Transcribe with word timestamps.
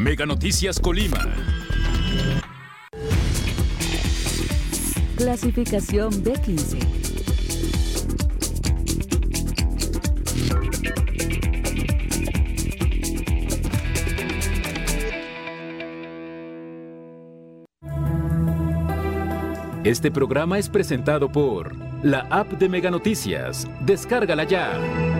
Mega 0.00 0.24
Noticias 0.24 0.80
Colima. 0.80 1.28
Clasificación 5.14 6.10
B15. 6.24 6.78
Este 19.84 20.10
programa 20.10 20.58
es 20.58 20.70
presentado 20.70 21.30
por 21.30 21.76
la 22.02 22.20
app 22.30 22.52
de 22.52 22.70
Mega 22.70 22.90
Noticias. 22.90 23.68
Descárgala 23.82 24.44
ya. 24.44 25.19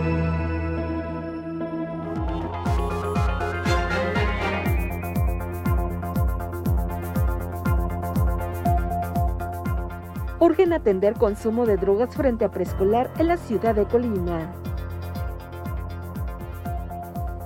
Urgen 10.60 10.74
atender 10.74 11.14
consumo 11.14 11.64
de 11.64 11.78
drogas 11.78 12.14
frente 12.14 12.44
a 12.44 12.50
preescolar 12.50 13.10
en 13.16 13.28
la 13.28 13.38
ciudad 13.38 13.74
de 13.74 13.86
Colima. 13.86 14.52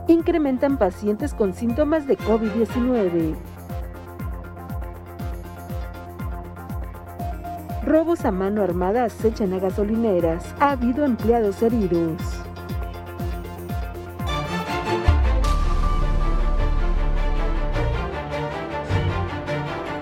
Incrementan 0.09 0.78
pacientes 0.78 1.32
con 1.32 1.55
síntomas 1.55 2.08
de 2.08 2.19
COVID-19. 2.19 3.36
Robos 7.84 8.24
a 8.24 8.32
mano 8.32 8.64
armada 8.64 9.05
acechan 9.05 9.52
a 9.52 9.60
gasolineras. 9.60 10.52
Ha 10.58 10.72
habido 10.72 11.05
empleados 11.05 11.62
heridos. 11.62 12.20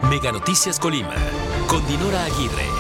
Mega 0.09 0.33
Noticias 0.33 0.79
Colima. 0.79 1.15
Con 1.69 1.87
Dinora 1.87 2.25
Aguirre. 2.25 2.72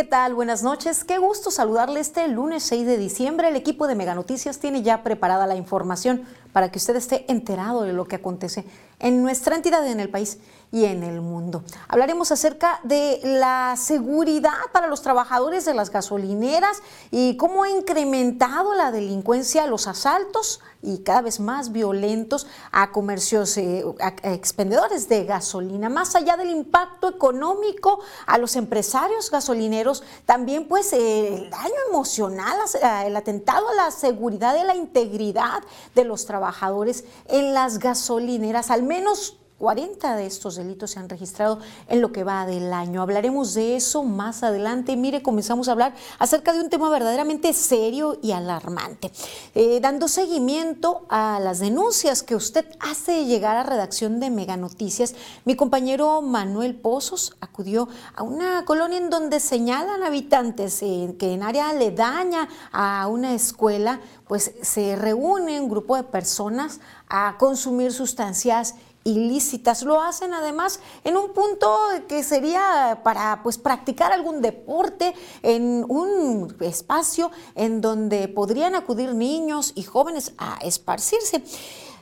¿Qué 0.00 0.06
tal? 0.06 0.34
Buenas 0.34 0.62
noches. 0.62 1.04
Qué 1.04 1.18
gusto 1.18 1.50
saludarle 1.50 2.00
este 2.00 2.26
lunes 2.26 2.62
6 2.62 2.86
de 2.86 2.96
diciembre. 2.96 3.48
El 3.48 3.56
equipo 3.56 3.86
de 3.86 3.94
Mega 3.94 4.14
Noticias 4.14 4.58
tiene 4.58 4.80
ya 4.80 5.02
preparada 5.02 5.46
la 5.46 5.56
información 5.56 6.22
para 6.52 6.70
que 6.70 6.78
usted 6.78 6.96
esté 6.96 7.30
enterado 7.30 7.82
de 7.82 7.92
lo 7.92 8.06
que 8.06 8.16
acontece 8.16 8.64
en 8.98 9.22
nuestra 9.22 9.56
entidad, 9.56 9.86
en 9.86 9.98
el 9.98 10.10
país 10.10 10.38
y 10.72 10.84
en 10.84 11.02
el 11.02 11.20
mundo. 11.20 11.64
Hablaremos 11.88 12.30
acerca 12.30 12.80
de 12.84 13.20
la 13.24 13.74
seguridad 13.76 14.52
para 14.72 14.86
los 14.86 15.02
trabajadores 15.02 15.64
de 15.64 15.74
las 15.74 15.90
gasolineras 15.90 16.82
y 17.10 17.36
cómo 17.36 17.64
ha 17.64 17.70
incrementado 17.70 18.74
la 18.74 18.92
delincuencia, 18.92 19.66
los 19.66 19.88
asaltos 19.88 20.60
y 20.82 20.98
cada 20.98 21.22
vez 21.22 21.40
más 21.40 21.72
violentos 21.72 22.46
a 22.72 22.92
comercios, 22.92 23.56
eh, 23.56 23.84
expendedores 24.22 25.08
de 25.08 25.24
gasolina. 25.24 25.88
Más 25.88 26.14
allá 26.14 26.36
del 26.36 26.50
impacto 26.50 27.08
económico 27.08 28.00
a 28.26 28.38
los 28.38 28.54
empresarios 28.54 29.30
gasolineros, 29.30 30.02
también 30.24 30.68
pues 30.68 30.92
el 30.92 31.50
daño 31.50 31.74
emocional, 31.88 32.56
el 33.04 33.16
atentado 33.16 33.68
a 33.70 33.74
la 33.74 33.90
seguridad 33.90 34.56
y 34.60 34.64
la 34.64 34.76
integridad 34.76 35.62
de 35.94 36.04
los 36.04 36.26
trabajadores 36.26 36.39
en 37.26 37.54
las 37.54 37.78
gasolineras. 37.78 38.70
Al 38.70 38.82
menos 38.82 39.38
40 39.60 40.16
de 40.16 40.24
estos 40.24 40.56
delitos 40.56 40.92
se 40.92 40.98
han 40.98 41.10
registrado 41.10 41.58
en 41.86 42.00
lo 42.00 42.12
que 42.12 42.24
va 42.24 42.46
del 42.46 42.72
año. 42.72 43.02
Hablaremos 43.02 43.52
de 43.52 43.76
eso 43.76 44.02
más 44.02 44.42
adelante. 44.42 44.96
Mire, 44.96 45.22
comenzamos 45.22 45.68
a 45.68 45.72
hablar 45.72 45.94
acerca 46.18 46.54
de 46.54 46.60
un 46.60 46.70
tema 46.70 46.88
verdaderamente 46.88 47.52
serio 47.52 48.18
y 48.22 48.32
alarmante. 48.32 49.12
Eh, 49.54 49.78
dando 49.82 50.08
seguimiento 50.08 51.04
a 51.10 51.38
las 51.40 51.58
denuncias 51.58 52.22
que 52.22 52.34
usted 52.34 52.64
hace 52.80 53.26
llegar 53.26 53.58
a 53.58 53.62
redacción 53.62 54.18
de 54.18 54.30
Mega 54.30 54.56
Noticias, 54.56 55.14
mi 55.44 55.56
compañero 55.56 56.22
Manuel 56.22 56.74
Pozos 56.74 57.36
acudió 57.42 57.86
a 58.16 58.22
una 58.22 58.64
colonia 58.64 58.96
en 58.96 59.10
donde 59.10 59.40
señalan 59.40 60.02
habitantes 60.02 60.82
eh, 60.82 61.14
que 61.18 61.34
en 61.34 61.42
área 61.42 61.68
aledaña 61.68 62.48
a 62.72 63.06
una 63.08 63.34
escuela, 63.34 64.00
pues 64.26 64.54
se 64.62 64.96
reúne 64.96 65.60
un 65.60 65.68
grupo 65.68 65.96
de 65.96 66.04
personas 66.04 66.80
a 67.10 67.36
consumir 67.38 67.92
sustancias 67.92 68.76
ilícitas. 69.10 69.82
Lo 69.82 70.00
hacen 70.00 70.34
además 70.34 70.80
en 71.04 71.16
un 71.16 71.32
punto 71.32 71.76
que 72.08 72.22
sería 72.22 73.00
para 73.02 73.42
pues 73.42 73.58
practicar 73.58 74.12
algún 74.12 74.40
deporte 74.40 75.14
en 75.42 75.84
un 75.88 76.56
espacio 76.60 77.30
en 77.54 77.80
donde 77.80 78.28
podrían 78.28 78.74
acudir 78.74 79.14
niños 79.14 79.72
y 79.74 79.82
jóvenes 79.82 80.32
a 80.38 80.58
esparcirse. 80.62 81.42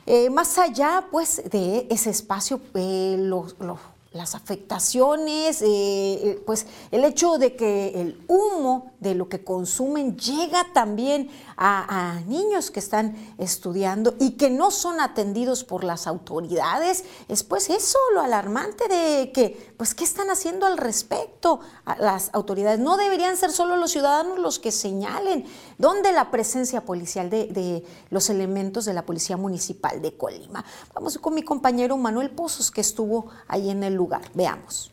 Eh, 0.05 0.29
más 0.29 0.57
allá 0.57 1.07
pues 1.11 1.43
de 1.51 1.85
ese 1.89 2.09
espacio, 2.09 2.59
eh, 2.73 3.15
las 4.11 4.33
afectaciones, 4.33 5.61
eh, 5.61 6.41
pues 6.45 6.65
el 6.89 7.05
hecho 7.05 7.37
de 7.37 7.55
que 7.55 8.01
el 8.01 8.19
humo 8.27 8.93
de 8.99 9.13
lo 9.13 9.29
que 9.29 9.43
consumen 9.43 10.17
llega 10.17 10.65
también 10.73 11.29
a, 11.57 12.19
niños 12.25 12.71
que 12.71 12.79
están 12.79 13.15
estudiando 13.37 14.15
y 14.19 14.31
que 14.31 14.49
no 14.49 14.71
son 14.71 14.99
atendidos 14.99 15.63
por 15.63 15.83
las 15.83 16.07
autoridades, 16.07 17.03
es 17.27 17.43
pues 17.43 17.69
eso 17.69 17.99
lo 18.13 18.21
alarmante 18.21 18.87
de 18.87 19.31
que, 19.31 19.73
pues, 19.77 19.93
¿qué 19.93 20.05
están 20.05 20.29
haciendo 20.29 20.65
al 20.65 20.77
respecto 20.77 21.59
las 21.99 22.29
autoridades? 22.33 22.79
No 22.79 22.97
deberían 22.97 23.37
ser 23.37 23.51
solo 23.51 23.77
los 23.77 23.91
ciudadanos 23.91 24.39
los 24.39 24.57
que 24.57 24.71
señalen 24.71 25.45
dónde 25.79 26.11
la 26.11 26.29
presencia 26.29 26.81
policial 26.81 27.31
de, 27.31 27.47
de 27.47 27.83
los 28.11 28.29
elementos 28.29 28.85
de 28.85 28.93
la 28.93 29.01
Policía 29.01 29.37
Municipal 29.37 29.99
de 30.03 30.15
Colima. 30.15 30.63
Vamos 30.93 31.17
con 31.17 31.33
mi 31.33 31.41
compañero 31.41 31.97
Manuel 31.97 32.29
Pozos 32.29 32.69
que 32.69 32.81
estuvo 32.81 33.31
ahí 33.47 33.71
en 33.71 33.81
el 33.81 33.95
lugar. 33.95 34.21
Veamos. 34.35 34.91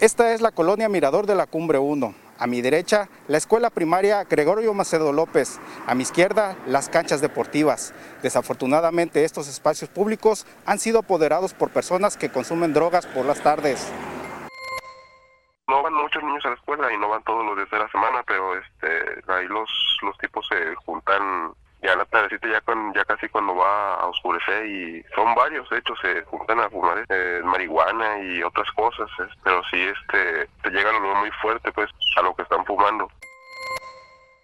Esta 0.00 0.32
es 0.32 0.40
la 0.40 0.50
colonia 0.50 0.88
Mirador 0.88 1.26
de 1.26 1.34
la 1.34 1.46
Cumbre 1.46 1.78
1. 1.78 2.14
A 2.38 2.46
mi 2.48 2.60
derecha, 2.60 3.08
la 3.28 3.38
escuela 3.38 3.70
primaria 3.70 4.24
Gregorio 4.24 4.74
Macedo 4.74 5.12
López. 5.12 5.60
A 5.86 5.94
mi 5.94 6.02
izquierda, 6.02 6.56
las 6.66 6.88
canchas 6.88 7.20
deportivas. 7.20 7.92
Desafortunadamente, 8.20 9.24
estos 9.24 9.46
espacios 9.46 9.90
públicos 9.90 10.44
han 10.66 10.80
sido 10.80 11.00
apoderados 11.00 11.54
por 11.54 11.70
personas 11.70 12.16
que 12.16 12.30
consumen 12.30 12.72
drogas 12.72 13.06
por 13.06 13.26
las 13.26 13.40
tardes. 13.44 13.86
No 15.68 15.82
van 15.82 15.94
muchos 15.94 16.22
niños 16.22 16.44
a 16.44 16.50
la 16.50 16.54
escuela 16.54 16.92
y 16.92 16.98
no 16.98 17.08
van 17.08 17.22
todos 17.22 17.44
los 17.44 17.56
días 17.56 17.70
de 17.70 17.78
la 17.78 17.88
semana, 17.88 18.22
pero 18.26 18.56
este, 18.56 19.22
ahí 19.28 19.46
los, 19.48 19.70
los 20.02 20.16
tipos 20.18 20.46
se 20.48 20.74
juntan 20.76 21.54
ya 21.82 21.96
la 21.96 22.04
tardecita 22.04 22.48
ya 22.48 22.60
con, 22.60 22.94
ya 22.94 23.04
casi 23.04 23.28
cuando 23.28 23.56
va 23.56 23.94
a 23.94 24.06
oscurecer 24.06 24.66
y 24.66 25.04
son 25.14 25.34
varios 25.34 25.68
de 25.68 25.78
hecho 25.78 25.94
se 25.96 26.22
juntan 26.22 26.60
a 26.60 26.70
fumar 26.70 27.04
eh, 27.08 27.40
marihuana 27.44 28.18
y 28.20 28.42
otras 28.42 28.70
cosas 28.72 29.10
pero 29.42 29.60
sí 29.68 29.80
este 29.80 30.48
te 30.62 30.70
llega 30.70 30.90
algo 30.90 31.14
muy 31.16 31.30
fuerte 31.42 31.72
pues 31.72 31.90
a 32.16 32.22
lo 32.22 32.34
que 32.36 32.42
están 32.42 32.64
fumando 32.64 33.10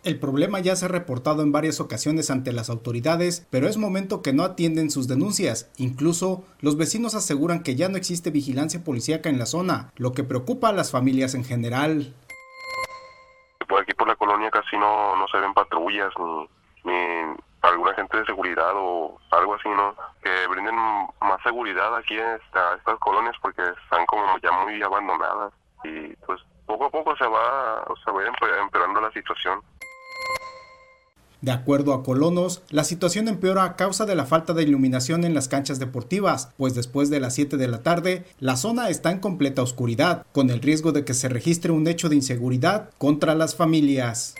el 0.08 0.18
problema 0.18 0.58
ya 0.58 0.74
se 0.74 0.86
ha 0.86 0.88
reportado 0.88 1.42
en 1.42 1.52
varias 1.52 1.80
ocasiones 1.80 2.30
ante 2.30 2.50
las 2.52 2.70
autoridades, 2.70 3.46
pero 3.50 3.68
es 3.68 3.76
momento 3.76 4.22
que 4.22 4.32
no 4.32 4.42
atienden 4.42 4.90
sus 4.90 5.06
denuncias. 5.06 5.70
Incluso, 5.76 6.44
los 6.60 6.78
vecinos 6.78 7.14
aseguran 7.14 7.62
que 7.62 7.76
ya 7.76 7.90
no 7.90 7.98
existe 7.98 8.30
vigilancia 8.30 8.82
policíaca 8.82 9.28
en 9.28 9.38
la 9.38 9.44
zona, 9.44 9.92
lo 9.96 10.12
que 10.12 10.24
preocupa 10.24 10.70
a 10.70 10.72
las 10.72 10.90
familias 10.90 11.34
en 11.34 11.44
general. 11.44 12.14
Por 13.68 13.82
aquí 13.82 13.92
por 13.92 14.08
la 14.08 14.16
colonia 14.16 14.50
casi 14.50 14.78
no, 14.78 15.14
no 15.16 15.28
se 15.28 15.36
ven 15.36 15.52
patrullas 15.52 16.10
ni, 16.18 16.90
ni 16.90 17.36
alguna 17.60 17.92
gente 17.92 18.16
de 18.16 18.24
seguridad 18.24 18.72
o 18.74 19.20
algo 19.30 19.56
así, 19.56 19.68
¿no? 19.68 19.94
Que 20.22 20.46
brinden 20.46 20.74
más 20.74 21.42
seguridad 21.42 21.94
aquí 21.96 22.18
a 22.18 22.36
estas 22.36 22.98
colonias 22.98 23.36
porque 23.42 23.60
están 23.84 24.06
como 24.06 24.38
ya 24.42 24.52
muy 24.52 24.82
abandonadas 24.82 25.52
y 25.84 26.16
pues 26.24 26.40
poco 26.64 26.86
a 26.86 26.90
poco 26.90 27.14
se 27.16 27.26
va, 27.26 27.84
se 28.02 28.10
va 28.10 28.22
empeorando 28.24 29.02
la 29.02 29.12
situación. 29.12 29.60
De 31.40 31.52
acuerdo 31.52 31.94
a 31.94 32.02
colonos, 32.02 32.64
la 32.70 32.82
situación 32.82 33.28
empeora 33.28 33.62
a 33.62 33.76
causa 33.76 34.06
de 34.06 34.16
la 34.16 34.26
falta 34.26 34.54
de 34.54 34.64
iluminación 34.64 35.22
en 35.22 35.34
las 35.34 35.46
canchas 35.46 35.78
deportivas, 35.78 36.52
pues 36.58 36.74
después 36.74 37.10
de 37.10 37.20
las 37.20 37.34
7 37.34 37.56
de 37.56 37.68
la 37.68 37.84
tarde, 37.84 38.24
la 38.40 38.56
zona 38.56 38.88
está 38.88 39.12
en 39.12 39.20
completa 39.20 39.62
oscuridad, 39.62 40.26
con 40.32 40.50
el 40.50 40.60
riesgo 40.60 40.90
de 40.90 41.04
que 41.04 41.14
se 41.14 41.28
registre 41.28 41.70
un 41.70 41.86
hecho 41.86 42.08
de 42.08 42.16
inseguridad 42.16 42.90
contra 42.98 43.36
las 43.36 43.54
familias. 43.54 44.34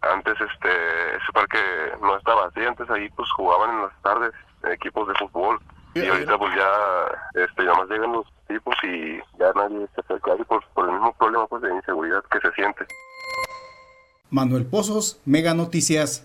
Antes 0.00 0.34
este 0.40 1.16
ese 1.16 1.32
parque 1.34 1.58
no 2.00 2.16
estaba 2.16 2.46
así, 2.46 2.60
antes 2.60 2.88
ahí 2.88 3.10
pues 3.10 3.28
jugaban 3.36 3.70
en 3.70 3.82
las 3.82 4.02
tardes 4.02 4.32
equipos 4.72 5.08
de 5.08 5.14
fútbol 5.14 5.60
y 5.92 6.06
ahorita 6.06 6.38
pues 6.38 6.54
ya 6.56 7.42
este 7.42 7.64
nada 7.64 7.78
más 7.78 7.88
llegan 7.90 8.12
los 8.12 8.26
tipos 8.48 8.74
y 8.82 9.18
ya 9.38 9.52
nadie 9.54 9.86
se 9.94 10.00
acerca 10.00 10.32
ahí 10.32 10.44
por, 10.44 10.64
por 10.68 10.86
el 10.86 10.92
mismo 10.92 11.12
problema 11.18 11.46
pues 11.48 11.60
de 11.62 11.74
inseguridad 11.74 12.24
que 12.30 12.40
se 12.40 12.50
siente. 12.52 12.86
Manuel 14.30 14.66
Pozos, 14.66 15.18
Mega 15.24 15.54
Noticias. 15.54 16.24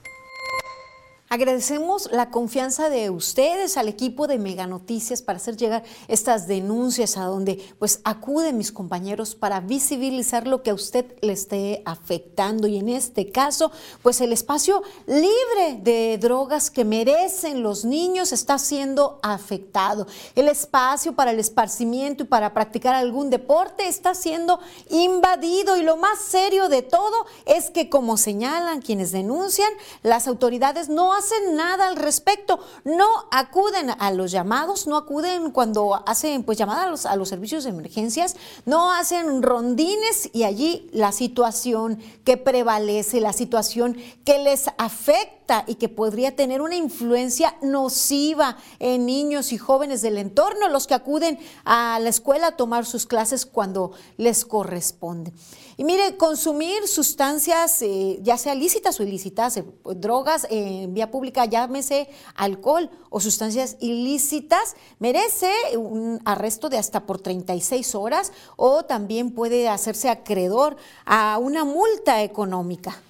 Agradecemos 1.36 2.08
la 2.14 2.30
confianza 2.30 2.90
de 2.90 3.10
ustedes 3.10 3.76
al 3.76 3.90
equipo 3.90 4.26
de 4.26 4.40
Mega 4.40 4.68
Noticias 4.68 5.22
para 5.22 5.36
hacer 5.36 5.58
llegar 5.58 5.84
estas 6.08 6.48
denuncias 6.48 7.18
a 7.18 7.26
donde 7.26 7.62
pues 7.78 8.00
acuden 8.06 8.58
mis 8.58 8.72
compañeros 8.72 9.36
para 9.36 9.60
visibilizar 9.60 10.48
lo 10.48 10.64
que 10.64 10.70
a 10.70 10.74
usted 10.74 11.06
le 11.20 11.34
esté 11.34 11.82
afectando 11.84 12.68
y 12.68 12.78
en 12.78 12.88
este 12.88 13.34
caso 13.34 13.74
pues 14.02 14.22
el 14.22 14.32
espacio 14.32 14.82
libre 15.08 15.82
de 15.82 16.18
drogas 16.20 16.72
que 16.72 16.86
merecen 16.86 17.64
los 17.64 17.84
niños 17.84 18.32
está 18.32 18.58
siendo 18.58 19.20
afectado. 19.22 20.08
El 20.36 20.48
espacio 20.48 21.18
para 21.18 21.32
el 21.32 21.40
esparcimiento 21.42 22.24
y 22.24 22.28
para 22.28 22.54
practicar 22.54 22.96
algún 22.96 23.30
deporte 23.30 23.90
está 23.90 24.16
siendo 24.16 24.62
invadido 24.90 25.76
y 25.76 25.84
lo 25.84 25.98
más 25.98 26.18
serio 26.18 26.70
de 26.70 26.82
todo 26.82 27.26
es 27.46 27.72
que 27.72 27.90
como 27.90 28.16
señalan 28.16 28.82
quienes 28.82 29.12
denuncian, 29.12 29.74
las 30.02 30.30
autoridades 30.30 30.88
no 30.88 31.14
hacen 31.14 31.25
nada 31.54 31.88
al 31.88 31.96
respecto, 31.96 32.60
no 32.84 33.08
acuden 33.32 33.92
a 33.98 34.12
los 34.12 34.32
llamados, 34.32 34.88
no 34.88 34.98
acuden 34.98 35.52
cuando 35.52 36.04
hacen 36.08 36.44
pues 36.44 36.58
llamadas 36.58 37.06
a 37.06 37.16
los, 37.16 37.30
servicios 37.30 37.64
de 37.64 37.70
emergencias, 37.72 38.36
no 38.66 38.92
hacen 38.92 39.42
rondines 39.44 40.30
y 40.34 40.44
allí 40.44 40.90
la 40.92 41.12
situación 41.12 42.00
que 42.24 42.38
prevalece, 42.38 43.20
la 43.20 43.34
situación 43.34 43.98
que 44.24 44.40
les 44.40 44.66
afecta 44.78 45.45
y 45.68 45.76
que 45.76 45.90
podría 45.90 46.36
tener 46.36 46.62
una 46.62 46.76
influencia 46.76 47.56
nociva 47.62 48.58
en 48.80 49.06
niños 49.06 49.52
y 49.54 49.58
jóvenes 49.58 50.02
del 50.02 50.18
entorno, 50.18 50.70
los 50.70 50.88
que 50.88 50.96
acuden 50.96 51.40
a 51.64 52.00
la 52.00 52.10
escuela 52.10 52.48
a 52.48 52.56
tomar 52.58 52.86
sus 52.86 53.06
clases 53.06 53.46
cuando 53.46 53.92
les 54.18 54.44
corresponde. 54.44 55.34
Y 55.78 55.84
mire, 55.84 56.16
consumir 56.16 56.88
sustancias, 56.88 57.82
eh, 57.82 58.20
ya 58.22 58.38
sea 58.38 58.56
lícitas 58.56 59.00
o 59.00 59.04
ilícitas, 59.04 59.58
eh, 59.58 59.66
drogas 59.96 60.48
en 60.50 60.94
vía 60.94 61.12
pública, 61.12 61.46
llámese 61.46 62.10
alcohol 62.36 62.90
o 63.10 63.20
sustancias 63.20 63.76
ilícitas, 63.82 64.76
merece 65.00 65.52
un 65.78 66.22
arresto 66.24 66.70
de 66.70 66.78
hasta 66.78 67.06
por 67.06 67.20
36 67.20 67.94
horas 67.94 68.32
o 68.56 68.84
también 68.84 69.32
puede 69.32 69.68
hacerse 69.68 70.10
acreedor 70.10 70.78
a 71.06 71.38
una 71.40 71.66
multa 71.66 72.24
económica. 72.24 73.02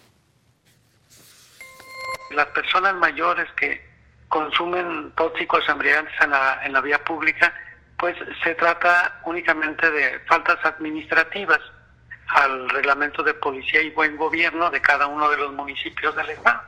Las 2.36 2.48
personas 2.48 2.94
mayores 2.96 3.48
que 3.54 3.82
consumen 4.28 5.12
tóxicos 5.16 5.68
embriagantes 5.70 6.14
en 6.22 6.32
la, 6.32 6.60
en 6.66 6.74
la 6.74 6.82
vía 6.82 7.04
pública, 7.04 7.54
pues 7.98 8.16
se 8.44 8.56
trata 8.56 9.22
únicamente 9.26 9.90
de 9.90 10.20
faltas 10.28 10.58
administrativas 10.66 11.60
al 12.28 12.70
reglamento 12.70 13.24
de 13.24 13.34
policía 13.36 13.82
y 13.82 13.92
buen 13.92 14.18
gobierno 14.18 14.70
de 14.70 14.82
cada 14.82 15.08
uno 15.08 15.30
de 15.30 15.38
los 15.38 15.54
municipios 15.54 16.16
del 16.16 16.32
Estado. 16.32 16.62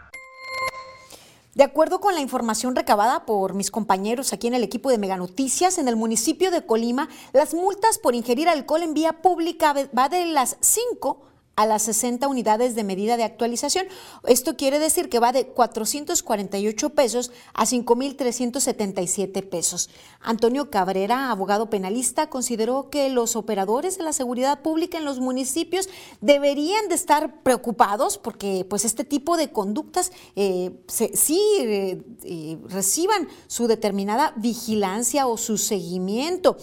De 1.55 1.63
acuerdo 1.63 1.99
con 1.99 2.13
la 2.13 2.21
información 2.21 2.75
recabada 2.75 3.25
por 3.25 3.55
mis 3.55 3.71
compañeros 3.71 4.31
aquí 4.31 4.45
en 4.45 4.53
el 4.53 4.63
equipo 4.63 4.91
de 4.91 4.99
Mega 4.99 5.17
Noticias, 5.17 5.79
en 5.79 5.87
el 5.87 5.95
municipio 5.95 6.51
de 6.51 6.63
Colima, 6.63 7.09
las 7.33 7.55
multas 7.55 7.97
por 7.97 8.13
ingerir 8.13 8.47
alcohol 8.47 8.83
en 8.83 8.93
vía 8.93 9.13
pública 9.23 9.73
va 9.97 10.07
de 10.07 10.25
las 10.27 10.57
5 10.61 11.27
a 11.57 11.65
las 11.65 11.81
60 11.81 12.27
unidades 12.27 12.75
de 12.75 12.83
medida 12.83 13.17
de 13.17 13.23
actualización. 13.23 13.87
Esto 14.27 14.55
quiere 14.55 14.77
decir 14.77 15.09
que 15.09 15.19
va 15.19 15.31
de 15.31 15.47
448 15.47 16.89
pesos 16.91 17.31
a 17.55 17.65
5.377 17.65 19.49
pesos. 19.49 19.89
Antonio 20.21 20.69
Cabrera, 20.69 21.31
abogado 21.31 21.69
penalista, 21.71 22.29
consideró 22.29 22.91
que 22.91 23.09
los 23.09 23.35
operadores 23.35 23.97
de 23.97 24.03
la 24.03 24.13
seguridad 24.13 24.61
pública 24.61 24.99
en 24.99 25.05
los 25.05 25.19
municipios 25.19 25.89
deberían 26.21 26.89
de 26.89 26.95
estar 26.95 27.41
preocupados 27.41 28.19
porque 28.19 28.63
pues 28.69 28.85
este 28.85 29.03
tipo 29.03 29.35
de 29.35 29.51
conductas 29.51 30.11
eh, 30.35 30.71
sí 30.87 31.41
eh, 31.59 32.03
eh, 32.23 32.59
reciban 32.69 33.27
su 33.47 33.65
determinada 33.65 34.31
vigilancia 34.37 35.25
o 35.25 35.37
su 35.37 35.57
seguimiento. 35.57 36.57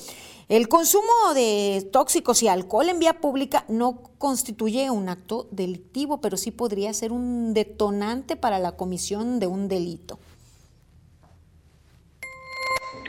El 0.49 0.69
consumo 0.69 1.33
de 1.35 1.89
tóxicos 1.91 2.43
y 2.43 2.49
alcohol 2.49 2.91
en 2.91 2.99
vía 2.99 3.15
pública 3.15 3.65
no 3.69 4.03
constituye 4.19 4.91
un 4.91 5.09
acto 5.09 5.49
delictivo, 5.51 6.21
pero 6.21 6.37
sí 6.37 6.51
podría 6.51 6.93
ser 6.93 7.13
un 7.13 7.55
detonante 7.55 8.37
para 8.37 8.59
la 8.59 8.73
comisión 8.73 9.41
de 9.41 9.47
un 9.47 9.69
delito. 9.69 10.19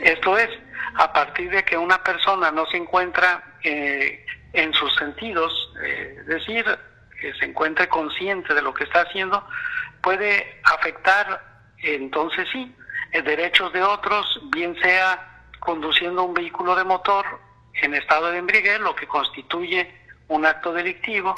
Esto 0.02 0.38
es, 0.38 0.48
a 0.94 1.12
partir 1.12 1.50
de 1.50 1.62
que 1.64 1.76
una 1.76 2.02
persona 2.02 2.50
no 2.50 2.64
se 2.66 2.78
encuentra 2.78 3.58
eh, 3.62 4.24
en 4.54 4.72
sus 4.72 4.94
sentidos, 4.96 5.52
eh, 5.84 6.16
es 6.20 6.26
decir, 6.26 6.64
que 7.20 7.34
se 7.34 7.44
encuentre 7.44 7.88
consciente 7.88 8.54
de 8.54 8.62
lo 8.62 8.72
que 8.72 8.84
está 8.84 9.02
haciendo, 9.02 9.46
puede 10.02 10.60
afectar, 10.64 11.42
entonces 11.78 12.46
sí, 12.50 12.74
derechos 13.24 13.72
de 13.72 13.82
otros, 13.82 14.40
bien 14.50 14.76
sea 14.80 15.35
conduciendo 15.66 16.24
un 16.24 16.32
vehículo 16.32 16.74
de 16.74 16.84
motor 16.84 17.26
en 17.82 17.92
estado 17.94 18.30
de 18.30 18.38
embriaguez, 18.38 18.80
lo 18.80 18.94
que 18.94 19.06
constituye 19.06 19.90
un 20.28 20.46
acto 20.46 20.72
delictivo. 20.72 21.34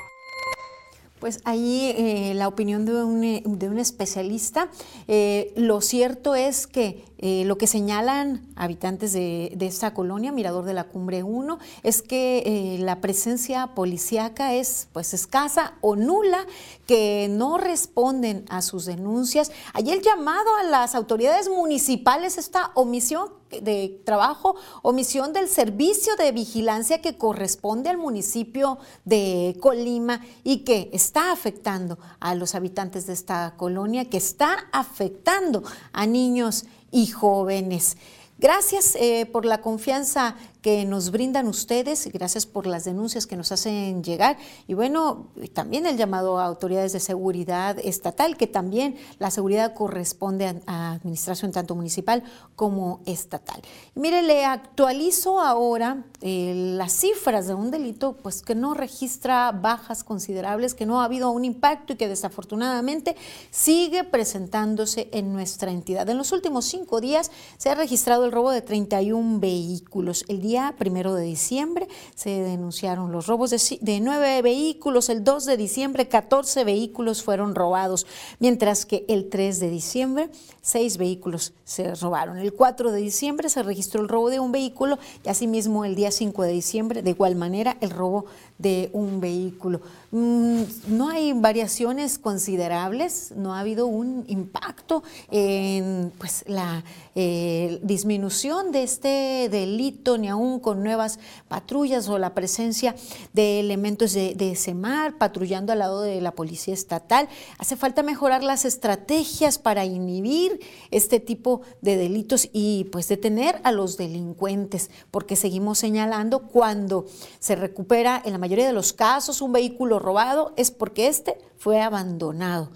Pues 1.19 1.43
ahí 1.45 1.95
eh, 1.99 2.35
la 2.35 2.47
opinión 2.47 2.85
de 2.87 3.03
un, 3.03 3.59
de 3.59 3.69
un 3.69 3.79
especialista. 3.79 4.69
Eh, 5.09 5.53
lo 5.57 5.81
cierto 5.81 6.37
es 6.37 6.69
que 6.69 7.05
eh, 7.19 7.45
lo 7.45 7.59
que 7.59 7.67
señalan 7.67 8.47
habitantes 8.55 9.13
de, 9.13 9.57
esta 9.61 9.93
colonia, 9.93 10.31
Mirador 10.31 10.65
de 10.65 10.73
la 10.73 10.85
Cumbre 10.85 11.25
1, 11.25 11.59
es 11.83 12.01
que 12.01 12.43
eh, 12.47 12.79
la 12.79 13.01
presencia 13.01 13.75
policíaca 13.75 14.55
es 14.55 14.89
pues 14.93 15.13
escasa 15.15 15.75
o 15.81 15.97
nula, 15.97 16.47
que 16.87 17.29
no 17.29 17.59
responden 17.59 18.45
a 18.49 18.63
sus 18.63 18.87
denuncias. 18.87 19.51
Allí 19.75 19.91
el 19.91 20.03
llamado 20.03 20.55
a 20.57 20.63
las 20.63 20.95
autoridades 20.95 21.49
municipales, 21.49 22.39
esta 22.39 22.71
omisión 22.75 23.39
de 23.51 24.01
trabajo, 24.05 24.57
omisión 24.83 25.33
del 25.33 25.49
servicio 25.49 26.17
de 26.17 26.33
vigilancia 26.33 27.01
que 27.01 27.17
corresponde 27.17 27.89
al 27.89 27.99
municipio 27.99 28.79
de 29.05 29.57
Colima 29.61 30.21
y 30.45 30.59
que 30.59 30.91
está 30.93 31.33
afectando 31.33 31.99
a 32.21 32.35
los 32.35 32.55
habitantes 32.55 33.07
de 33.07 33.15
esta 33.15 33.55
colonia, 33.57 34.05
que 34.05 34.19
está 34.19 34.69
afectando 34.73 35.63
a 35.93 36.07
niños 36.07 36.67
y 36.91 37.07
jóvenes. 37.09 37.97
Gracias 38.39 38.95
eh, 38.95 39.27
por 39.27 39.45
la 39.45 39.61
confianza 39.61 40.37
que 40.63 40.85
nos 40.85 41.11
brindan 41.11 41.47
ustedes, 41.47 42.11
gracias 42.13 42.47
por 42.47 42.67
las 42.67 42.85
denuncias 42.85 43.27
que 43.27 43.37
nos 43.37 43.53
hacen 43.53 44.03
llegar 44.03 44.37
y 44.67 44.75
bueno, 44.75 45.29
también 45.53 45.87
el 45.87 45.97
llamado 45.97 46.39
a 46.39 46.45
autoridades 46.45 46.93
de 46.93 47.01
seguridad 47.01 47.79
estatal, 47.79 48.37
que 48.37 48.47
también 48.47 48.97
la 49.19 49.31
seguridad 49.31 49.75
corresponde 49.75 50.61
a, 50.67 50.93
administración 50.93 51.53
tanto 51.53 51.75
municipal 51.75 52.25
como 52.57 53.01
estatal. 53.07 53.61
mire, 53.95 54.23
le 54.23 54.45
actualizo 54.45 55.41
ahora 55.41 56.05
eh, 56.21 56.53
las 56.77 56.93
cifras 56.93 57.47
de 57.47 57.55
un 57.55 57.71
delito 57.71 58.17
pues 58.17 58.43
que 58.43 58.55
no 58.55 58.75
registra 58.75 59.53
bajas 59.53 60.03
considerables, 60.03 60.75
que 60.75 60.87
no 60.87 61.01
ha 61.01 61.05
habido 61.05 61.31
un 61.31 61.45
impacto 61.45 61.93
y 61.93 61.97
que 61.97 62.09
desafortunadamente 62.09 63.17
sigue 63.51 64.05
presentándose 64.05 65.09
en 65.13 65.33
nuestra 65.33 65.71
entidad. 65.71 66.09
En 66.09 66.19
los 66.19 66.33
últimos 66.33 66.65
cinco 66.65 67.01
días 67.01 67.31
se 67.57 67.71
ha 67.71 67.75
registrado 67.75 68.25
el 68.25 68.33
robo 68.33 68.51
de 68.51 68.63
31 68.63 69.39
vehículos. 69.39 70.25
El 70.29 70.41
día 70.41 70.58
primero 70.79 71.15
de 71.15 71.25
diciembre, 71.25 71.89
se 72.15 72.31
denunciaron 72.31 73.13
los 73.13 73.27
robos 73.27 73.51
de, 73.51 74.01
nueve 74.01 74.43
vehículos. 74.43 75.09
El 75.09 75.25
2 75.25 75.45
de 75.45 75.57
diciembre, 75.57 76.09
14 76.09 76.65
vehículos 76.65 77.23
fueron 77.23 77.55
robados, 77.55 78.07
mientras 78.39 78.85
que 78.85 79.05
el 79.09 79.29
3 79.29 79.61
de 79.61 79.71
diciembre, 79.71 80.31
seis 80.69 80.99
vehículos 80.99 81.55
se 81.65 81.95
robaron. 81.95 82.37
El 82.37 82.53
4 82.53 82.93
de 82.93 83.01
diciembre 83.01 83.49
se 83.49 83.63
registró 83.63 84.03
el 84.03 84.09
robo 84.09 84.29
de 84.29 84.39
un 84.39 84.53
vehículo 84.53 84.99
y 85.25 85.31
asimismo 85.31 85.87
el 85.87 85.95
día 85.95 86.11
5 86.11 86.43
de 86.43 86.53
diciembre, 86.53 87.03
de 87.03 87.11
igual 87.11 87.37
manera, 87.37 87.79
el 87.81 87.89
robo 87.89 88.27
de 88.59 88.91
un 88.93 89.19
vehículo. 89.21 89.81
Mm, 90.11 90.63
no 90.89 91.09
hay 91.09 91.33
variaciones 91.33 92.19
considerables, 92.19 93.33
no 93.37 93.55
ha 93.55 93.61
habido 93.61 93.87
un 93.87 94.25
impacto 94.27 95.03
en 95.31 96.13
pues, 96.19 96.45
la 96.47 96.85
eh, 97.15 97.79
disminución 97.83 98.71
de 98.71 98.83
este 98.83 99.49
delito, 99.51 100.19
ni 100.19 100.29
aún 100.29 100.61
con 100.61 100.83
nuevas 100.83 101.19
patrullas 101.49 102.09
o 102.09 102.19
la 102.19 102.35
presencia 102.35 102.95
de 103.33 103.61
elementos 103.61 104.13
de, 104.13 104.35
de 104.35 104.55
SEMAR 104.55 105.17
patrullando 105.17 105.73
al 105.73 105.79
lado 105.79 106.03
de 106.03 106.21
la 106.21 106.33
Policía 106.33 106.75
Estatal. 106.75 107.29
Hace 107.59 107.77
falta 107.77 108.03
mejorar 108.03 108.43
las 108.43 108.65
estrategias 108.65 109.59
para 109.59 109.85
inhibir 109.85 110.58
este 110.91 111.21
tipo 111.21 111.63
de 111.81 111.97
delitos 111.97 112.49
y 112.53 112.85
pues 112.93 113.09
detener 113.09 113.61
a 113.65 113.73
los 113.73 113.97
delincuentes, 113.97 114.91
porque 115.11 115.37
seguimos 115.37 115.79
señalando 115.79 116.49
cuando 116.49 117.07
se 117.39 117.57
recupera 117.57 118.21
en 118.25 118.33
la 118.33 118.39
mayoría 118.39 118.67
de 118.67 118.73
los 118.73 118.93
casos 118.93 119.43
un 119.43 119.53
vehículo 119.53 119.99
robado 119.99 120.53
es 120.57 120.71
porque 120.71 121.09
este 121.09 121.39
fue 121.59 121.81
abandonado. 121.81 122.71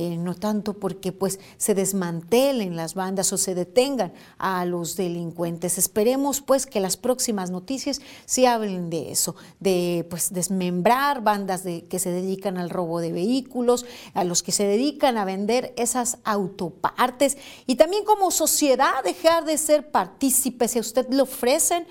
Eh, 0.00 0.16
no 0.16 0.36
tanto 0.36 0.74
porque 0.74 1.10
pues 1.10 1.40
se 1.56 1.74
desmantelen 1.74 2.76
las 2.76 2.94
bandas 2.94 3.32
o 3.32 3.36
se 3.36 3.56
detengan 3.56 4.12
a 4.38 4.64
los 4.64 4.94
delincuentes. 4.94 5.76
Esperemos 5.76 6.40
pues 6.40 6.66
que 6.66 6.78
las 6.78 6.96
próximas 6.96 7.50
noticias 7.50 8.00
sí 8.24 8.46
hablen 8.46 8.90
de 8.90 9.10
eso, 9.10 9.34
de 9.58 10.06
pues 10.08 10.32
desmembrar 10.32 11.24
bandas 11.24 11.64
de, 11.64 11.84
que 11.86 11.98
se 11.98 12.12
dedican 12.12 12.58
al 12.58 12.70
robo 12.70 13.00
de 13.00 13.10
vehículos, 13.10 13.86
a 14.14 14.22
los 14.22 14.44
que 14.44 14.52
se 14.52 14.68
dedican 14.68 15.18
a 15.18 15.24
vender 15.24 15.74
esas 15.76 16.18
autopartes 16.22 17.36
y 17.66 17.74
también 17.74 18.04
como 18.04 18.30
sociedad 18.30 19.02
dejar 19.02 19.46
de 19.46 19.58
ser 19.58 19.90
partícipes. 19.90 20.70
Si 20.70 20.78
a 20.78 20.82
usted 20.82 21.08
le 21.08 21.22
ofrecen 21.22 21.88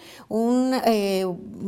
eh, 0.85 1.25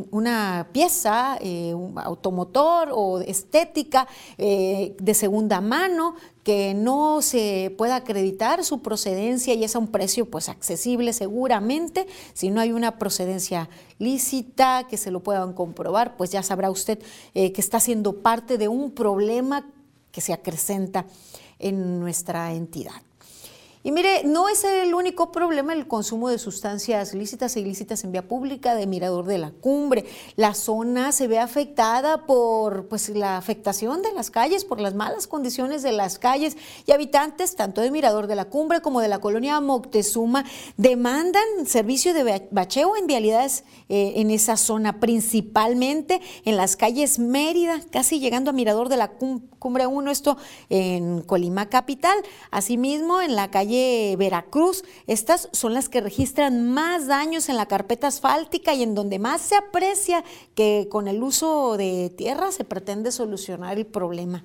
una 0.09 0.69
pieza, 0.71 1.37
eh, 1.41 1.73
un 1.73 1.99
automotor 1.99 2.91
o 2.93 3.19
estética 3.19 4.07
de 4.37 5.13
segunda 5.13 5.59
mano, 5.59 6.15
que 6.49 6.73
no 6.73 7.21
se 7.21 7.75
pueda 7.77 7.97
acreditar 7.97 8.63
su 8.63 8.81
procedencia 8.81 9.53
y 9.53 9.63
es 9.63 9.75
a 9.75 9.77
un 9.77 9.85
precio 9.85 10.25
pues 10.25 10.49
accesible 10.49 11.13
seguramente, 11.13 12.07
si 12.33 12.49
no 12.49 12.59
hay 12.59 12.71
una 12.71 12.97
procedencia 12.97 13.69
lícita 13.99 14.87
que 14.89 14.97
se 14.97 15.11
lo 15.11 15.19
puedan 15.19 15.53
comprobar, 15.53 16.17
pues 16.17 16.31
ya 16.31 16.41
sabrá 16.41 16.71
usted 16.71 16.97
que 17.35 17.53
está 17.55 17.79
siendo 17.79 18.23
parte 18.23 18.57
de 18.57 18.67
un 18.67 18.89
problema 18.89 19.69
que 20.11 20.21
se 20.21 20.33
acrecenta 20.33 21.05
en 21.59 21.99
nuestra 21.99 22.51
entidad. 22.53 22.99
Y 23.81 23.93
mire, 23.93 24.25
no 24.25 24.49
es 24.49 24.65
el 24.65 24.93
único 24.93 25.31
problema 25.31 25.71
el 25.71 25.87
consumo 25.87 26.27
de 26.27 26.37
sustancias 26.37 27.13
lícitas 27.13 27.55
e 27.55 27.61
ilícitas 27.61 28.03
en 28.03 28.11
vía 28.11 28.27
pública 28.27 28.75
de 28.75 28.85
Mirador 28.85 29.25
de 29.25 29.37
la 29.37 29.51
Cumbre. 29.51 30.03
La 30.35 30.53
zona 30.53 31.13
se 31.13 31.29
ve 31.29 31.39
afectada 31.39 32.25
por 32.25 32.89
pues, 32.89 33.07
la 33.07 33.37
afectación 33.37 34.01
de 34.01 34.11
las 34.11 34.31
calles, 34.31 34.65
por 34.65 34.81
las 34.81 34.95
malas 34.95 35.27
condiciones 35.27 35.81
de 35.81 35.93
las 35.93 36.19
calles 36.19 36.57
y 36.85 36.91
habitantes 36.91 37.55
tanto 37.55 37.79
de 37.79 37.89
Mirador 37.89 38.27
de 38.27 38.35
la 38.35 38.49
Cumbre 38.49 38.81
como 38.81 38.99
de 38.99 39.07
la 39.07 39.19
colonia 39.19 39.61
Moctezuma 39.61 40.43
demandan 40.75 41.41
servicio 41.65 42.13
de 42.13 42.49
bacheo 42.51 42.97
en 42.97 43.07
vialidades 43.07 43.63
eh, 43.87 44.15
en 44.17 44.29
esa 44.29 44.57
zona, 44.57 44.99
principalmente 44.99 46.19
en 46.43 46.57
las 46.57 46.75
calles 46.75 47.17
Mérida, 47.17 47.79
casi 47.91 48.19
llegando 48.19 48.49
a 48.49 48.53
Mirador 48.53 48.89
de 48.89 48.97
la 48.97 49.07
Cumbre 49.07 49.87
1, 49.87 50.11
esto 50.11 50.35
en 50.69 51.21
Colima 51.21 51.69
Capital. 51.69 52.17
Asimismo, 52.51 53.21
en 53.21 53.37
la 53.37 53.49
calle 53.49 53.68
Veracruz. 54.17 54.83
Estas 55.07 55.49
son 55.51 55.73
las 55.73 55.89
que 55.89 56.01
registran 56.01 56.69
más 56.71 57.07
daños 57.07 57.49
en 57.49 57.57
la 57.57 57.67
carpeta 57.67 58.07
asfáltica 58.07 58.73
y 58.73 58.83
en 58.83 58.95
donde 58.95 59.19
más 59.19 59.41
se 59.41 59.55
aprecia 59.55 60.23
que 60.55 60.87
con 60.89 61.07
el 61.07 61.21
uso 61.23 61.77
de 61.77 62.11
tierra 62.15 62.51
se 62.51 62.63
pretende 62.63 63.11
solucionar 63.11 63.77
el 63.77 63.85
problema. 63.85 64.43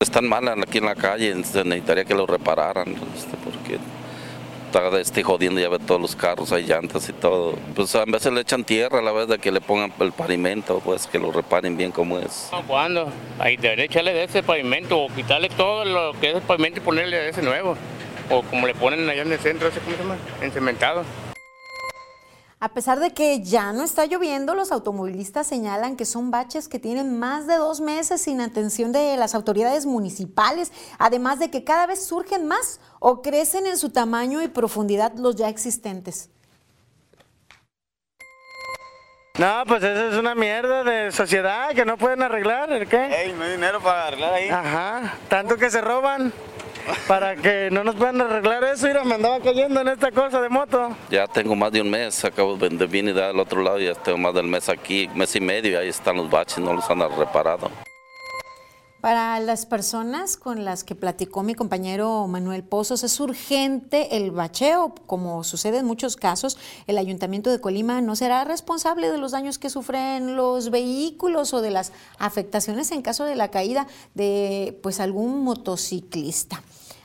Están 0.00 0.28
mal 0.28 0.48
aquí 0.48 0.78
en 0.78 0.86
la 0.86 0.96
calle, 0.96 1.32
necesitaría 1.34 2.04
que 2.04 2.14
lo 2.14 2.26
repararan, 2.26 2.88
este, 2.88 3.36
porque 3.44 3.78
está 4.78 4.98
este, 4.98 5.22
jodiendo 5.22 5.60
ya 5.60 5.68
ver 5.68 5.80
todos 5.80 6.00
los 6.00 6.16
carros, 6.16 6.50
hay 6.52 6.64
llantas 6.64 7.08
y 7.08 7.12
todo. 7.12 7.54
Pues 7.74 7.94
a 7.94 8.04
veces 8.06 8.32
le 8.32 8.40
echan 8.40 8.64
tierra 8.64 9.00
a 9.00 9.02
la 9.02 9.12
vez 9.12 9.28
de 9.28 9.38
que 9.38 9.52
le 9.52 9.60
pongan 9.60 9.92
el 10.00 10.12
pavimento, 10.12 10.80
pues 10.82 11.06
que 11.06 11.18
lo 11.18 11.30
reparen 11.30 11.76
bien 11.76 11.92
como 11.92 12.18
es. 12.18 12.50
¿Cuándo? 12.66 13.08
Ahí 13.38 13.56
debería 13.56 13.84
echarle 13.84 14.14
de 14.14 14.24
ese 14.24 14.42
pavimento 14.42 14.98
o 14.98 15.08
quitarle 15.08 15.50
todo 15.50 15.84
lo 15.84 16.18
que 16.18 16.30
es 16.30 16.36
el 16.36 16.42
pavimento 16.42 16.78
y 16.78 16.82
ponerle 16.82 17.18
de 17.18 17.28
ese 17.28 17.42
nuevo. 17.42 17.76
O 18.30 18.42
como 18.42 18.66
le 18.66 18.74
ponen 18.74 19.08
allá 19.08 19.22
en 19.22 19.32
el 19.32 19.38
centro, 19.38 19.68
ese, 19.68 19.80
¿cómo 19.80 19.96
se 19.96 20.02
llama? 20.02 20.16
Encementado. 20.40 21.04
A 22.62 22.68
pesar 22.68 23.00
de 23.00 23.10
que 23.10 23.42
ya 23.42 23.72
no 23.72 23.82
está 23.82 24.06
lloviendo, 24.06 24.54
los 24.54 24.70
automovilistas 24.70 25.48
señalan 25.48 25.96
que 25.96 26.04
son 26.04 26.30
baches 26.30 26.68
que 26.68 26.78
tienen 26.78 27.18
más 27.18 27.48
de 27.48 27.56
dos 27.56 27.80
meses 27.80 28.20
sin 28.20 28.40
atención 28.40 28.92
de 28.92 29.16
las 29.16 29.34
autoridades 29.34 29.84
municipales, 29.84 30.70
además 30.96 31.40
de 31.40 31.50
que 31.50 31.64
cada 31.64 31.88
vez 31.88 32.06
surgen 32.06 32.46
más 32.46 32.78
o 33.00 33.20
crecen 33.20 33.66
en 33.66 33.76
su 33.76 33.90
tamaño 33.90 34.40
y 34.42 34.46
profundidad 34.46 35.12
los 35.16 35.34
ya 35.34 35.48
existentes. 35.48 36.30
No, 39.38 39.64
pues 39.66 39.82
eso 39.82 40.10
es 40.10 40.14
una 40.16 40.36
mierda 40.36 40.84
de 40.84 41.10
sociedad 41.10 41.70
que 41.70 41.84
no 41.84 41.96
pueden 41.96 42.22
arreglar, 42.22 42.86
¿qué? 42.86 43.24
Ey, 43.24 43.32
no 43.32 43.42
hay 43.42 43.50
dinero 43.50 43.80
para 43.80 44.06
arreglar 44.06 44.34
ahí. 44.34 44.48
Ajá, 44.50 45.14
tanto 45.28 45.56
que 45.56 45.68
se 45.68 45.80
roban 45.80 46.32
para 47.06 47.36
que 47.36 47.68
no 47.70 47.84
nos 47.84 47.94
puedan 47.94 48.20
arreglar 48.20 48.64
eso. 48.64 48.88
y 48.88 48.92
me 49.04 49.14
andaba 49.14 49.40
cayendo 49.40 49.80
en 49.80 49.88
esta 49.88 50.10
cosa 50.10 50.40
de 50.40 50.48
moto. 50.48 50.96
Ya 51.10 51.26
tengo 51.26 51.54
más 51.54 51.72
de 51.72 51.80
un 51.80 51.90
mes, 51.90 52.24
acabo 52.24 52.56
de 52.56 52.86
venir 52.86 53.18
al 53.18 53.38
otro 53.38 53.62
lado 53.62 53.80
y 53.80 53.86
ya 53.86 53.94
tengo 53.94 54.18
más 54.18 54.34
del 54.34 54.46
mes 54.46 54.68
aquí, 54.68 55.08
mes 55.14 55.34
y 55.36 55.40
medio, 55.40 55.72
y 55.72 55.74
ahí 55.74 55.88
están 55.88 56.16
los 56.16 56.30
baches, 56.30 56.58
no 56.58 56.72
los 56.72 56.88
han 56.90 57.00
reparado. 57.16 57.70
Para 59.02 59.40
las 59.40 59.66
personas 59.66 60.36
con 60.36 60.64
las 60.64 60.84
que 60.84 60.94
platicó 60.94 61.42
mi 61.42 61.56
compañero 61.56 62.24
Manuel 62.28 62.62
Pozos, 62.62 63.02
es 63.02 63.18
urgente 63.18 64.16
el 64.16 64.30
bacheo. 64.30 64.94
Como 65.06 65.42
sucede 65.42 65.78
en 65.78 65.86
muchos 65.86 66.14
casos, 66.14 66.56
el 66.86 66.96
Ayuntamiento 66.98 67.50
de 67.50 67.60
Colima 67.60 68.00
no 68.00 68.14
será 68.14 68.44
responsable 68.44 69.10
de 69.10 69.18
los 69.18 69.32
daños 69.32 69.58
que 69.58 69.70
sufren 69.70 70.36
los 70.36 70.70
vehículos 70.70 71.52
o 71.52 71.60
de 71.60 71.72
las 71.72 71.90
afectaciones 72.20 72.92
en 72.92 73.02
caso 73.02 73.24
de 73.24 73.34
la 73.34 73.50
caída 73.50 73.88
de 74.14 74.78
pues 74.84 75.00
algún 75.00 75.42
motociclista. 75.42 76.62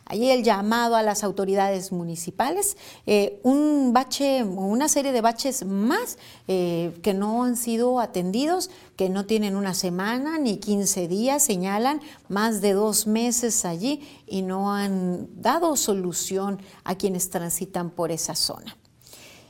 Allí 0.10 0.32
el 0.32 0.44
llamado 0.44 0.96
a 0.96 1.04
las 1.04 1.24
autoridades 1.24 1.92
municipales, 1.92 2.78
eh, 3.06 3.42
un 3.44 3.92
bache, 3.94 4.44
una 4.44 4.88
serie 4.88 5.12
de 5.12 5.20
baches 5.20 5.66
más 5.66 6.18
eh, 6.48 6.98
que 7.04 7.14
no 7.14 7.44
han 7.44 7.58
sido 7.58 8.00
atendidos, 8.00 8.70
que 8.96 9.10
no 9.10 9.26
tienen 9.26 9.58
una 9.58 9.74
semana 9.74 10.40
ni 10.40 10.58
15 10.58 11.10
días, 11.10 11.44
señalan 11.44 12.00
más 12.30 12.62
de 12.62 12.72
dos 12.72 13.06
meses 13.06 13.66
allí 13.66 14.02
y 14.26 14.44
no 14.44 14.74
han 14.74 15.28
dado 15.42 15.76
solución 15.76 16.62
a 16.86 16.96
quienes 16.96 17.30
transitan 17.30 17.90
por 17.90 18.12
esa 18.12 18.36
zona. 18.36 18.78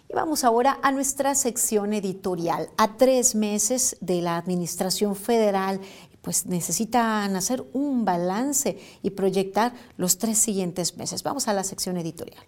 Y 0.10 0.14
vamos 0.14 0.46
ahora 0.46 0.80
a 0.84 0.92
nuestra 0.94 1.36
sección 1.36 1.92
editorial. 1.92 2.70
A 2.78 2.96
tres 2.96 3.36
meses 3.36 3.98
de 4.00 4.22
la 4.22 4.38
Administración 4.38 5.18
Federal 5.18 5.82
pues 6.28 6.46
necesitan 6.46 7.38
hacer 7.38 7.64
un 7.72 8.04
balance 8.04 8.78
y 9.02 9.12
proyectar 9.12 9.74
los 9.96 10.18
tres 10.18 10.38
siguientes 10.38 10.98
meses. 10.98 11.24
Vamos 11.24 11.48
a 11.48 11.54
la 11.54 11.64
sección 11.64 11.96
editorial. 11.96 12.44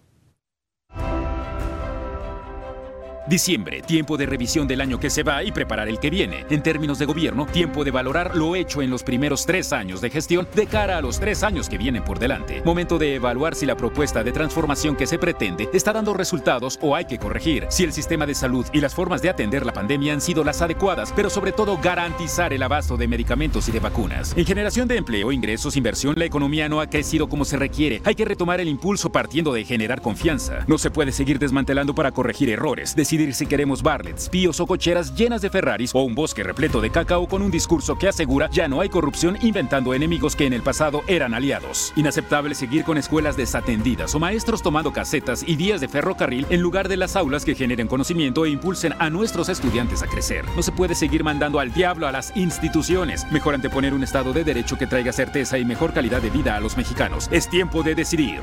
Diciembre, 3.29 3.83
tiempo 3.83 4.17
de 4.17 4.25
revisión 4.25 4.67
del 4.67 4.81
año 4.81 4.99
que 4.99 5.11
se 5.11 5.21
va 5.21 5.43
y 5.43 5.51
preparar 5.51 5.87
el 5.87 5.99
que 5.99 6.09
viene. 6.09 6.47
En 6.49 6.63
términos 6.63 6.97
de 6.97 7.05
gobierno, 7.05 7.45
tiempo 7.45 7.83
de 7.83 7.91
valorar 7.91 8.35
lo 8.35 8.55
hecho 8.55 8.81
en 8.81 8.89
los 8.89 9.03
primeros 9.03 9.45
tres 9.45 9.71
años 9.71 10.01
de 10.01 10.09
gestión 10.09 10.47
de 10.55 10.65
cara 10.65 10.97
a 10.97 11.01
los 11.01 11.19
tres 11.19 11.43
años 11.43 11.69
que 11.69 11.77
vienen 11.77 12.03
por 12.03 12.17
delante. 12.17 12.63
Momento 12.65 12.97
de 12.97 13.13
evaluar 13.13 13.53
si 13.53 13.67
la 13.67 13.77
propuesta 13.77 14.23
de 14.23 14.31
transformación 14.31 14.95
que 14.95 15.05
se 15.05 15.19
pretende 15.19 15.69
está 15.73 15.93
dando 15.93 16.15
resultados 16.15 16.79
o 16.81 16.95
hay 16.95 17.05
que 17.05 17.19
corregir. 17.19 17.67
Si 17.69 17.83
el 17.83 17.93
sistema 17.93 18.25
de 18.25 18.33
salud 18.33 18.65
y 18.73 18.81
las 18.81 18.95
formas 18.95 19.21
de 19.21 19.29
atender 19.29 19.63
la 19.63 19.73
pandemia 19.73 20.11
han 20.13 20.21
sido 20.21 20.43
las 20.43 20.63
adecuadas, 20.63 21.13
pero 21.15 21.29
sobre 21.29 21.51
todo 21.51 21.77
garantizar 21.77 22.51
el 22.51 22.63
abasto 22.63 22.97
de 22.97 23.07
medicamentos 23.07 23.69
y 23.69 23.71
de 23.71 23.79
vacunas. 23.79 24.33
En 24.35 24.45
generación 24.47 24.87
de 24.87 24.97
empleo, 24.97 25.31
ingresos, 25.31 25.77
inversión, 25.77 26.15
la 26.17 26.25
economía 26.25 26.67
no 26.67 26.81
ha 26.81 26.89
crecido 26.89 27.29
como 27.29 27.45
se 27.45 27.57
requiere. 27.57 28.01
Hay 28.05 28.15
que 28.15 28.25
retomar 28.25 28.59
el 28.59 28.67
impulso 28.67 29.11
partiendo 29.11 29.53
de 29.53 29.65
generar 29.65 30.01
confianza. 30.01 30.65
No 30.65 30.79
se 30.79 30.89
puede 30.89 31.11
seguir 31.11 31.37
desmantelando 31.37 31.93
para 31.93 32.11
corregir 32.11 32.49
errores. 32.49 32.95
Decir 33.19 33.35
si 33.35 33.47
queremos 33.47 33.83
barlets, 33.83 34.29
píos 34.29 34.61
o 34.61 34.65
cocheras 34.65 35.13
llenas 35.13 35.41
de 35.41 35.49
Ferraris 35.49 35.91
o 35.93 36.03
un 36.03 36.15
bosque 36.15 36.41
repleto 36.41 36.79
de 36.79 36.89
cacao 36.89 37.27
con 37.27 37.41
un 37.41 37.51
discurso 37.51 37.97
que 37.97 38.07
asegura 38.07 38.49
ya 38.49 38.69
no 38.69 38.79
hay 38.79 38.87
corrupción 38.87 39.37
inventando 39.41 39.93
enemigos 39.93 40.37
que 40.37 40.45
en 40.45 40.53
el 40.53 40.61
pasado 40.61 41.01
eran 41.05 41.33
aliados. 41.33 41.91
Inaceptable 41.97 42.55
seguir 42.55 42.85
con 42.85 42.97
escuelas 42.97 43.35
desatendidas 43.35 44.15
o 44.15 44.19
maestros 44.19 44.61
tomando 44.61 44.93
casetas 44.93 45.43
y 45.45 45.57
días 45.57 45.81
de 45.81 45.89
ferrocarril 45.89 46.45
en 46.49 46.61
lugar 46.61 46.87
de 46.87 46.95
las 46.95 47.17
aulas 47.17 47.43
que 47.43 47.55
generen 47.55 47.89
conocimiento 47.89 48.45
e 48.45 48.51
impulsen 48.51 48.93
a 48.99 49.09
nuestros 49.09 49.49
estudiantes 49.49 50.01
a 50.01 50.07
crecer. 50.07 50.45
No 50.55 50.63
se 50.63 50.71
puede 50.71 50.95
seguir 50.95 51.25
mandando 51.25 51.59
al 51.59 51.73
diablo 51.73 52.07
a 52.07 52.13
las 52.13 52.31
instituciones. 52.37 53.29
Mejor 53.33 53.53
anteponer 53.53 53.93
un 53.93 54.03
Estado 54.03 54.31
de 54.31 54.45
Derecho 54.45 54.77
que 54.77 54.87
traiga 54.87 55.11
certeza 55.11 55.57
y 55.57 55.65
mejor 55.65 55.91
calidad 55.91 56.21
de 56.21 56.29
vida 56.29 56.55
a 56.55 56.61
los 56.61 56.77
mexicanos. 56.77 57.27
Es 57.33 57.49
tiempo 57.49 57.83
de 57.83 57.95
decidir. 57.95 58.39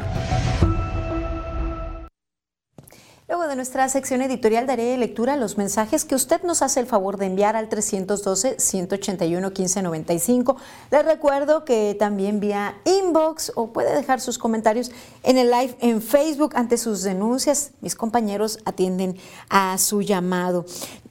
Luego 3.28 3.49
de 3.49 3.56
nuestra 3.56 3.88
sección 3.88 4.23
editorial 4.23 4.68
daré 4.68 4.97
lectura 4.97 5.33
a 5.33 5.37
los 5.37 5.59
mensajes 5.59 6.04
que 6.04 6.14
usted 6.14 6.45
nos 6.45 6.62
hace 6.62 6.78
el 6.78 6.87
favor 6.87 7.16
de 7.16 7.26
enviar 7.26 7.56
al 7.56 7.68
312-181-1595. 7.68 10.54
Les 10.92 11.04
recuerdo 11.04 11.64
que 11.64 11.97
también 11.99 12.38
vía 12.38 12.76
inbox 12.85 13.50
o 13.56 13.73
puede 13.73 13.97
dejar 13.97 14.21
sus 14.21 14.38
comentarios 14.38 14.92
en 15.25 15.38
el 15.38 15.50
live 15.50 15.76
en 15.80 16.02
Facebook 16.02 16.52
ante 16.54 16.78
sus 16.78 17.02
denuncias. 17.02 17.73
Mis 17.80 17.97
compañeros 17.97 18.61
atienden 18.64 19.16
a 19.49 19.76
su 19.78 20.02
llamado. 20.02 20.64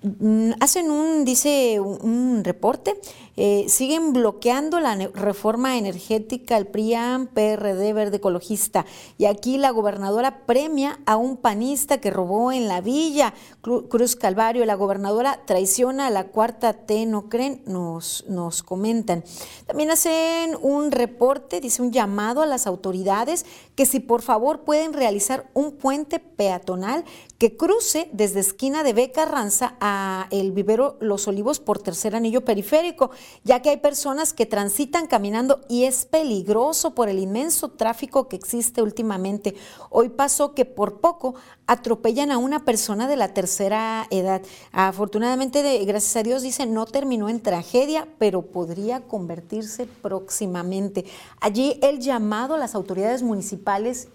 Mm, 0.06 0.52
hacen 0.60 0.92
un, 0.92 1.26
dice, 1.26 1.80
un 1.80 2.44
reporte, 2.44 3.00
eh, 3.38 3.66
siguen 3.68 4.14
bloqueando 4.14 4.80
la 4.80 4.96
reforma 5.14 5.78
energética, 5.78 6.58
el 6.58 6.68
PRIAM, 6.68 7.28
PRD, 7.28 7.92
Verde 7.92 8.18
Ecologista. 8.18 8.86
Y 9.18 9.26
aquí 9.26 9.58
la 9.58 9.72
gobernadora 9.72 10.46
premia 10.46 11.00
a 11.08 11.18
un 11.18 11.38
panista 11.38 11.98
que 12.00 12.12
robó 12.12 12.52
en 12.52 12.68
la 12.68 12.82
villa, 12.82 13.34
Cruz 13.62 14.16
Calvario. 14.16 14.64
La 14.66 14.76
gobernadora 14.76 15.42
traiciona 15.46 16.08
a 16.08 16.12
la 16.12 16.28
cuarta 16.28 16.74
T, 16.74 17.08
¿no 17.08 17.28
creen? 17.28 17.64
Nos, 17.66 18.26
nos 18.28 18.62
comentan. 18.62 19.24
También 19.66 19.90
hacen 19.90 20.56
un 20.62 20.92
reporte, 20.92 21.62
dice 21.62 21.82
un 21.82 21.92
llamado 21.92 22.44
a 22.44 22.46
las 22.46 22.68
autoridades 22.68 23.46
que 23.76 23.86
si 23.86 24.00
por 24.00 24.22
favor 24.22 24.62
pueden 24.62 24.94
realizar 24.94 25.50
un 25.54 25.74
puente 25.74 26.20
peatonal 26.20 27.04
que 27.38 27.58
cruce 27.58 28.10
desde 28.14 28.40
esquina 28.40 28.84
de 28.84 28.94
Beca 28.94 29.26
Ranza 29.26 29.76
a 29.82 30.28
el 30.32 30.54
vivero 30.54 30.98
Los 31.02 31.28
Olivos 31.28 31.60
por 31.60 31.80
tercer 31.80 32.16
anillo 32.16 32.46
periférico, 32.46 33.12
ya 33.44 33.62
que 33.62 33.70
hay 33.70 33.78
personas 33.78 34.34
que 34.34 34.46
transitan 34.46 35.08
caminando 35.08 35.62
y 35.68 35.84
es 35.84 36.06
peligroso 36.06 36.96
por 36.96 37.10
el 37.10 37.20
inmenso 37.20 37.72
tráfico 37.72 38.30
que 38.30 38.38
existe 38.38 38.82
últimamente. 38.82 39.56
Hoy 39.90 40.10
pasó 40.10 40.54
que 40.54 40.64
por 40.64 41.02
poco 41.02 41.36
atropellan 41.68 42.32
a 42.32 42.38
una 42.38 42.64
persona 42.64 43.08
de 43.08 43.18
la 43.18 43.34
tercera 43.34 44.08
edad. 44.12 44.42
Afortunadamente, 44.72 45.84
gracias 45.84 46.16
a 46.16 46.24
Dios, 46.24 46.42
dice, 46.44 46.66
no 46.66 46.86
terminó 46.86 47.28
en 47.28 47.42
tragedia, 47.42 48.08
pero 48.18 48.44
podría 48.44 49.02
convertirse 49.02 49.88
próximamente. 50.02 51.06
Allí 51.42 51.80
el 51.82 52.00
llamado 52.00 52.56
a 52.56 52.58
las 52.58 52.76
autoridades 52.76 53.24
municipales 53.24 53.65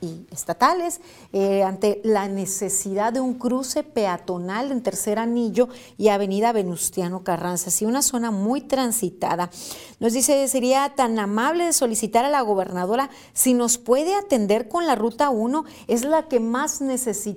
y 0.00 0.26
estatales 0.32 1.00
eh, 1.32 1.62
ante 1.62 2.00
la 2.04 2.28
necesidad 2.28 3.12
de 3.12 3.20
un 3.20 3.34
cruce 3.34 3.82
peatonal 3.82 4.72
en 4.72 4.82
tercer 4.82 5.18
anillo 5.18 5.68
y 5.98 6.08
avenida 6.08 6.52
Venustiano 6.52 7.24
Carranza, 7.24 7.68
así 7.68 7.84
una 7.84 8.02
zona 8.02 8.30
muy 8.30 8.60
transitada. 8.60 9.50
Nos 9.98 10.12
dice, 10.12 10.48
sería 10.48 10.92
tan 10.96 11.18
amable 11.18 11.64
de 11.64 11.72
solicitar 11.72 12.24
a 12.24 12.30
la 12.30 12.40
gobernadora 12.40 13.10
si 13.32 13.54
nos 13.54 13.78
puede 13.78 14.14
atender 14.14 14.68
con 14.68 14.86
la 14.86 14.94
ruta 14.94 15.30
1, 15.30 15.64
es 15.86 16.04
la 16.04 16.28
que 16.28 16.40
más 16.40 16.80
necesita 16.80 17.30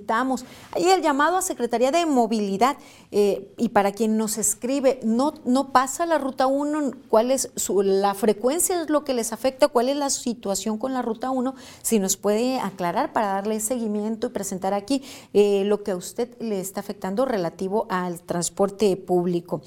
Ahí 0.72 0.90
el 0.90 1.02
llamado 1.02 1.36
a 1.36 1.42
Secretaría 1.42 1.90
de 1.90 2.06
Movilidad 2.06 2.76
eh, 3.10 3.52
y 3.56 3.70
para 3.70 3.92
quien 3.92 4.16
nos 4.16 4.38
escribe, 4.38 5.00
no, 5.02 5.34
no 5.44 5.72
pasa 5.72 6.06
la 6.06 6.18
ruta 6.18 6.46
1, 6.46 6.92
cuál 7.08 7.30
es 7.30 7.50
su, 7.56 7.82
la 7.82 8.14
frecuencia 8.14 8.80
es 8.80 8.90
lo 8.90 9.04
que 9.04 9.14
les 9.14 9.32
afecta, 9.32 9.68
cuál 9.68 9.88
es 9.88 9.96
la 9.96 10.10
situación 10.10 10.78
con 10.78 10.92
la 10.92 11.02
ruta 11.02 11.30
1, 11.30 11.54
si 11.82 11.98
nos 12.04 12.18
puede 12.18 12.60
aclarar 12.60 13.14
para 13.14 13.28
darle 13.28 13.60
seguimiento 13.60 14.26
y 14.26 14.30
presentar 14.30 14.74
aquí 14.74 15.02
eh, 15.32 15.64
lo 15.64 15.82
que 15.82 15.92
a 15.92 15.96
usted 15.96 16.38
le 16.38 16.60
está 16.60 16.80
afectando 16.80 17.24
relativo 17.24 17.86
al 17.88 18.20
transporte 18.20 18.94
público. 18.98 19.62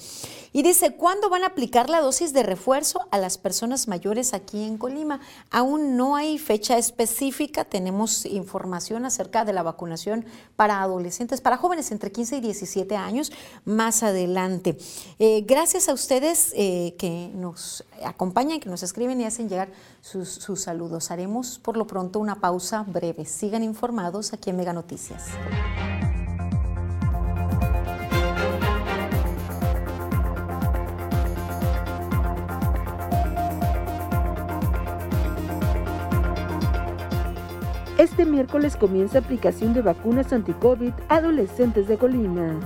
Y 0.53 0.61
dice, 0.61 0.95
¿cuándo 0.95 1.31
van 1.31 1.43
a 1.43 1.47
aplicar 1.47 1.89
la 1.89 1.99
dosis 1.99 2.33
de 2.33 2.43
refuerzo 2.43 3.07
a 3.09 3.17
las 3.17 3.39
personas 3.39 3.87
mayores 3.87 4.35
aquí 4.35 4.63
en 4.63 4.77
Colima? 4.77 5.19
Aún 5.49 5.97
no 5.97 6.15
hay 6.15 6.37
fecha 6.37 6.77
específica, 6.77 7.65
tenemos 7.65 8.27
información 8.27 9.05
acerca 9.05 9.43
de 9.43 9.53
la 9.53 9.63
vacunación 9.63 10.23
para 10.55 10.83
adolescentes, 10.83 11.41
para 11.41 11.57
jóvenes 11.57 11.91
entre 11.91 12.11
15 12.11 12.37
y 12.37 12.41
17 12.41 12.95
años 12.95 13.31
más 13.65 14.03
adelante. 14.03 14.77
Eh, 15.17 15.43
gracias 15.47 15.89
a 15.89 15.93
ustedes 15.93 16.53
eh, 16.55 16.93
que 16.99 17.31
nos 17.33 17.83
acompañan, 18.05 18.59
que 18.59 18.69
nos 18.69 18.83
escriben 18.83 19.19
y 19.21 19.25
hacen 19.25 19.49
llegar 19.49 19.69
sus, 20.01 20.29
sus 20.29 20.61
saludos. 20.61 21.11
Haremos 21.11 21.59
por 21.59 21.77
lo 21.77 21.87
pronto 21.87 22.19
una 22.19 22.35
pausa 22.35 22.83
breve. 22.87 23.25
Sigan 23.25 23.63
informados 23.63 24.33
aquí 24.33 24.49
en 24.49 24.57
Mega 24.57 24.73
Noticias. 24.73 25.25
Este 37.97 38.25
miércoles 38.25 38.75
comienza 38.75 39.17
aplicación 39.17 39.73
de 39.73 39.81
vacunas 39.81 40.31
anti-COVID 40.31 40.93
adolescentes 41.09 41.87
de 41.87 41.97
Colima. 41.97 42.59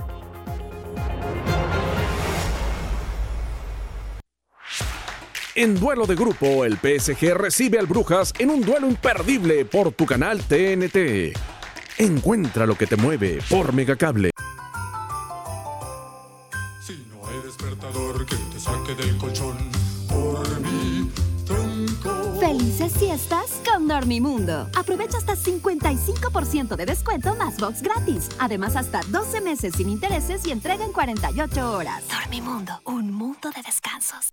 En 5.54 5.78
duelo 5.78 6.06
de 6.06 6.14
grupo, 6.14 6.64
el 6.64 6.78
PSG 6.78 7.34
recibe 7.34 7.78
al 7.78 7.86
Brujas 7.86 8.32
en 8.38 8.48
un 8.48 8.62
duelo 8.62 8.86
imperdible 8.88 9.66
por 9.66 9.92
tu 9.92 10.06
canal 10.06 10.40
TNT. 10.40 11.36
Encuentra 11.98 12.64
lo 12.64 12.74
que 12.74 12.86
te 12.86 12.96
mueve 12.96 13.38
por 13.50 13.74
Megacable. 13.74 14.30
Si 16.86 17.06
no 17.10 17.28
hay 17.28 17.38
despertador 17.44 18.24
que 18.24 18.36
te 18.36 18.58
saque 18.58 18.94
del 18.94 19.18
colchón, 19.18 19.58
por 20.08 20.60
mí, 20.60 21.10
Felices 22.40 22.92
siestas 22.92 23.60
con 23.64 23.86
Dormimundo. 23.88 24.68
Aprovecha 24.74 25.18
hasta 25.18 25.36
55% 25.36 26.76
de 26.76 26.86
descuento 26.86 27.34
más 27.36 27.58
box 27.58 27.82
gratis. 27.82 28.28
Además, 28.38 28.74
hasta 28.74 29.00
12 29.08 29.40
meses 29.42 29.74
sin 29.76 29.90
intereses 29.90 30.46
y 30.46 30.50
entrega 30.50 30.84
en 30.84 30.92
48 30.92 31.72
horas. 31.72 32.02
Dormimundo, 32.08 32.80
un 32.84 33.12
mundo 33.12 33.50
de 33.54 33.62
descansos. 33.62 34.32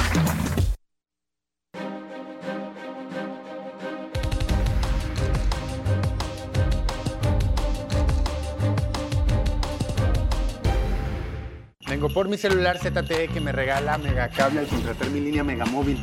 por 12.09 12.27
mi 12.27 12.37
celular 12.37 12.77
ZTE 12.77 13.27
que 13.27 13.41
me 13.41 13.51
regala 13.51 13.97
Megacable 13.97 14.59
al 14.59 14.67
contratar 14.67 15.09
mi 15.09 15.19
línea 15.19 15.43
Megamóvil. 15.43 15.97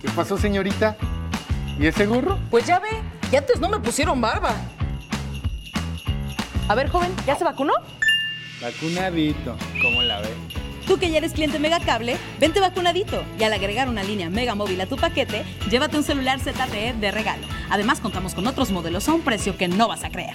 ¿Qué 0.00 0.08
pasó, 0.10 0.36
señorita? 0.36 0.96
¿Y 1.78 1.86
ese 1.86 2.06
gorro? 2.06 2.38
Pues 2.50 2.66
ya 2.66 2.78
ve, 2.78 2.88
que 3.30 3.38
antes 3.38 3.60
no 3.60 3.68
me 3.68 3.78
pusieron 3.78 4.20
barba. 4.20 4.54
A 6.68 6.74
ver, 6.74 6.88
joven, 6.88 7.14
¿ya 7.26 7.36
se 7.36 7.44
vacunó? 7.44 7.74
Vacunadito, 8.60 9.56
¿cómo 9.82 10.02
la 10.02 10.20
ve? 10.20 10.28
Tú 10.86 10.98
que 10.98 11.10
ya 11.10 11.18
eres 11.18 11.32
cliente 11.32 11.58
Megacable, 11.58 12.16
vente 12.38 12.60
vacunadito 12.60 13.24
y 13.38 13.42
al 13.42 13.52
agregar 13.52 13.88
una 13.88 14.04
línea 14.04 14.30
Megamóvil 14.30 14.80
a 14.80 14.86
tu 14.86 14.96
paquete, 14.96 15.44
llévate 15.68 15.96
un 15.96 16.04
celular 16.04 16.38
ZTE 16.40 16.94
de 16.94 17.10
regalo. 17.10 17.46
Además, 17.70 18.00
contamos 18.00 18.34
con 18.34 18.46
otros 18.46 18.70
modelos 18.70 19.08
a 19.08 19.14
un 19.14 19.22
precio 19.22 19.56
que 19.56 19.68
no 19.68 19.88
vas 19.88 20.04
a 20.04 20.10
creer. 20.10 20.34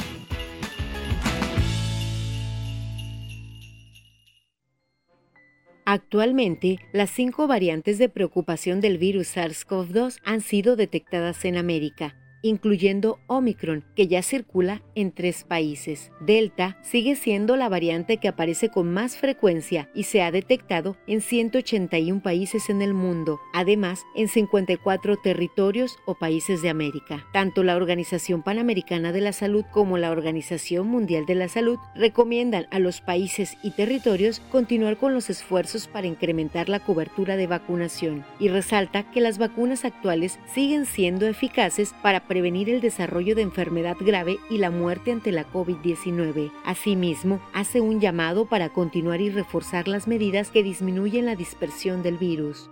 Actualmente, 5.86 6.80
las 6.94 7.10
cinco 7.10 7.48
variantes 7.48 7.98
de 7.98 8.10
preocupación 8.10 8.82
del 8.82 8.98
virus 8.98 9.36
SARS-CoV-2 9.36 10.20
han 10.24 10.42
sido 10.42 10.76
detectadas 10.76 11.44
en 11.46 11.58
América 11.58 12.21
incluyendo 12.42 13.20
Omicron, 13.28 13.84
que 13.96 14.08
ya 14.08 14.22
circula 14.22 14.82
en 14.96 15.12
tres 15.12 15.44
países. 15.44 16.12
Delta 16.20 16.78
sigue 16.82 17.16
siendo 17.16 17.56
la 17.56 17.70
variante 17.70 18.18
que 18.18 18.28
aparece 18.28 18.70
con 18.70 18.92
más 18.92 19.18
frecuencia 19.18 19.90
y 19.94 20.04
se 20.04 20.22
ha 20.22 20.32
detectado 20.32 20.98
en 21.08 21.22
181 21.22 22.22
países 22.22 22.70
en 22.70 22.82
el 22.82 22.94
mundo, 22.94 23.40
además 23.54 24.04
en 24.16 24.28
54 24.28 25.18
territorios 25.18 25.98
o 26.06 26.16
países 26.16 26.62
de 26.62 26.70
América. 26.70 27.26
Tanto 27.34 27.64
la 27.64 27.76
Organización 27.76 28.44
Panamericana 28.44 29.12
de 29.12 29.22
la 29.22 29.34
Salud 29.34 29.66
como 29.72 29.98
la 29.98 30.12
Organización 30.12 30.88
Mundial 30.88 31.26
de 31.26 31.36
la 31.36 31.48
Salud 31.48 31.78
recomiendan 31.96 32.68
a 32.72 32.80
los 32.80 33.02
países 33.02 33.58
y 33.64 33.72
territorios 33.72 34.40
continuar 34.52 34.98
con 34.98 35.14
los 35.14 35.30
esfuerzos 35.30 35.88
para 35.88 36.08
incrementar 36.08 36.70
la 36.70 36.80
cobertura 36.80 37.36
de 37.38 37.48
vacunación 37.48 38.26
y 38.40 38.50
resalta 38.50 39.10
que 39.12 39.22
las 39.22 39.38
vacunas 39.38 39.86
actuales 39.86 40.40
siguen 40.54 40.86
siendo 40.86 41.28
eficaces 41.28 41.94
para 42.02 42.22
prevenir 42.32 42.70
el 42.70 42.80
desarrollo 42.80 43.36
de 43.36 43.42
enfermedad 43.42 43.98
grave 44.00 44.40
y 44.50 44.58
la 44.58 44.72
muerte 44.72 45.12
ante 45.12 45.34
la 45.34 45.46
COVID-19. 45.52 46.50
Asimismo, 46.64 47.42
hace 47.52 47.82
un 47.82 48.00
llamado 48.00 48.46
para 48.46 48.70
continuar 48.70 49.20
y 49.20 49.30
reforzar 49.30 49.90
las 49.90 50.08
medidas 50.08 50.50
que 50.50 50.64
disminuyen 50.64 51.26
la 51.26 51.36
dispersión 51.36 52.04
del 52.04 52.18
virus. 52.18 52.70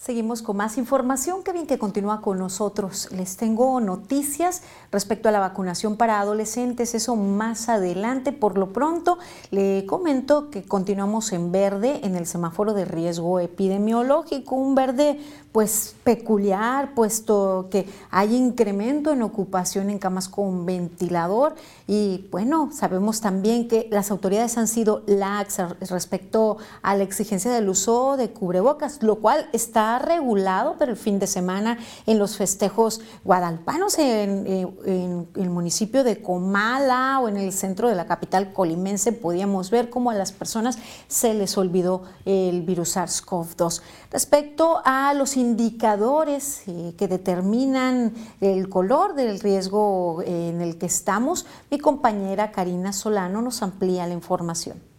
Seguimos 0.00 0.40
con 0.40 0.56
más 0.56 0.78
información. 0.78 1.42
Qué 1.42 1.52
bien 1.52 1.66
que 1.66 1.78
continúa 1.78 2.22
con 2.22 2.38
nosotros. 2.38 3.10
Les 3.12 3.36
tengo 3.36 3.78
noticias 3.82 4.62
respecto 4.90 5.28
a 5.28 5.32
la 5.32 5.40
vacunación 5.40 5.98
para 5.98 6.20
adolescentes. 6.20 6.94
Eso 6.94 7.16
más 7.16 7.68
adelante. 7.68 8.32
Por 8.32 8.56
lo 8.56 8.72
pronto, 8.72 9.18
le 9.50 9.84
comento 9.84 10.48
que 10.48 10.62
continuamos 10.62 11.34
en 11.34 11.52
verde 11.52 12.00
en 12.02 12.16
el 12.16 12.24
semáforo 12.24 12.72
de 12.72 12.86
riesgo 12.86 13.40
epidemiológico. 13.40 14.54
Un 14.54 14.74
verde 14.74 15.20
pues 15.52 15.96
peculiar, 16.04 16.94
puesto 16.94 17.68
que 17.70 17.86
hay 18.10 18.36
incremento 18.36 19.12
en 19.12 19.22
ocupación 19.22 19.90
en 19.90 19.98
camas 19.98 20.28
con 20.28 20.64
ventilador 20.64 21.56
y 21.88 22.28
bueno, 22.30 22.70
sabemos 22.72 23.20
también 23.20 23.66
que 23.66 23.88
las 23.90 24.12
autoridades 24.12 24.56
han 24.58 24.68
sido 24.68 25.02
laxas 25.06 25.74
respecto 25.90 26.58
a 26.82 26.94
la 26.94 27.02
exigencia 27.02 27.50
del 27.50 27.68
uso 27.68 28.16
de 28.16 28.30
cubrebocas, 28.30 29.02
lo 29.02 29.16
cual 29.16 29.48
está 29.52 29.98
regulado 29.98 30.78
para 30.78 30.92
el 30.92 30.96
fin 30.96 31.18
de 31.18 31.26
semana 31.26 31.78
en 32.06 32.18
los 32.20 32.36
festejos 32.36 33.00
guadalpanos 33.24 33.98
en, 33.98 34.46
en 34.86 35.28
el 35.34 35.50
municipio 35.50 36.04
de 36.04 36.22
Comala 36.22 37.18
o 37.20 37.28
en 37.28 37.36
el 37.36 37.52
centro 37.52 37.88
de 37.88 37.96
la 37.96 38.06
capital 38.06 38.52
colimense 38.52 39.10
podíamos 39.12 39.70
ver 39.70 39.90
cómo 39.90 40.10
a 40.10 40.14
las 40.14 40.30
personas 40.30 40.78
se 41.08 41.34
les 41.34 41.58
olvidó 41.58 42.02
el 42.24 42.62
virus 42.62 42.96
SARS-CoV-2. 42.96 43.82
Respecto 44.12 44.80
a 44.84 45.12
los 45.14 45.36
indicadores 45.40 46.62
eh, 46.66 46.94
que 46.96 47.08
determinan 47.08 48.14
el 48.40 48.68
color 48.68 49.14
del 49.14 49.40
riesgo 49.40 50.22
en 50.24 50.60
el 50.60 50.78
que 50.78 50.86
estamos, 50.86 51.46
mi 51.70 51.78
compañera 51.78 52.52
Karina 52.52 52.92
Solano 52.92 53.42
nos 53.42 53.62
amplía 53.62 54.06
la 54.06 54.14
información. 54.14 54.89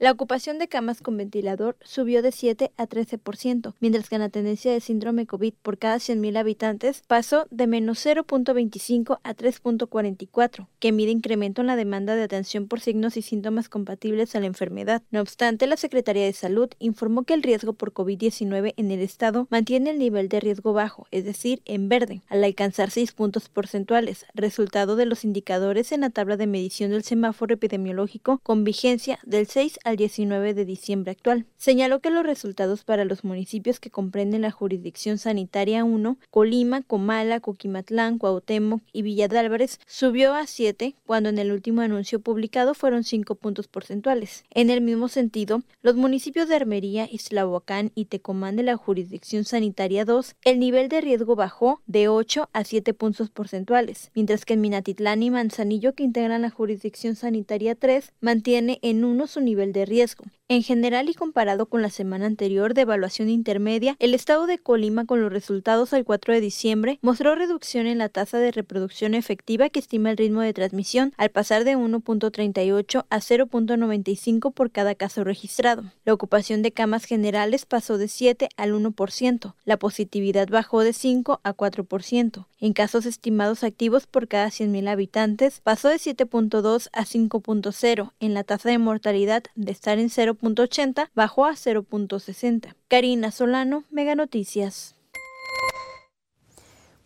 La 0.00 0.12
ocupación 0.12 0.58
de 0.58 0.66
camas 0.66 1.02
con 1.02 1.18
ventilador 1.18 1.76
subió 1.82 2.22
de 2.22 2.32
7 2.32 2.72
a 2.78 2.88
13%, 2.88 3.74
mientras 3.80 4.08
que 4.08 4.16
la 4.16 4.30
tendencia 4.30 4.72
de 4.72 4.80
síndrome 4.80 5.26
COVID 5.26 5.52
por 5.60 5.76
cada 5.76 5.96
100.000 5.96 6.38
habitantes 6.38 7.02
pasó 7.06 7.46
de 7.50 7.66
menos 7.66 8.06
0.25 8.06 9.20
a 9.22 9.34
3.44, 9.34 10.68
que 10.78 10.92
mide 10.92 11.10
incremento 11.10 11.60
en 11.60 11.66
la 11.66 11.76
demanda 11.76 12.16
de 12.16 12.22
atención 12.22 12.66
por 12.66 12.80
signos 12.80 13.18
y 13.18 13.20
síntomas 13.20 13.68
compatibles 13.68 14.34
a 14.34 14.40
la 14.40 14.46
enfermedad. 14.46 15.02
No 15.10 15.20
obstante, 15.20 15.66
la 15.66 15.76
Secretaría 15.76 16.24
de 16.24 16.32
Salud 16.32 16.70
informó 16.78 17.24
que 17.24 17.34
el 17.34 17.42
riesgo 17.42 17.74
por 17.74 17.92
COVID-19 17.92 18.72
en 18.78 18.90
el 18.90 19.00
estado 19.00 19.48
mantiene 19.50 19.90
el 19.90 19.98
nivel 19.98 20.30
de 20.30 20.40
riesgo 20.40 20.72
bajo, 20.72 21.08
es 21.10 21.26
decir, 21.26 21.60
en 21.66 21.90
verde, 21.90 22.22
al 22.30 22.42
alcanzar 22.42 22.90
6 22.90 23.12
puntos 23.12 23.50
porcentuales, 23.50 24.24
resultado 24.32 24.96
de 24.96 25.04
los 25.04 25.24
indicadores 25.24 25.92
en 25.92 26.00
la 26.00 26.08
tabla 26.08 26.38
de 26.38 26.46
medición 26.46 26.90
del 26.90 27.02
semáforo 27.02 27.52
epidemiológico 27.52 28.40
con 28.42 28.64
vigencia 28.64 29.18
del 29.24 29.46
6 29.46 29.78
al 29.84 29.89
19 29.96 30.54
de 30.54 30.64
diciembre 30.64 31.12
actual. 31.12 31.46
Señaló 31.56 32.00
que 32.00 32.10
los 32.10 32.24
resultados 32.24 32.84
para 32.84 33.04
los 33.04 33.24
municipios 33.24 33.80
que 33.80 33.90
comprenden 33.90 34.42
la 34.42 34.50
jurisdicción 34.50 35.18
sanitaria 35.18 35.84
1, 35.84 36.18
Colima, 36.30 36.82
Comala, 36.82 37.40
Coquimatlán, 37.40 38.18
Cuauhtémoc 38.18 38.82
y 38.92 39.02
Villa 39.02 39.28
de 39.28 39.38
Álvarez, 39.38 39.78
subió 39.86 40.34
a 40.34 40.46
7 40.46 40.94
cuando 41.06 41.28
en 41.28 41.38
el 41.38 41.52
último 41.52 41.80
anuncio 41.80 42.20
publicado 42.20 42.74
fueron 42.74 43.04
5 43.04 43.34
puntos 43.34 43.68
porcentuales. 43.68 44.44
En 44.50 44.70
el 44.70 44.80
mismo 44.80 45.08
sentido, 45.08 45.62
los 45.82 45.96
municipios 45.96 46.48
de 46.48 46.56
Armería, 46.56 47.08
Islahuacán 47.10 47.92
y 47.94 48.06
Tecomán 48.06 48.56
de 48.56 48.62
la 48.62 48.76
jurisdicción 48.76 49.44
sanitaria 49.44 50.04
2, 50.04 50.36
el 50.44 50.58
nivel 50.58 50.88
de 50.88 51.00
riesgo 51.00 51.36
bajó 51.36 51.80
de 51.86 52.08
8 52.08 52.48
a 52.52 52.64
7 52.64 52.94
puntos 52.94 53.30
porcentuales, 53.30 54.10
mientras 54.14 54.44
que 54.44 54.54
en 54.54 54.60
Minatitlán 54.60 55.22
y 55.22 55.30
Manzanillo, 55.30 55.94
que 55.94 56.04
integran 56.04 56.42
la 56.42 56.50
jurisdicción 56.50 57.16
sanitaria 57.16 57.74
3, 57.74 58.12
mantiene 58.20 58.78
en 58.82 59.04
1 59.04 59.26
su 59.26 59.40
nivel 59.40 59.72
de 59.72 59.79
riesgo. 59.84 60.24
En 60.50 60.64
general 60.64 61.08
y 61.08 61.14
comparado 61.14 61.66
con 61.66 61.80
la 61.80 61.90
semana 61.90 62.26
anterior 62.26 62.74
de 62.74 62.80
evaluación 62.80 63.28
intermedia, 63.28 63.94
el 64.00 64.14
estado 64.14 64.48
de 64.48 64.58
Colima 64.58 65.06
con 65.06 65.22
los 65.22 65.32
resultados 65.32 65.92
al 65.92 66.04
4 66.04 66.34
de 66.34 66.40
diciembre 66.40 66.98
mostró 67.02 67.36
reducción 67.36 67.86
en 67.86 67.98
la 67.98 68.08
tasa 68.08 68.38
de 68.38 68.50
reproducción 68.50 69.14
efectiva 69.14 69.68
que 69.68 69.78
estima 69.78 70.10
el 70.10 70.16
ritmo 70.16 70.40
de 70.40 70.52
transmisión 70.52 71.12
al 71.18 71.30
pasar 71.30 71.62
de 71.62 71.76
1.38 71.76 73.06
a 73.08 73.18
0.95 73.18 74.52
por 74.52 74.72
cada 74.72 74.96
caso 74.96 75.22
registrado. 75.22 75.84
La 76.04 76.14
ocupación 76.14 76.62
de 76.62 76.72
camas 76.72 77.04
generales 77.04 77.64
pasó 77.64 77.96
de 77.96 78.08
7 78.08 78.48
al 78.56 78.72
1%, 78.74 79.54
la 79.64 79.76
positividad 79.76 80.48
bajó 80.48 80.80
de 80.80 80.94
5 80.94 81.42
a 81.44 81.54
4%. 81.54 82.46
En 82.58 82.72
casos 82.72 83.06
estimados 83.06 83.62
activos 83.62 84.08
por 84.08 84.26
cada 84.26 84.48
100.000 84.48 84.88
habitantes 84.88 85.60
pasó 85.60 85.88
de 85.88 85.96
7.2 85.96 86.88
a 86.92 87.04
5.0 87.04 88.12
en 88.18 88.34
la 88.34 88.42
tasa 88.42 88.68
de 88.68 88.78
mortalidad 88.78 89.44
de 89.54 89.70
estar 89.70 90.00
en 90.00 90.10
0.80 90.42 91.10
bajó 91.14 91.46
a 91.46 91.52
0.60. 91.52 92.74
Karina 92.88 93.30
Solano, 93.30 93.84
Mega 93.90 94.14
Noticias. 94.14 94.96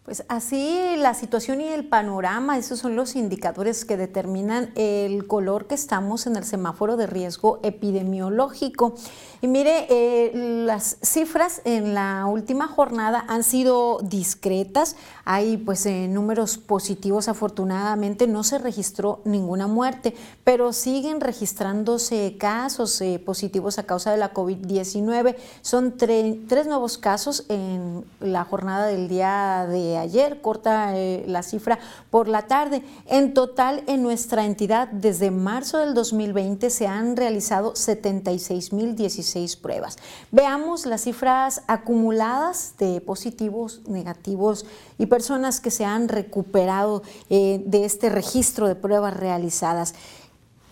Pues 0.05 0.23
así 0.29 0.97
la 0.99 1.15
situación 1.15 1.63
y 1.63 1.69
el 1.69 1.87
panorama, 1.87 2.59
esos 2.59 2.79
son 2.79 2.95
los 2.95 3.17
indicadores 3.17 3.87
que 3.87 3.97
determinan 3.97 4.71
el 4.75 5.27
color 5.27 5.67
que 5.67 5.75
estamos 5.75 6.27
en 6.27 6.37
el 6.37 6.45
semáforo 6.45 6.99
de 6.99 7.07
riesgo 7.07 7.59
epidemiológico. 7.63 8.97
Y 9.41 9.47
mire, 9.47 9.87
eh, 9.89 10.33
las 10.67 10.99
cifras 11.03 11.63
en 11.65 11.95
la 11.95 12.27
última 12.27 12.69
jornada 12.69 13.25
han 13.29 13.43
sido 13.45 13.99
discretas, 14.03 14.97
hay 15.25 15.57
pues 15.57 15.87
eh, 15.87 16.07
números 16.09 16.59
positivos 16.59 17.29
afortunadamente, 17.29 18.27
no 18.27 18.45
se 18.45 18.59
registró 18.59 19.21
ninguna 19.25 19.67
muerte, 19.69 20.15
pero 20.45 20.75
siguen 20.75 21.23
registrándose 21.23 22.37
casos 22.39 23.01
eh, 23.01 23.19
positivos 23.25 23.79
a 23.79 23.85
causa 23.85 24.13
de 24.13 24.19
la 24.19 24.35
COVID-19. 24.35 25.37
Son 25.63 25.97
tres 25.97 26.67
nuevos 26.67 26.99
casos 26.99 27.47
en 27.49 28.05
la 28.21 28.45
jornada 28.45 28.87
del 28.87 29.09
día 29.09 29.67
de 29.67 29.94
ayer, 29.99 30.41
corta 30.41 30.97
eh, 30.97 31.25
la 31.27 31.43
cifra 31.43 31.79
por 32.11 32.29
la 32.29 32.43
tarde. 32.43 32.83
En 33.07 33.35
total, 33.35 33.83
en 33.87 34.03
nuestra 34.03 34.45
entidad, 34.45 34.89
desde 34.89 35.31
marzo 35.31 35.79
del 35.79 35.95
2020 35.95 36.71
se 36.71 36.87
han 36.87 37.17
realizado 37.17 37.75
76.016 37.75 39.61
pruebas. 39.61 39.99
Veamos 40.31 40.87
las 40.87 41.03
cifras 41.03 41.63
acumuladas 41.67 42.75
de 42.79 43.01
positivos, 43.01 43.83
negativos 43.87 44.67
y 44.99 45.07
personas 45.07 45.61
que 45.61 45.71
se 45.71 45.85
han 45.85 46.09
recuperado 46.09 47.03
eh, 47.31 47.63
de 47.67 47.85
este 47.85 48.09
registro 48.09 48.69
de 48.69 48.75
pruebas 48.75 49.17
realizadas. 49.17 49.95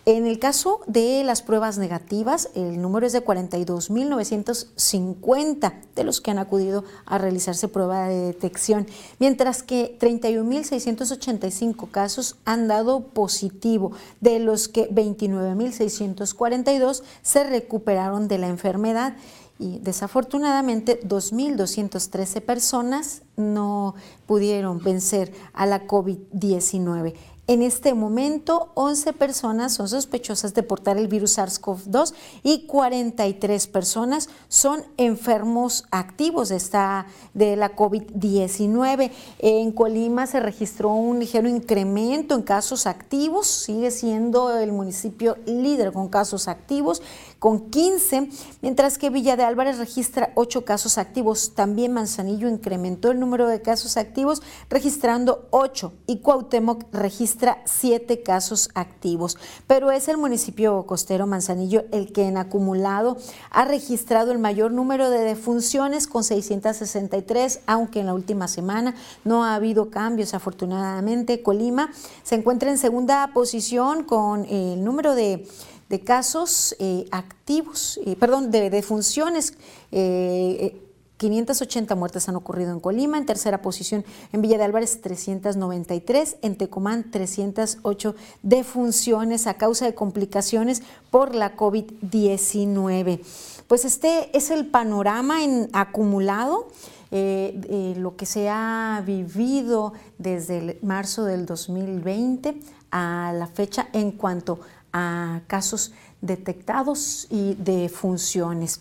En 0.05 0.27
el 0.27 0.41
caso 0.41 0.81
de 0.89 1.23
las 1.23 1.43
pruebas 1.43 1.79
negativas, 1.79 2.49
el 2.57 2.83
número 2.83 3.07
es 3.07 3.13
de 3.13 3.25
42.950 3.25 5.75
de 5.95 6.03
los 6.03 6.21
que 6.21 6.33
han 6.33 6.39
acudido 6.39 6.83
a 7.07 7.19
realizarse 7.19 7.69
prueba 7.69 8.09
de 8.09 8.17
detección, 8.17 8.89
mientras 9.21 9.63
que 9.63 9.97
31.685 10.01 11.89
casos 11.93 12.35
han 12.45 12.67
dado 12.67 13.11
positivo, 13.11 13.93
de 14.21 14.41
los 14.41 14.67
que 14.67 14.91
29.642 14.91 17.05
se 17.23 17.45
recuperaron 17.45 18.27
de 18.27 18.39
la 18.39 18.49
enfermedad 18.49 19.15
y 19.61 19.79
desafortunadamente 19.79 21.01
2.213 21.03 22.41
personas 22.41 23.23
no 23.37 23.95
pudieron 24.27 24.83
vencer 24.83 25.33
a 25.53 25.67
la 25.67 25.87
COVID-19. 25.87 27.15
En 27.53 27.61
este 27.61 27.93
momento, 27.93 28.71
11 28.77 29.13
personas 29.13 29.75
son 29.75 29.87
sospechosas 29.87 30.55
de 30.55 30.63
portar 30.63 30.97
el 30.97 31.07
virus 31.07 31.37
SARS-CoV-2 31.37 32.15
y 32.43 32.67
43 32.67 33.67
personas 33.67 34.31
son 34.49 34.83
enfermos 34.97 35.85
activos 35.91 36.49
de, 36.49 36.57
esta, 36.57 37.05
de 37.35 37.57
la 37.57 37.77
COVID-19. 37.77 39.11
En 39.41 39.71
Colima 39.73 40.27
se 40.27 40.41
registró 40.41 40.95
un 40.95 41.19
ligero 41.19 41.47
incremento 41.47 42.35
en 42.37 42.41
casos 42.41 42.87
activos, 42.87 43.49
sigue 43.49 43.91
siendo 43.91 44.59
el 44.59 44.73
municipio 44.73 45.37
líder 45.45 45.93
con 45.93 46.09
casos 46.09 46.49
activos 46.49 47.03
con 47.43 47.71
15, 47.71 48.29
mientras 48.61 48.99
que 48.99 49.11
Villa 49.11 49.37
de 49.37 49.43
Álvarez 49.43 49.79
registra 49.79 50.31
8 50.37 50.65
casos 50.65 50.97
activos. 50.97 51.57
También 51.57 51.93
Manzanillo 51.93 52.49
incrementó 52.49 53.11
el 53.11 53.19
número 53.19 53.49
de 53.49 53.61
casos 53.61 53.97
activos 53.97 54.43
registrando 54.71 55.49
8 55.51 55.93
y 56.07 56.19
Cuauhtémoc 56.19 56.85
registra 56.93 57.61
7 57.65 58.23
casos 58.23 58.71
activos. 58.77 59.39
Pero 59.67 59.91
es 59.91 60.07
el 60.07 60.19
municipio 60.19 60.87
costero 60.87 61.27
Manzanillo 61.27 61.83
el 61.91 62.13
que 62.13 62.29
en 62.29 62.37
acumulado 62.37 63.17
ha 63.51 63.65
registrado 63.65 64.31
el 64.31 64.39
mayor 64.39 64.71
número 64.71 65.11
de 65.11 65.25
defunciones 65.25 66.07
con 66.07 66.23
663, 66.23 67.63
aunque 67.67 67.99
en 67.99 68.07
la 68.07 68.15
última 68.15 68.47
semana 68.47 68.95
no 69.25 69.45
ha 69.45 69.57
habido 69.57 69.91
cambios. 69.91 70.35
Afortunadamente, 70.35 71.43
Colima 71.43 71.91
se 72.23 72.37
encuentra 72.37 72.71
en 72.71 72.79
segunda 72.79 73.33
posición 73.35 74.05
con 74.05 74.45
el 74.45 74.85
número 74.85 75.17
de 75.17 75.45
de 75.93 76.01
casos 76.01 76.75
eh, 76.79 77.05
activos, 77.11 78.01
eh, 78.07 78.17
perdón, 78.17 78.51
de, 78.51 78.71
defunciones. 78.71 79.53
580 79.91 81.93
eh, 81.93 81.97
muertes 81.99 82.31
han 82.31 82.37
ocurrido 82.37 82.73
en 82.73 82.81
Colima, 82.81 83.19
en 83.19 83.27
tercera 83.27 83.61
posición 83.61 84.03
en 84.33 84.41
Villa 84.41 84.57
de 84.57 84.65
Álvarez 84.65 85.03
393, 85.03 86.39
en 86.41 86.57
Tecomán 86.57 87.11
308 87.11 88.15
defunciones 88.43 89.47
a 89.47 89.59
causa 89.59 89.85
de 89.85 89.95
complicaciones 89.95 90.83
por 91.11 91.35
la 91.35 91.59
COVID-19. 91.59 93.21
Pues 93.67 93.85
este 93.85 94.35
es 94.35 94.51
el 94.51 94.69
panorama 94.69 95.45
en 95.45 95.69
acumulado. 95.75 96.69
Eh, 97.15 97.61
eh, 97.69 97.95
lo 97.99 98.17
que 98.17 98.25
se 98.25 98.49
ha 98.49 99.03
vivido 99.05 99.93
desde 100.17 100.79
marzo 100.81 101.27
del 101.27 101.45
2020 101.45 102.57
a 102.91 103.35
la 103.35 103.47
fecha 103.47 103.91
en 103.93 104.13
cuanto 104.13 104.61
a 104.93 105.43
casos 105.47 105.93
detectados 106.21 107.27
y 107.31 107.55
de 107.55 107.89
funciones. 107.89 108.81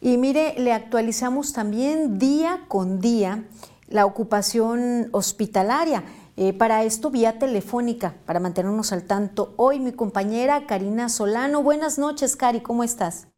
Y 0.00 0.18
mire, 0.18 0.54
le 0.58 0.72
actualizamos 0.72 1.52
también 1.52 2.18
día 2.18 2.64
con 2.68 3.00
día 3.00 3.44
la 3.88 4.06
ocupación 4.06 5.08
hospitalaria. 5.12 6.04
Eh, 6.36 6.54
para 6.54 6.82
esto 6.82 7.10
vía 7.10 7.38
telefónica, 7.38 8.14
para 8.24 8.40
mantenernos 8.40 8.92
al 8.92 9.04
tanto. 9.04 9.52
Hoy 9.56 9.80
mi 9.80 9.92
compañera 9.92 10.66
Karina 10.66 11.08
Solano. 11.08 11.62
Buenas 11.62 11.98
noches, 11.98 12.36
Cari, 12.36 12.60
¿cómo 12.60 12.84
estás? 12.84 13.31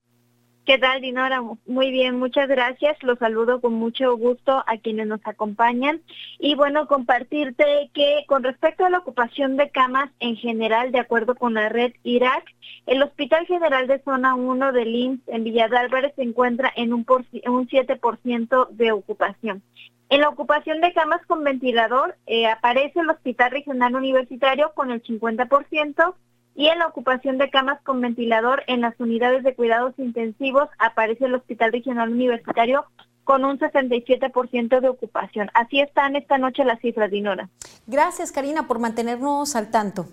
¿Qué 0.65 0.79
tal, 0.79 1.03
Dinora? 1.03 1.43
Muy 1.67 1.91
bien, 1.91 2.19
muchas 2.19 2.49
gracias. 2.49 2.97
Los 3.03 3.19
saludo 3.19 3.61
con 3.61 3.75
mucho 3.75 4.17
gusto 4.17 4.65
a 4.67 4.79
quienes 4.79 5.07
nos 5.07 5.21
acompañan. 5.27 6.01
Y 6.39 6.55
bueno, 6.55 6.87
compartirte 6.87 7.91
que 7.93 8.25
con 8.27 8.43
respecto 8.43 8.87
a 8.87 8.89
la 8.89 8.99
ocupación 8.99 9.59
de 9.59 9.69
camas 9.69 10.11
en 10.21 10.37
general, 10.37 10.91
de 10.91 11.01
acuerdo 11.01 11.35
con 11.35 11.53
la 11.53 11.69
red 11.69 11.93
Irak, 12.03 12.45
el 12.87 13.03
Hospital 13.03 13.45
General 13.45 13.87
de 13.87 13.99
Zona 14.05 14.35
1 14.37 14.73
de 14.73 14.89
IMSS 14.89 15.29
en 15.29 15.45
Villa 15.45 15.69
de 15.69 15.77
Álvarez 15.77 16.15
se 16.17 16.23
encuentra 16.23 16.73
en 16.77 16.95
un, 16.95 17.05
un 17.07 17.69
7% 17.69 18.69
de 18.71 18.93
ocupación. 18.93 19.63
En 20.09 20.23
la 20.23 20.31
ocupación 20.31 20.81
de 20.81 20.95
camas 20.95 21.21
con 21.27 21.45
ventilador 21.45 22.17
eh, 22.27 22.47
aparece 22.47 23.01
el 23.01 23.11
Hospital 23.11 23.51
Regional 23.51 23.97
Universitario 23.97 24.73
con 24.75 24.91
el 24.91 25.03
50%, 25.03 26.15
y 26.55 26.69
en 26.69 26.79
la 26.79 26.87
ocupación 26.87 27.39
de 27.39 27.51
camas 27.51 27.81
con 27.83 28.01
ventilador 28.01 28.63
en 28.67 28.81
las 28.81 28.99
unidades 28.99 29.43
de 29.43 29.55
cuidados 29.55 29.95
intensivos 29.99 30.69
aparece 30.79 31.27
el 31.27 31.35
Hospital 31.35 31.73
Regional 31.73 32.11
Universitario 32.11 32.85
con 33.25 33.45
un 33.45 33.59
67% 33.59 34.81
de 34.81 34.89
ocupación. 34.89 35.51
Así 35.55 35.81
están 35.81 36.15
esta 36.15 36.39
noche 36.39 36.65
las 36.65 36.81
cifras, 36.81 37.11
Dinora. 37.11 37.49
Gracias, 37.87 38.33
Karina, 38.33 38.69
por 38.69 38.79
mantenernos 38.79 39.57
al 39.57 39.71
tanto. 39.71 40.07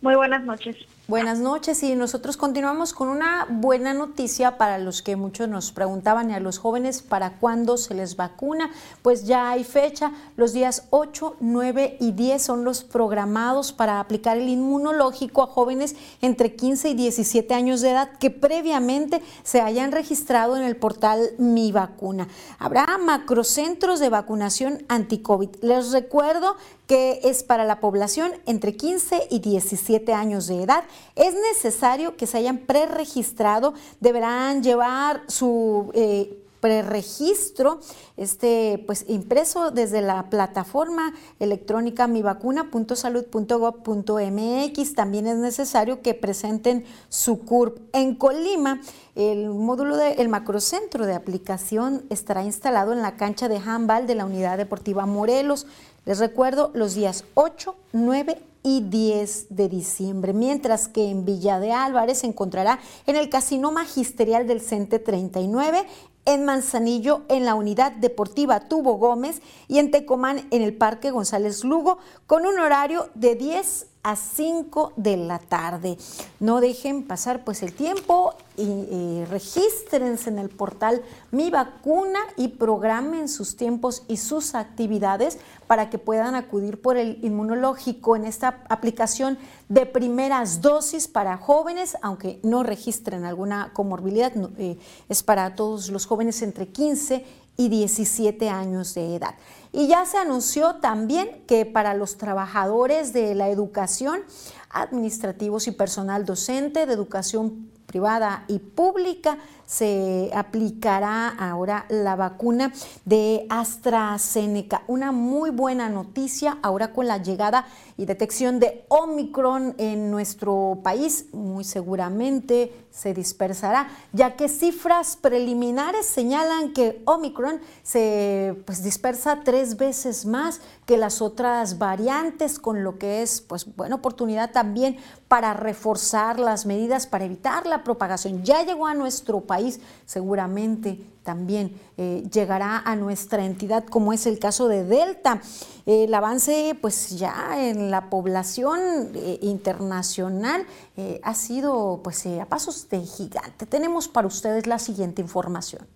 Muy 0.00 0.14
buenas 0.14 0.44
noches. 0.44 0.76
Buenas 1.10 1.40
noches 1.40 1.82
y 1.82 1.96
nosotros 1.96 2.36
continuamos 2.36 2.92
con 2.92 3.08
una 3.08 3.44
buena 3.50 3.92
noticia 3.92 4.56
para 4.58 4.78
los 4.78 5.02
que 5.02 5.16
muchos 5.16 5.48
nos 5.48 5.72
preguntaban 5.72 6.30
y 6.30 6.34
a 6.34 6.38
los 6.38 6.58
jóvenes 6.58 7.02
para 7.02 7.40
cuándo 7.40 7.78
se 7.78 7.94
les 7.94 8.14
vacuna. 8.14 8.70
Pues 9.02 9.24
ya 9.24 9.50
hay 9.50 9.64
fecha, 9.64 10.12
los 10.36 10.52
días 10.52 10.84
8, 10.90 11.38
9 11.40 11.96
y 11.98 12.12
10 12.12 12.40
son 12.40 12.62
los 12.62 12.84
programados 12.84 13.72
para 13.72 13.98
aplicar 13.98 14.38
el 14.38 14.48
inmunológico 14.48 15.42
a 15.42 15.48
jóvenes 15.48 15.96
entre 16.22 16.54
15 16.54 16.90
y 16.90 16.94
17 16.94 17.54
años 17.54 17.80
de 17.80 17.90
edad 17.90 18.12
que 18.20 18.30
previamente 18.30 19.20
se 19.42 19.60
hayan 19.60 19.90
registrado 19.90 20.56
en 20.56 20.62
el 20.62 20.76
portal 20.76 21.30
Mi 21.38 21.72
Vacuna. 21.72 22.28
Habrá 22.60 22.86
macrocentros 22.98 23.98
de 23.98 24.10
vacunación 24.10 24.84
anti-COVID. 24.86 25.56
Les 25.62 25.90
recuerdo 25.90 26.54
que 26.90 27.20
es 27.22 27.44
para 27.44 27.64
la 27.64 27.78
población 27.78 28.32
entre 28.46 28.76
15 28.76 29.28
y 29.30 29.38
17 29.38 30.12
años 30.12 30.48
de 30.48 30.64
edad 30.64 30.82
es 31.16 31.34
necesario 31.34 32.16
que 32.16 32.26
se 32.26 32.38
hayan 32.38 32.58
preregistrado, 32.58 33.74
deberán 34.00 34.62
llevar 34.62 35.22
su 35.28 35.90
eh, 35.94 36.40
preregistro 36.60 37.80
este, 38.16 38.82
pues, 38.86 39.04
impreso 39.08 39.70
desde 39.70 40.00
la 40.02 40.30
plataforma 40.30 41.12
electrónica 41.38 42.06
mivacuna.salud.gov.mx. 42.06 44.94
También 44.94 45.26
es 45.26 45.38
necesario 45.38 46.02
que 46.02 46.14
presenten 46.14 46.84
su 47.08 47.40
CURP. 47.40 47.80
En 47.92 48.14
Colima, 48.14 48.80
el 49.14 49.48
módulo 49.48 49.96
del 49.96 50.28
macrocentro 50.28 51.06
de 51.06 51.14
aplicación 51.14 52.04
estará 52.10 52.44
instalado 52.44 52.92
en 52.92 53.00
la 53.02 53.16
cancha 53.16 53.48
de 53.48 53.56
handball 53.56 54.06
de 54.06 54.14
la 54.14 54.26
Unidad 54.26 54.58
Deportiva 54.58 55.06
Morelos. 55.06 55.66
Les 56.04 56.18
recuerdo 56.18 56.70
los 56.74 56.94
días 56.94 57.24
8, 57.34 57.74
9 57.92 58.42
y 58.62 58.82
10 58.82 59.46
de 59.50 59.68
diciembre, 59.68 60.32
mientras 60.32 60.88
que 60.88 61.10
en 61.10 61.24
Villa 61.24 61.60
de 61.60 61.72
Álvarez 61.72 62.18
se 62.18 62.26
encontrará 62.26 62.78
en 63.06 63.16
el 63.16 63.28
Casino 63.28 63.72
Magisterial 63.72 64.46
del 64.46 64.60
CENTE 64.60 64.98
39, 64.98 65.86
en 66.26 66.44
Manzanillo 66.44 67.22
en 67.28 67.44
la 67.44 67.54
Unidad 67.54 67.92
Deportiva 67.92 68.68
Tubo 68.68 68.94
Gómez 68.94 69.40
y 69.68 69.78
en 69.78 69.90
Tecomán 69.90 70.46
en 70.50 70.62
el 70.62 70.76
Parque 70.76 71.10
González 71.10 71.64
Lugo 71.64 71.98
con 72.26 72.46
un 72.46 72.58
horario 72.58 73.08
de 73.14 73.34
10 73.34 73.89
a 74.02 74.16
5 74.16 74.94
de 74.96 75.16
la 75.16 75.38
tarde. 75.38 75.98
No 76.38 76.60
dejen 76.60 77.06
pasar 77.06 77.44
pues 77.44 77.62
el 77.62 77.74
tiempo 77.74 78.34
y, 78.56 79.24
regístrense 79.24 80.30
en 80.30 80.38
el 80.38 80.48
portal 80.48 81.02
Mi 81.30 81.50
Vacuna 81.50 82.18
y 82.36 82.48
programen 82.48 83.28
sus 83.28 83.56
tiempos 83.56 84.02
y 84.08 84.16
sus 84.16 84.54
actividades 84.54 85.38
para 85.66 85.90
que 85.90 85.98
puedan 85.98 86.34
acudir 86.34 86.80
por 86.80 86.96
el 86.96 87.18
inmunológico 87.22 88.16
en 88.16 88.24
esta 88.24 88.62
aplicación 88.68 89.38
de 89.68 89.86
primeras 89.86 90.60
dosis 90.60 91.06
para 91.08 91.36
jóvenes, 91.36 91.96
aunque 92.02 92.40
no 92.42 92.62
registren 92.62 93.24
alguna 93.24 93.72
comorbilidad, 93.72 94.32
eh, 94.58 94.78
es 95.08 95.22
para 95.22 95.54
todos 95.54 95.90
los 95.90 96.06
jóvenes 96.06 96.42
entre 96.42 96.68
15 96.68 97.24
y 97.56 97.68
17 97.68 98.48
años 98.48 98.94
de 98.94 99.16
edad. 99.16 99.34
Y 99.72 99.86
ya 99.86 100.04
se 100.04 100.18
anunció 100.18 100.76
también 100.76 101.44
que 101.46 101.64
para 101.64 101.94
los 101.94 102.16
trabajadores 102.16 103.12
de 103.12 103.34
la 103.34 103.48
educación, 103.50 104.20
administrativos 104.68 105.68
y 105.68 105.72
personal 105.72 106.24
docente 106.24 106.86
de 106.86 106.92
educación 106.92 107.70
privada 107.86 108.44
y 108.48 108.58
pública, 108.58 109.38
se 109.70 110.32
aplicará 110.34 111.28
ahora 111.28 111.86
la 111.90 112.16
vacuna 112.16 112.72
de 113.04 113.46
AstraZeneca. 113.48 114.82
Una 114.88 115.12
muy 115.12 115.50
buena 115.50 115.88
noticia 115.88 116.58
ahora 116.60 116.92
con 116.92 117.06
la 117.06 117.18
llegada 117.18 117.66
y 117.96 118.04
detección 118.04 118.58
de 118.58 118.84
Omicron 118.88 119.76
en 119.78 120.10
nuestro 120.10 120.80
país. 120.82 121.26
Muy 121.32 121.62
seguramente 121.62 122.72
se 122.90 123.14
dispersará, 123.14 123.88
ya 124.12 124.34
que 124.34 124.48
cifras 124.48 125.16
preliminares 125.16 126.06
señalan 126.06 126.72
que 126.72 127.00
Omicron 127.04 127.60
se 127.84 128.60
pues, 128.66 128.82
dispersa 128.82 129.42
tres 129.44 129.76
veces 129.76 130.26
más 130.26 130.60
que 130.84 130.96
las 130.96 131.22
otras 131.22 131.78
variantes, 131.78 132.58
con 132.58 132.82
lo 132.82 132.98
que 132.98 133.22
es 133.22 133.40
pues, 133.40 133.76
buena 133.76 133.94
oportunidad 133.94 134.50
también 134.50 134.96
para 135.28 135.54
reforzar 135.54 136.40
las 136.40 136.66
medidas 136.66 137.06
para 137.06 137.26
evitar 137.26 137.64
la 137.66 137.84
propagación. 137.84 138.42
Ya 138.42 138.64
llegó 138.64 138.88
a 138.88 138.94
nuestro 138.94 139.42
país 139.42 139.59
seguramente 140.06 140.98
también 141.22 141.78
eh, 141.96 142.26
llegará 142.32 142.78
a 142.78 142.96
nuestra 142.96 143.44
entidad, 143.44 143.84
como 143.84 144.12
es 144.12 144.26
el 144.26 144.38
caso 144.38 144.68
de 144.68 144.84
Delta. 144.84 145.40
el 145.86 146.12
avance, 146.12 146.76
pues 146.80 147.18
ya 147.18 147.68
en 147.68 147.90
la 147.90 148.10
población 148.10 148.80
eh, 149.14 149.38
internacional 149.42 150.66
eh, 150.96 151.20
ha 151.22 151.34
sido, 151.34 152.00
pues, 152.02 152.26
a 152.26 152.46
pasos 152.46 152.88
de 152.88 153.00
gigante. 153.02 153.66
Tenemos 153.66 154.08
para 154.08 154.26
ustedes 154.26 154.66
la 154.66 154.78
siguiente 154.78 155.22
información. 155.22 155.86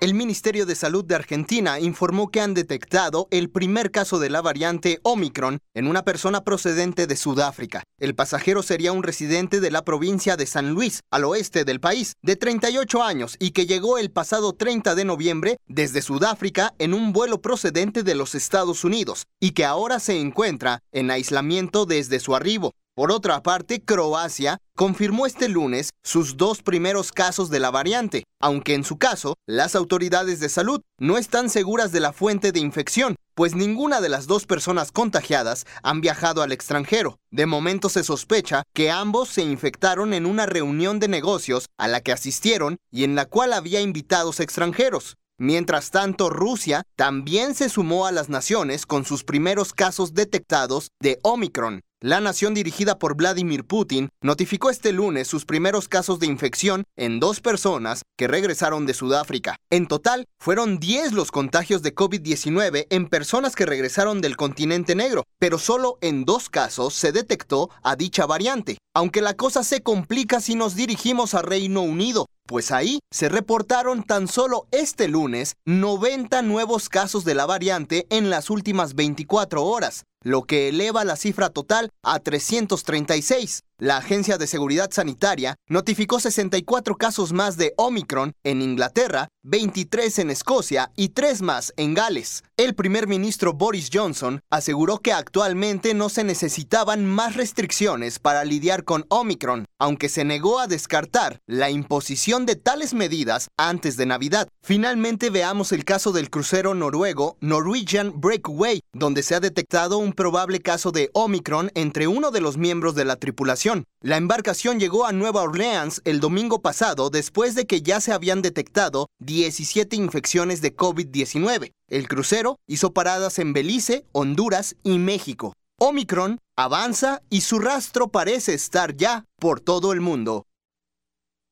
El 0.00 0.14
Ministerio 0.14 0.64
de 0.64 0.76
Salud 0.76 1.04
de 1.04 1.14
Argentina 1.14 1.78
informó 1.78 2.30
que 2.30 2.40
han 2.40 2.54
detectado 2.54 3.28
el 3.30 3.50
primer 3.50 3.90
caso 3.90 4.18
de 4.18 4.30
la 4.30 4.40
variante 4.40 4.98
Omicron 5.02 5.58
en 5.74 5.86
una 5.86 6.06
persona 6.06 6.42
procedente 6.42 7.06
de 7.06 7.16
Sudáfrica. 7.16 7.82
El 7.98 8.14
pasajero 8.14 8.62
sería 8.62 8.92
un 8.92 9.02
residente 9.02 9.60
de 9.60 9.70
la 9.70 9.84
provincia 9.84 10.38
de 10.38 10.46
San 10.46 10.70
Luis, 10.70 11.00
al 11.10 11.24
oeste 11.24 11.66
del 11.66 11.80
país, 11.80 12.14
de 12.22 12.36
38 12.36 13.02
años 13.02 13.36
y 13.38 13.50
que 13.50 13.66
llegó 13.66 13.98
el 13.98 14.10
pasado 14.10 14.54
30 14.54 14.94
de 14.94 15.04
noviembre 15.04 15.58
desde 15.66 16.00
Sudáfrica 16.00 16.72
en 16.78 16.94
un 16.94 17.12
vuelo 17.12 17.42
procedente 17.42 18.02
de 18.02 18.14
los 18.14 18.34
Estados 18.34 18.84
Unidos 18.84 19.26
y 19.38 19.50
que 19.50 19.66
ahora 19.66 20.00
se 20.00 20.18
encuentra 20.18 20.80
en 20.92 21.10
aislamiento 21.10 21.84
desde 21.84 22.20
su 22.20 22.34
arribo. 22.34 22.72
Por 23.00 23.12
otra 23.12 23.42
parte, 23.42 23.82
Croacia 23.82 24.58
confirmó 24.76 25.24
este 25.24 25.48
lunes 25.48 25.88
sus 26.02 26.36
dos 26.36 26.60
primeros 26.60 27.12
casos 27.12 27.48
de 27.48 27.58
la 27.58 27.70
variante, 27.70 28.24
aunque 28.38 28.74
en 28.74 28.84
su 28.84 28.98
caso, 28.98 29.36
las 29.46 29.74
autoridades 29.74 30.38
de 30.38 30.50
salud 30.50 30.82
no 30.98 31.16
están 31.16 31.48
seguras 31.48 31.92
de 31.92 32.00
la 32.00 32.12
fuente 32.12 32.52
de 32.52 32.60
infección, 32.60 33.16
pues 33.34 33.54
ninguna 33.54 34.02
de 34.02 34.10
las 34.10 34.26
dos 34.26 34.44
personas 34.44 34.92
contagiadas 34.92 35.64
han 35.82 36.02
viajado 36.02 36.42
al 36.42 36.52
extranjero. 36.52 37.16
De 37.30 37.46
momento 37.46 37.88
se 37.88 38.04
sospecha 38.04 38.64
que 38.74 38.90
ambos 38.90 39.30
se 39.30 39.40
infectaron 39.40 40.12
en 40.12 40.26
una 40.26 40.44
reunión 40.44 41.00
de 41.00 41.08
negocios 41.08 41.70
a 41.78 41.88
la 41.88 42.02
que 42.02 42.12
asistieron 42.12 42.76
y 42.90 43.04
en 43.04 43.14
la 43.14 43.24
cual 43.24 43.54
había 43.54 43.80
invitados 43.80 44.40
extranjeros. 44.40 45.16
Mientras 45.38 45.90
tanto, 45.90 46.28
Rusia 46.28 46.82
también 46.96 47.54
se 47.54 47.70
sumó 47.70 48.06
a 48.06 48.12
las 48.12 48.28
naciones 48.28 48.84
con 48.84 49.06
sus 49.06 49.24
primeros 49.24 49.72
casos 49.72 50.12
detectados 50.12 50.90
de 51.00 51.18
Omicron. 51.22 51.80
La 52.02 52.22
nación 52.22 52.54
dirigida 52.54 52.98
por 52.98 53.14
Vladimir 53.14 53.66
Putin 53.66 54.08
notificó 54.22 54.70
este 54.70 54.90
lunes 54.90 55.28
sus 55.28 55.44
primeros 55.44 55.86
casos 55.86 56.18
de 56.18 56.26
infección 56.26 56.84
en 56.96 57.20
dos 57.20 57.40
personas 57.42 58.04
que 58.16 58.26
regresaron 58.26 58.86
de 58.86 58.94
Sudáfrica. 58.94 59.56
En 59.68 59.86
total, 59.86 60.24
fueron 60.38 60.78
10 60.78 61.12
los 61.12 61.30
contagios 61.30 61.82
de 61.82 61.94
COVID-19 61.94 62.86
en 62.88 63.06
personas 63.06 63.54
que 63.54 63.66
regresaron 63.66 64.22
del 64.22 64.38
continente 64.38 64.94
negro, 64.94 65.24
pero 65.38 65.58
solo 65.58 65.98
en 66.00 66.24
dos 66.24 66.48
casos 66.48 66.94
se 66.94 67.12
detectó 67.12 67.68
a 67.82 67.96
dicha 67.96 68.24
variante. 68.24 68.78
Aunque 68.94 69.20
la 69.20 69.34
cosa 69.34 69.62
se 69.62 69.82
complica 69.82 70.40
si 70.40 70.54
nos 70.54 70.76
dirigimos 70.76 71.34
a 71.34 71.42
Reino 71.42 71.82
Unido, 71.82 72.24
pues 72.50 72.72
ahí 72.72 72.98
se 73.12 73.28
reportaron 73.28 74.02
tan 74.02 74.26
solo 74.26 74.66
este 74.72 75.06
lunes 75.06 75.54
90 75.66 76.42
nuevos 76.42 76.88
casos 76.88 77.24
de 77.24 77.36
la 77.36 77.46
variante 77.46 78.06
en 78.10 78.28
las 78.28 78.50
últimas 78.50 78.96
24 78.96 79.62
horas, 79.62 80.02
lo 80.22 80.42
que 80.42 80.68
eleva 80.68 81.04
la 81.04 81.16
cifra 81.16 81.50
total 81.50 81.90
a 82.02 82.18
336. 82.20 83.62
La 83.80 83.96
Agencia 83.96 84.36
de 84.36 84.46
Seguridad 84.46 84.90
Sanitaria 84.92 85.56
notificó 85.66 86.20
64 86.20 86.96
casos 86.96 87.32
más 87.32 87.56
de 87.56 87.72
Omicron 87.78 88.34
en 88.44 88.60
Inglaterra, 88.60 89.28
23 89.42 90.18
en 90.18 90.30
Escocia 90.30 90.92
y 90.96 91.08
3 91.08 91.40
más 91.40 91.72
en 91.78 91.94
Gales. 91.94 92.44
El 92.58 92.74
primer 92.74 93.06
ministro 93.06 93.54
Boris 93.54 93.88
Johnson 93.90 94.42
aseguró 94.50 94.98
que 94.98 95.14
actualmente 95.14 95.94
no 95.94 96.10
se 96.10 96.24
necesitaban 96.24 97.06
más 97.06 97.36
restricciones 97.36 98.18
para 98.18 98.44
lidiar 98.44 98.84
con 98.84 99.06
Omicron, 99.08 99.64
aunque 99.78 100.10
se 100.10 100.26
negó 100.26 100.60
a 100.60 100.66
descartar 100.66 101.40
la 101.46 101.70
imposición 101.70 102.44
de 102.44 102.56
tales 102.56 102.92
medidas 102.92 103.48
antes 103.56 103.96
de 103.96 104.04
Navidad. 104.04 104.46
Finalmente 104.62 105.30
veamos 105.30 105.72
el 105.72 105.86
caso 105.86 106.12
del 106.12 106.28
crucero 106.28 106.74
noruego 106.74 107.38
Norwegian 107.40 108.20
Breakaway, 108.20 108.82
donde 108.92 109.22
se 109.22 109.36
ha 109.36 109.40
detectado 109.40 109.96
un 109.96 110.12
probable 110.12 110.60
caso 110.60 110.92
de 110.92 111.08
Omicron 111.14 111.70
entre 111.74 112.08
uno 112.08 112.30
de 112.30 112.42
los 112.42 112.58
miembros 112.58 112.94
de 112.94 113.06
la 113.06 113.16
tripulación 113.16 113.69
la 114.02 114.16
embarcación 114.16 114.80
llegó 114.80 115.06
a 115.06 115.12
Nueva 115.12 115.42
Orleans 115.42 116.00
el 116.04 116.20
domingo 116.20 116.62
pasado 116.62 117.10
después 117.10 117.54
de 117.54 117.66
que 117.66 117.82
ya 117.82 118.00
se 118.00 118.12
habían 118.12 118.42
detectado 118.42 119.08
17 119.18 119.96
infecciones 119.96 120.60
de 120.62 120.74
COVID-19. 120.74 121.72
El 121.88 122.08
crucero 122.08 122.58
hizo 122.66 122.92
paradas 122.92 123.38
en 123.38 123.52
Belice, 123.52 124.06
Honduras 124.12 124.76
y 124.82 124.98
México. 124.98 125.52
Omicron 125.78 126.38
avanza 126.56 127.22
y 127.30 127.42
su 127.42 127.58
rastro 127.58 128.08
parece 128.08 128.54
estar 128.54 128.96
ya 128.96 129.24
por 129.38 129.60
todo 129.60 129.92
el 129.92 130.00
mundo. 130.00 130.46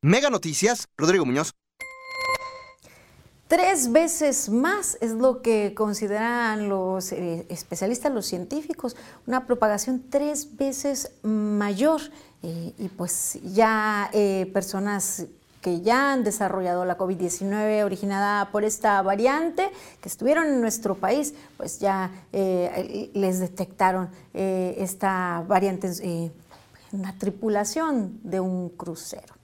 Mega 0.03 0.31
Noticias, 0.31 0.89
Rodrigo 0.97 1.25
Muñoz. 1.25 1.53
Tres 3.49 3.93
veces 3.93 4.51
más 4.51 4.99
es 5.01 5.13
lo 5.13 5.41
que 5.41 5.73
consideran 5.75 6.69
los 6.69 7.13
eh, 7.13 7.47
especialistas, 7.49 8.13
los 8.13 8.27
científicos, 8.27 8.95
una 9.27 9.47
propagación 9.47 10.05
tres 10.11 10.59
veces 10.59 11.13
mayor. 11.23 12.03
Eh, 12.43 12.75
y 12.77 12.89
pues 12.89 13.39
ya 13.43 14.11
eh, 14.13 14.51
personas 14.53 15.25
que 15.63 15.81
ya 15.81 16.13
han 16.13 16.25
desarrollado 16.25 16.85
la 16.85 16.99
COVID-19 16.99 17.85
originada 17.85 18.51
por 18.53 18.65
esta 18.65 19.01
variante, 19.01 19.71
que 20.03 20.11
estuvieron 20.11 20.47
en 20.47 20.61
nuestro 20.61 20.95
país, 20.95 21.33
pues 21.57 21.81
ya 21.81 22.13
les 22.31 23.41
detectaron 23.41 24.09
esta 24.35 25.43
variante 25.49 25.91
en 26.03 26.33
la 26.93 27.13
tripulación 27.15 28.21
de 28.23 28.39
un 28.39 28.69
crucero 28.69 29.38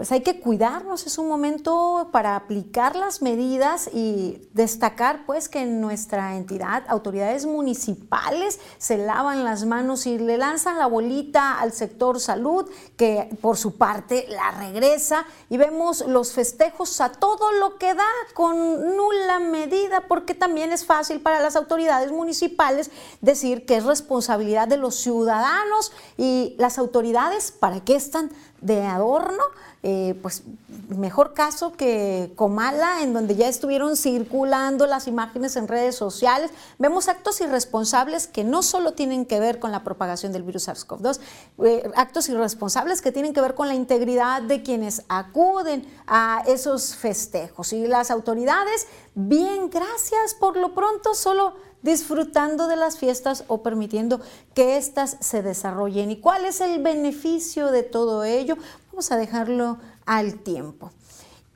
pues 0.00 0.12
hay 0.12 0.22
que 0.22 0.40
cuidarnos, 0.40 1.06
es 1.06 1.18
un 1.18 1.28
momento 1.28 2.08
para 2.10 2.34
aplicar 2.34 2.96
las 2.96 3.20
medidas 3.20 3.90
y 3.92 4.48
destacar 4.54 5.26
pues 5.26 5.50
que 5.50 5.58
en 5.58 5.82
nuestra 5.82 6.38
entidad 6.38 6.84
autoridades 6.88 7.44
municipales 7.44 8.60
se 8.78 8.96
lavan 8.96 9.44
las 9.44 9.66
manos 9.66 10.06
y 10.06 10.18
le 10.18 10.38
lanzan 10.38 10.78
la 10.78 10.86
bolita 10.86 11.60
al 11.60 11.74
sector 11.74 12.18
salud 12.18 12.66
que 12.96 13.28
por 13.42 13.58
su 13.58 13.76
parte 13.76 14.24
la 14.30 14.52
regresa 14.52 15.26
y 15.50 15.58
vemos 15.58 16.00
los 16.06 16.32
festejos 16.32 16.98
a 17.02 17.12
todo 17.12 17.52
lo 17.52 17.76
que 17.76 17.92
da 17.92 18.08
con 18.32 18.96
nula 18.96 19.38
medida 19.38 20.04
porque 20.08 20.34
también 20.34 20.72
es 20.72 20.86
fácil 20.86 21.20
para 21.20 21.40
las 21.40 21.56
autoridades 21.56 22.10
municipales 22.10 22.90
decir 23.20 23.66
que 23.66 23.76
es 23.76 23.84
responsabilidad 23.84 24.66
de 24.66 24.78
los 24.78 24.94
ciudadanos 24.94 25.92
y 26.16 26.54
las 26.56 26.78
autoridades 26.78 27.52
para 27.52 27.80
qué 27.80 27.96
están 27.96 28.30
de 28.60 28.82
adorno 28.82 29.42
eh, 29.82 30.14
pues 30.20 30.42
mejor 30.90 31.32
caso 31.32 31.72
que 31.72 32.32
Comala, 32.36 33.02
en 33.02 33.14
donde 33.14 33.34
ya 33.34 33.48
estuvieron 33.48 33.96
circulando 33.96 34.86
las 34.86 35.06
imágenes 35.06 35.56
en 35.56 35.68
redes 35.68 35.94
sociales. 35.94 36.50
Vemos 36.78 37.08
actos 37.08 37.40
irresponsables 37.40 38.26
que 38.26 38.44
no 38.44 38.62
solo 38.62 38.92
tienen 38.92 39.24
que 39.24 39.40
ver 39.40 39.58
con 39.58 39.72
la 39.72 39.82
propagación 39.82 40.32
del 40.32 40.42
virus 40.42 40.68
SARS-CoV-2, 40.68 41.20
eh, 41.64 41.90
actos 41.96 42.28
irresponsables 42.28 43.00
que 43.00 43.10
tienen 43.10 43.32
que 43.32 43.40
ver 43.40 43.54
con 43.54 43.68
la 43.68 43.74
integridad 43.74 44.42
de 44.42 44.62
quienes 44.62 45.02
acuden 45.08 45.90
a 46.06 46.42
esos 46.46 46.94
festejos. 46.94 47.72
Y 47.72 47.86
las 47.86 48.10
autoridades, 48.10 48.86
bien, 49.14 49.70
gracias 49.70 50.34
por 50.38 50.58
lo 50.58 50.74
pronto, 50.74 51.14
solo 51.14 51.54
disfrutando 51.82 52.68
de 52.68 52.76
las 52.76 52.98
fiestas 52.98 53.44
o 53.48 53.62
permitiendo 53.62 54.20
que 54.54 54.76
éstas 54.76 55.16
se 55.20 55.42
desarrollen. 55.42 56.10
¿Y 56.10 56.20
cuál 56.20 56.44
es 56.44 56.60
el 56.60 56.82
beneficio 56.82 57.70
de 57.70 57.82
todo 57.82 58.24
ello? 58.24 58.56
Vamos 58.90 59.10
a 59.12 59.16
dejarlo 59.16 59.78
al 60.06 60.34
tiempo. 60.34 60.90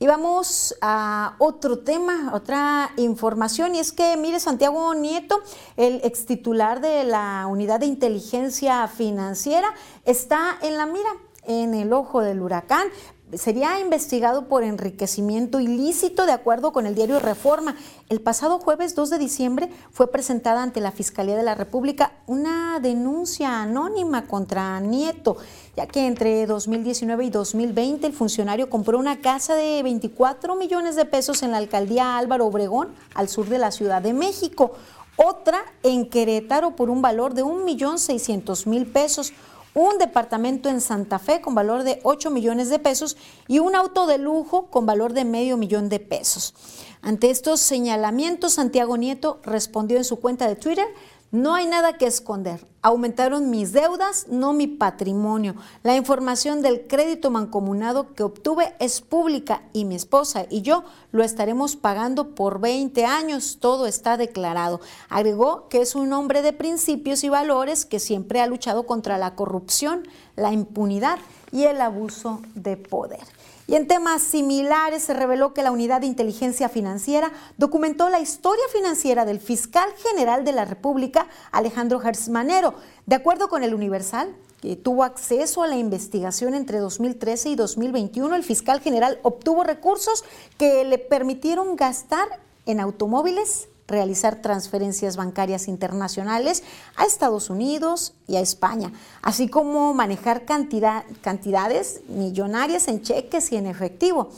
Y 0.01 0.07
vamos 0.07 0.75
a 0.81 1.37
otro 1.39 1.79
tema, 1.79 2.33
otra 2.35 2.91
información, 2.97 3.75
y 3.75 3.79
es 3.79 3.93
que, 3.93 4.17
mire, 4.17 4.41
Santiago 4.41 4.93
Nieto, 4.95 5.41
el 5.77 6.01
ex 6.03 6.27
titular 6.27 6.81
de 6.81 7.05
la 7.05 7.47
Unidad 7.49 7.81
de 7.81 7.87
Inteligencia 7.87 8.87
Financiera, 8.89 9.73
está 10.05 10.59
en 10.63 10.77
la 10.77 10.87
mira, 10.87 11.11
en 11.45 11.75
el 11.75 11.93
ojo 11.93 12.21
del 12.21 12.43
huracán, 12.43 12.89
sería 13.37 13.81
investigado 13.81 14.49
por 14.49 14.62
enriquecimiento 14.62 15.61
ilícito 15.61 16.27
de 16.27 16.33
acuerdo 16.33 16.73
con 16.73 16.87
el 16.87 16.94
diario 16.94 17.20
Reforma. 17.20 17.77
El 18.09 18.20
pasado 18.20 18.59
jueves 18.59 18.94
2 18.94 19.11
de 19.11 19.18
diciembre 19.18 19.70
fue 19.90 20.11
presentada 20.11 20.62
ante 20.62 20.81
la 20.81 20.92
Fiscalía 20.92 21.37
de 21.37 21.42
la 21.42 21.55
República 21.55 22.12
una 22.27 22.79
denuncia 22.81 23.62
anónima 23.62 24.27
contra 24.27 24.81
Nieto, 24.81 25.37
ya 25.77 25.87
que 25.87 26.07
entre 26.07 26.47
2019 26.47 27.25
y 27.25 27.31
2020 27.31 28.07
el 28.07 28.12
funcionario 28.12 28.70
compró 28.70 28.99
una 28.99 29.20
casa 29.20 29.55
de 29.55 29.83
24 29.83 30.57
millones 30.57 30.97
de 30.97 31.05
pesos 31.05 31.42
en 31.42 31.51
la 31.51 31.59
alcaldía 31.59 32.16
Álvaro 32.18 32.47
Obregón, 32.47 32.88
al 33.14 33.29
sur 33.29 33.49
de 33.49 33.59
la 33.59 33.70
Ciudad 33.70 34.03
de 34.03 34.12
México, 34.12 34.73
otra 35.16 35.64
en 35.83 36.09
Querétaro 36.09 36.75
por 36.75 36.90
un 36.90 37.01
valor 37.01 37.35
de 37.35 37.44
1.600.000 37.44 38.92
pesos 38.92 39.33
un 39.75 39.99
departamento 39.99 40.69
en 40.69 40.81
Santa 40.81 41.19
Fe 41.19 41.41
con 41.41 41.55
valor 41.55 41.83
de 41.83 42.01
8 42.05 42.31
millones 42.31 42.71
de 42.71 42.79
pesos 42.79 43.17
y 43.49 43.59
un 43.59 43.75
auto 43.75 44.07
de 44.07 44.19
lujo 44.19 44.71
con 44.71 44.87
valor 44.87 45.13
de 45.13 45.25
medio 45.25 45.57
millón 45.57 45.89
de 45.89 45.99
pesos. 45.99 46.55
Ante 47.03 47.31
estos 47.31 47.61
señalamientos, 47.61 48.55
Santiago 48.55 48.97
Nieto 48.97 49.41
respondió 49.43 49.99
en 49.99 50.05
su 50.05 50.21
cuenta 50.21 50.49
de 50.49 50.57
Twitter, 50.57 50.87
no 51.31 51.55
hay 51.55 51.67
nada 51.67 51.95
que 51.95 52.07
esconder. 52.07 52.65
Aumentaron 52.81 53.51
mis 53.51 53.73
deudas, 53.73 54.27
no 54.29 54.53
mi 54.53 54.67
patrimonio. 54.67 55.57
La 55.83 55.97
información 55.97 56.63
del 56.63 56.87
crédito 56.87 57.31
mancomunado 57.31 58.15
que 58.15 58.23
obtuve 58.23 58.75
es 58.79 59.01
pública 59.01 59.63
y 59.73 59.85
mi 59.85 59.97
esposa 59.97 60.47
y 60.49 60.63
yo 60.63 60.85
lo 61.11 61.25
estaremos 61.25 61.77
pagando 61.77 62.35
por 62.35 62.61
20 62.61 63.05
años. 63.05 63.59
Todo 63.61 63.87
está 63.87 64.17
declarado. 64.17 64.81
Agregó 65.09 65.69
que 65.69 65.81
es 65.81 65.95
un 65.95 66.13
hombre 66.13 66.43
de 66.43 66.53
principios 66.53 67.25
y 67.25 67.29
valores 67.29 67.85
que 67.85 67.99
siempre 67.99 68.41
ha 68.41 68.47
luchado 68.47 68.87
contra 68.87 69.19
la 69.19 69.35
corrupción, 69.35 70.07
la 70.37 70.53
impunidad 70.53 71.19
y 71.51 71.65
el 71.65 71.81
abuso 71.81 72.43
de 72.55 72.77
poder. 72.77 73.25
Y 73.66 73.77
en 73.77 73.87
temas 73.87 74.22
similares 74.22 75.05
se 75.05 75.14
reveló 75.14 75.55
que 75.55 75.62
la 75.62 75.72
Unidad 75.72 76.03
de 76.03 76.07
Inteligencia 76.07 76.68
Financiera 76.68 77.33
documentó 77.57 78.11
la 78.11 78.20
historia 78.20 78.64
financiera 78.70 79.24
del 79.24 79.40
fiscal 79.40 79.88
general 79.96 80.44
de 80.44 80.53
la 80.53 80.66
República, 80.66 81.27
Alejandro 81.50 81.98
Gersmanero. 81.98 82.74
De 83.07 83.16
acuerdo 83.16 83.48
con 83.48 83.64
el 83.64 83.74
Universal, 83.74 84.35
que 84.61 84.77
tuvo 84.77 85.03
acceso 85.05 85.62
a 85.62 85.66
la 85.66 85.77
investigación 85.77 86.55
entre 86.55 86.79
2013 86.79 87.50
y 87.50 87.55
2021, 87.55 88.35
el 88.35 88.44
fiscal 88.44 88.81
general 88.81 89.18
obtuvo 89.22 89.64
recursos 89.64 90.24
que 90.59 90.85
le 90.85 90.98
permitieron 90.98 91.77
gastar 91.77 92.29
en 92.66 92.81
automóviles, 92.81 93.68
realizar 93.87 94.40
transferencias 94.42 95.16
bancarias 95.16 95.68
internacionales 95.68 96.62
a 96.97 97.05
Estados 97.05 97.51
Unidos 97.51 98.14
y 98.27 98.37
a 98.37 98.40
España, 98.40 98.92
así 99.23 99.49
como 99.49 99.92
manejar 99.94 100.44
cantidades 100.44 102.01
millonarias 102.09 102.88
en 102.88 103.03
cheques 103.03 103.53
y 103.53 103.57
en 103.57 103.66
efectivo. 103.66 104.31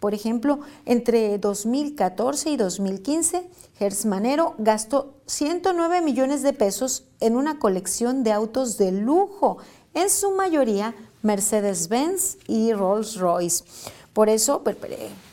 Por 0.00 0.14
ejemplo, 0.14 0.60
entre 0.86 1.38
2014 1.38 2.50
y 2.50 2.56
2015, 2.56 3.50
Gersmanero 3.78 4.54
gastó 4.56 5.14
109 5.26 6.00
millones 6.00 6.42
de 6.42 6.54
pesos 6.54 7.04
en 7.20 7.36
una 7.36 7.58
colección 7.58 8.24
de 8.24 8.32
autos 8.32 8.78
de 8.78 8.92
lujo, 8.92 9.58
en 9.92 10.08
su 10.08 10.30
mayoría 10.32 10.94
Mercedes-Benz 11.22 12.38
y 12.46 12.72
Rolls-Royce. 12.72 13.64
Por 14.12 14.28
eso 14.28 14.62
pues, 14.62 14.76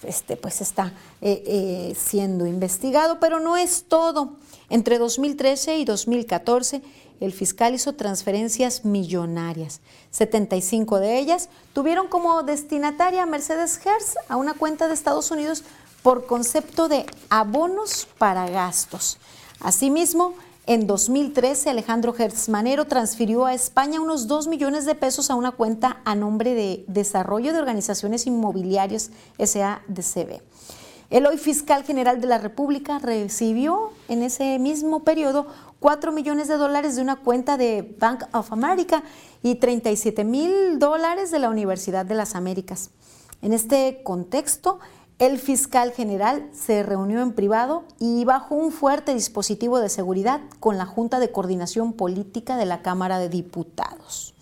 este, 0.03 0.37
pues 0.37 0.61
está 0.61 0.93
eh, 1.21 1.43
eh, 1.45 1.95
siendo 1.97 2.45
investigado, 2.45 3.19
pero 3.19 3.39
no 3.39 3.57
es 3.57 3.85
todo. 3.87 4.35
Entre 4.69 4.99
2013 4.99 5.77
y 5.77 5.85
2014, 5.85 6.81
el 7.19 7.33
fiscal 7.33 7.73
hizo 7.73 7.93
transferencias 7.93 8.85
millonarias. 8.85 9.81
75 10.11 10.99
de 10.99 11.17
ellas 11.17 11.49
tuvieron 11.73 12.07
como 12.07 12.43
destinataria 12.43 13.23
a 13.23 13.25
Mercedes 13.25 13.79
Hertz 13.83 14.15
a 14.29 14.35
una 14.35 14.53
cuenta 14.53 14.87
de 14.87 14.93
Estados 14.93 15.31
Unidos 15.31 15.63
por 16.03 16.27
concepto 16.27 16.87
de 16.87 17.05
abonos 17.29 18.07
para 18.17 18.47
gastos. 18.47 19.17
Asimismo, 19.59 20.35
en 20.67 20.85
2013, 20.85 21.69
Alejandro 21.69 22.13
Manero 22.49 22.85
transfirió 22.85 23.45
a 23.45 23.53
España 23.53 24.01
unos 24.01 24.27
2 24.27 24.47
millones 24.47 24.85
de 24.85 24.95
pesos 24.95 25.31
a 25.31 25.35
una 25.35 25.53
cuenta 25.53 26.01
a 26.03 26.13
nombre 26.13 26.53
de 26.55 26.83
Desarrollo 26.87 27.53
de 27.53 27.59
Organizaciones 27.59 28.27
Inmobiliarias 28.27 29.11
SADCB. 29.39 30.41
El 31.09 31.25
hoy 31.25 31.37
fiscal 31.37 31.85
general 31.85 32.19
de 32.19 32.27
la 32.27 32.37
República 32.37 32.99
recibió 32.99 33.91
en 34.09 34.23
ese 34.23 34.59
mismo 34.59 35.05
periodo 35.05 35.47
4 35.79 36.11
millones 36.11 36.49
de 36.49 36.57
dólares 36.57 36.97
de 36.97 37.01
una 37.01 37.15
cuenta 37.15 37.55
de 37.55 37.95
Bank 37.97 38.25
of 38.33 38.51
America 38.51 39.03
y 39.41 39.55
37 39.55 40.25
mil 40.25 40.79
dólares 40.79 41.31
de 41.31 41.39
la 41.39 41.49
Universidad 41.49 42.05
de 42.05 42.15
las 42.15 42.35
Américas. 42.35 42.89
En 43.41 43.53
este 43.53 44.01
contexto, 44.03 44.79
el 45.19 45.39
fiscal 45.39 45.91
general 45.91 46.47
se 46.53 46.83
reunió 46.83 47.21
en 47.21 47.33
privado 47.33 47.85
y 47.99 48.23
bajo 48.23 48.53
un 48.53 48.71
fuerte 48.71 49.13
dispositivo 49.15 49.79
de 49.79 49.89
seguridad 49.89 50.41
con 50.59 50.77
la 50.77 50.85
Junta 50.85 51.19
de 51.19 51.31
Coordinación 51.31 51.93
Política 51.93 52.55
de 52.55 52.65
la 52.65 52.83
Cámara 52.83 53.17
de 53.17 53.29
Diputados. 53.29 54.35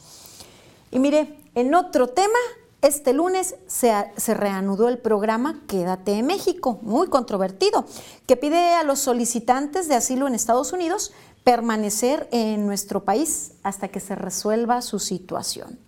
Y 0.91 0.99
mire, 0.99 1.39
en 1.55 1.73
otro 1.75 2.09
tema, 2.09 2.37
este 2.81 3.13
lunes 3.13 3.55
se, 3.67 4.33
reanudó 4.33 4.89
el 4.89 4.97
programa 4.97 5.61
Quédate 5.67 6.13
en 6.13 6.27
México, 6.27 6.77
muy 6.81 7.07
controvertido, 7.07 7.85
que 8.27 8.35
pide 8.35 8.73
a 8.73 8.83
los 8.83 8.99
solicitantes 8.99 9.87
de 9.87 9.95
asilo 9.95 10.27
en 10.27 10.35
Estados 10.35 10.73
Unidos 10.73 11.13
permanecer 11.43 12.27
en 12.31 12.65
nuestro 12.65 13.03
país 13.03 13.53
hasta 13.63 13.87
que 13.87 13.99
se 13.99 14.15
resuelva 14.15 14.81
su 14.81 14.99
situación. 14.99 15.79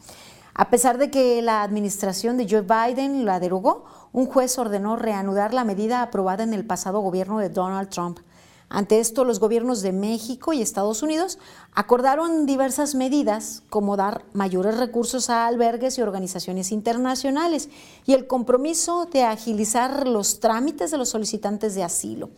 A 0.59 0.71
pesar 0.71 0.97
de 0.97 1.11
que 1.11 1.39
la 1.43 1.61
administración 1.61 2.35
de 2.35 2.47
Joe 2.49 2.61
Biden 2.61 3.25
la 3.25 3.39
derogó, 3.39 3.85
un 4.11 4.25
juez 4.25 4.57
ordenó 4.57 4.95
reanudar 4.95 5.53
la 5.53 5.63
medida 5.63 6.01
aprobada 6.01 6.43
en 6.43 6.55
el 6.55 6.65
pasado 6.65 6.99
gobierno 6.99 7.37
de 7.37 7.49
Donald 7.49 7.89
Trump. 7.89 8.19
Ante 8.67 8.99
esto, 8.99 9.23
los 9.23 9.39
gobiernos 9.39 9.83
de 9.83 9.93
México 9.93 10.53
y 10.53 10.63
Estados 10.63 11.03
Unidos 11.03 11.37
acordaron 11.75 12.47
diversas 12.47 12.95
medidas, 12.95 13.61
como 13.69 13.97
dar 13.97 14.25
mayores 14.33 14.77
recursos 14.77 15.29
a 15.29 15.45
albergues 15.45 15.99
y 15.99 16.01
organizaciones 16.01 16.71
internacionales 16.71 17.69
y 18.07 18.13
el 18.13 18.25
compromiso 18.25 19.05
de 19.05 19.23
agilizar 19.23 20.07
los 20.07 20.39
trámites 20.39 20.89
de 20.89 20.97
los 20.97 21.09
solicitantes 21.09 21.75
de 21.75 21.83
asilo. 21.83 22.31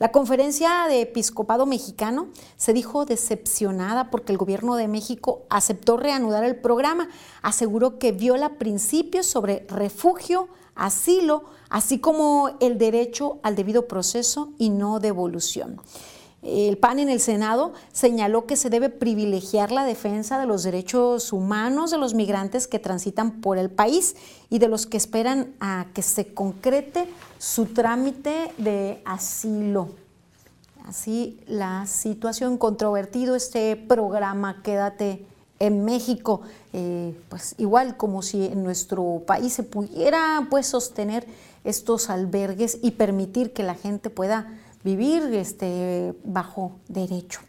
La 0.00 0.10
conferencia 0.10 0.86
de 0.88 1.02
episcopado 1.02 1.66
mexicano 1.66 2.26
se 2.56 2.72
dijo 2.72 3.04
decepcionada 3.04 4.10
porque 4.10 4.32
el 4.32 4.38
gobierno 4.38 4.74
de 4.74 4.88
México 4.88 5.44
aceptó 5.50 5.96
reanudar 5.96 6.42
el 6.42 6.56
programa, 6.56 7.08
aseguró 7.42 8.00
que 8.00 8.10
viola 8.10 8.58
principios 8.58 9.26
sobre 9.26 9.64
refugio, 9.68 10.48
asilo, 10.74 11.44
así 11.68 12.00
como 12.00 12.56
el 12.58 12.76
derecho 12.76 13.38
al 13.44 13.54
debido 13.54 13.86
proceso 13.86 14.50
y 14.58 14.70
no 14.70 14.98
devolución. 14.98 15.80
El 16.44 16.76
PAN 16.76 16.98
en 16.98 17.08
el 17.08 17.20
Senado 17.20 17.72
señaló 17.92 18.46
que 18.46 18.56
se 18.56 18.68
debe 18.68 18.90
privilegiar 18.90 19.72
la 19.72 19.84
defensa 19.84 20.38
de 20.38 20.44
los 20.44 20.62
derechos 20.62 21.32
humanos 21.32 21.90
de 21.90 21.96
los 21.96 22.12
migrantes 22.12 22.68
que 22.68 22.78
transitan 22.78 23.40
por 23.40 23.56
el 23.56 23.70
país 23.70 24.14
y 24.50 24.58
de 24.58 24.68
los 24.68 24.86
que 24.86 24.98
esperan 24.98 25.54
a 25.58 25.86
que 25.94 26.02
se 26.02 26.34
concrete 26.34 27.08
su 27.38 27.66
trámite 27.66 28.52
de 28.58 29.00
asilo. 29.06 29.88
Así 30.86 31.40
la 31.46 31.86
situación 31.86 32.58
controvertido 32.58 33.36
este 33.36 33.74
programa 33.76 34.60
Quédate 34.62 35.24
en 35.60 35.82
México, 35.86 36.42
eh, 36.74 37.18
pues 37.30 37.54
igual 37.56 37.96
como 37.96 38.20
si 38.20 38.44
en 38.44 38.62
nuestro 38.62 39.22
país 39.26 39.54
se 39.54 39.62
pudiera 39.62 40.46
pues 40.50 40.66
sostener 40.66 41.26
estos 41.64 42.10
albergues 42.10 42.78
y 42.82 42.90
permitir 42.90 43.54
que 43.54 43.62
la 43.62 43.74
gente 43.74 44.10
pueda 44.10 44.60
vivir 44.84 45.22
este, 45.34 46.14
bajo 46.24 46.78
derecho. 46.88 47.40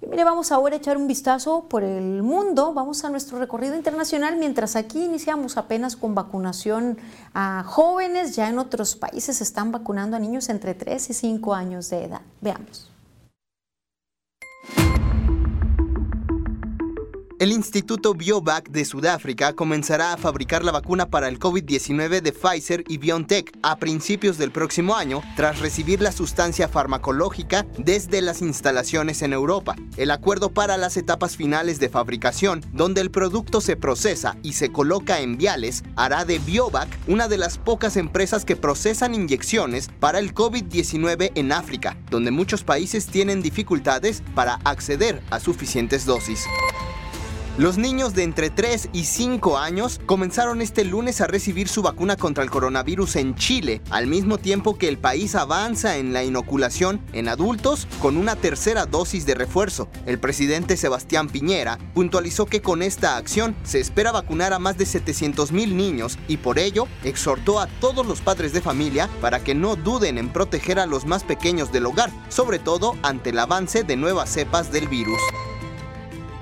Y 0.00 0.06
mire, 0.08 0.24
vamos 0.24 0.50
ahora 0.50 0.74
a 0.74 0.78
echar 0.78 0.96
un 0.96 1.06
vistazo 1.06 1.68
por 1.68 1.84
el 1.84 2.24
mundo, 2.24 2.74
vamos 2.74 3.04
a 3.04 3.10
nuestro 3.10 3.38
recorrido 3.38 3.76
internacional, 3.76 4.36
mientras 4.36 4.74
aquí 4.74 5.04
iniciamos 5.04 5.56
apenas 5.56 5.94
con 5.94 6.16
vacunación 6.16 6.98
a 7.34 7.62
jóvenes, 7.64 8.34
ya 8.34 8.48
en 8.48 8.58
otros 8.58 8.96
países 8.96 9.40
están 9.40 9.70
vacunando 9.70 10.16
a 10.16 10.18
niños 10.18 10.48
entre 10.48 10.74
3 10.74 11.10
y 11.10 11.14
5 11.14 11.54
años 11.54 11.88
de 11.88 12.04
edad. 12.06 12.22
Veamos. 12.40 12.90
El 17.42 17.50
Instituto 17.50 18.14
Biovac 18.14 18.70
de 18.70 18.84
Sudáfrica 18.84 19.52
comenzará 19.52 20.12
a 20.12 20.16
fabricar 20.16 20.62
la 20.64 20.70
vacuna 20.70 21.10
para 21.10 21.26
el 21.26 21.40
COVID-19 21.40 22.20
de 22.20 22.30
Pfizer 22.30 22.84
y 22.86 22.98
BioNTech 22.98 23.58
a 23.64 23.80
principios 23.80 24.38
del 24.38 24.52
próximo 24.52 24.94
año, 24.94 25.22
tras 25.34 25.58
recibir 25.58 26.00
la 26.00 26.12
sustancia 26.12 26.68
farmacológica 26.68 27.66
desde 27.78 28.22
las 28.22 28.42
instalaciones 28.42 29.22
en 29.22 29.32
Europa. 29.32 29.74
El 29.96 30.12
acuerdo 30.12 30.50
para 30.50 30.76
las 30.76 30.96
etapas 30.96 31.36
finales 31.36 31.80
de 31.80 31.88
fabricación, 31.88 32.64
donde 32.72 33.00
el 33.00 33.10
producto 33.10 33.60
se 33.60 33.74
procesa 33.74 34.36
y 34.44 34.52
se 34.52 34.70
coloca 34.70 35.18
en 35.18 35.36
viales, 35.36 35.82
hará 35.96 36.24
de 36.24 36.38
Biovac 36.38 36.96
una 37.08 37.26
de 37.26 37.38
las 37.38 37.58
pocas 37.58 37.96
empresas 37.96 38.44
que 38.44 38.54
procesan 38.54 39.16
inyecciones 39.16 39.90
para 39.98 40.20
el 40.20 40.32
COVID-19 40.32 41.32
en 41.34 41.50
África, 41.50 41.96
donde 42.08 42.30
muchos 42.30 42.62
países 42.62 43.06
tienen 43.06 43.42
dificultades 43.42 44.22
para 44.36 44.60
acceder 44.62 45.20
a 45.30 45.40
suficientes 45.40 46.06
dosis. 46.06 46.46
Los 47.58 47.76
niños 47.76 48.14
de 48.14 48.22
entre 48.22 48.48
3 48.48 48.88
y 48.94 49.04
5 49.04 49.58
años 49.58 50.00
comenzaron 50.06 50.62
este 50.62 50.86
lunes 50.86 51.20
a 51.20 51.26
recibir 51.26 51.68
su 51.68 51.82
vacuna 51.82 52.16
contra 52.16 52.42
el 52.42 52.50
coronavirus 52.50 53.16
en 53.16 53.34
Chile, 53.34 53.82
al 53.90 54.06
mismo 54.06 54.38
tiempo 54.38 54.78
que 54.78 54.88
el 54.88 54.96
país 54.96 55.34
avanza 55.34 55.98
en 55.98 56.14
la 56.14 56.24
inoculación 56.24 57.02
en 57.12 57.28
adultos 57.28 57.86
con 58.00 58.16
una 58.16 58.36
tercera 58.36 58.86
dosis 58.86 59.26
de 59.26 59.34
refuerzo. 59.34 59.90
El 60.06 60.18
presidente 60.18 60.78
Sebastián 60.78 61.28
Piñera 61.28 61.78
puntualizó 61.92 62.46
que 62.46 62.62
con 62.62 62.80
esta 62.80 63.18
acción 63.18 63.54
se 63.64 63.80
espera 63.80 64.12
vacunar 64.12 64.54
a 64.54 64.58
más 64.58 64.78
de 64.78 64.86
700 64.86 65.52
mil 65.52 65.76
niños 65.76 66.18
y 66.28 66.38
por 66.38 66.58
ello 66.58 66.88
exhortó 67.04 67.60
a 67.60 67.66
todos 67.66 68.06
los 68.06 68.22
padres 68.22 68.54
de 68.54 68.62
familia 68.62 69.10
para 69.20 69.44
que 69.44 69.54
no 69.54 69.76
duden 69.76 70.16
en 70.16 70.30
proteger 70.30 70.78
a 70.78 70.86
los 70.86 71.04
más 71.04 71.22
pequeños 71.22 71.70
del 71.70 71.84
hogar, 71.84 72.10
sobre 72.30 72.58
todo 72.58 72.96
ante 73.02 73.28
el 73.28 73.38
avance 73.38 73.84
de 73.84 73.96
nuevas 73.96 74.30
cepas 74.30 74.72
del 74.72 74.88
virus. 74.88 75.20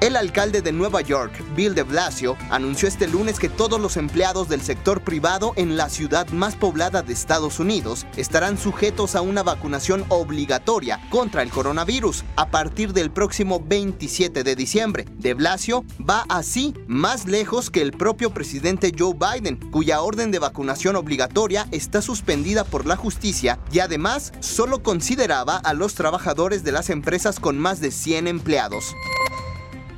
El 0.01 0.17
alcalde 0.17 0.63
de 0.63 0.73
Nueva 0.73 1.03
York, 1.03 1.45
Bill 1.55 1.75
de 1.75 1.83
Blasio, 1.83 2.39
anunció 2.49 2.89
este 2.89 3.07
lunes 3.07 3.39
que 3.39 3.51
todos 3.51 3.79
los 3.79 3.99
empleados 3.99 4.49
del 4.49 4.63
sector 4.63 5.03
privado 5.03 5.53
en 5.57 5.77
la 5.77 5.91
ciudad 5.91 6.27
más 6.31 6.57
poblada 6.57 7.03
de 7.03 7.13
Estados 7.13 7.61
Unidos 7.61 8.07
estarán 8.17 8.57
sujetos 8.57 9.15
a 9.15 9.21
una 9.21 9.43
vacunación 9.43 10.07
obligatoria 10.09 11.01
contra 11.11 11.43
el 11.43 11.51
coronavirus 11.51 12.25
a 12.37 12.49
partir 12.49 12.95
del 12.95 13.11
próximo 13.11 13.63
27 13.63 14.43
de 14.43 14.57
diciembre. 14.57 15.05
De 15.19 15.35
Blasio 15.35 15.85
va 16.01 16.25
así 16.31 16.73
más 16.87 17.27
lejos 17.27 17.69
que 17.69 17.83
el 17.83 17.93
propio 17.93 18.31
presidente 18.33 18.95
Joe 18.99 19.13
Biden, 19.13 19.59
cuya 19.71 20.01
orden 20.01 20.31
de 20.31 20.39
vacunación 20.39 20.97
obligatoria 20.97 21.69
está 21.73 22.01
suspendida 22.01 22.65
por 22.65 22.87
la 22.87 22.97
justicia 22.97 23.59
y 23.71 23.81
además 23.81 24.33
solo 24.41 24.83
consideraba 24.83 25.59
a 25.59 25.75
los 25.75 25.93
trabajadores 25.93 26.65
de 26.65 26.73
las 26.73 26.89
empresas 26.89 27.39
con 27.39 27.59
más 27.59 27.81
de 27.81 27.91
100 27.91 28.29
empleados. 28.29 28.95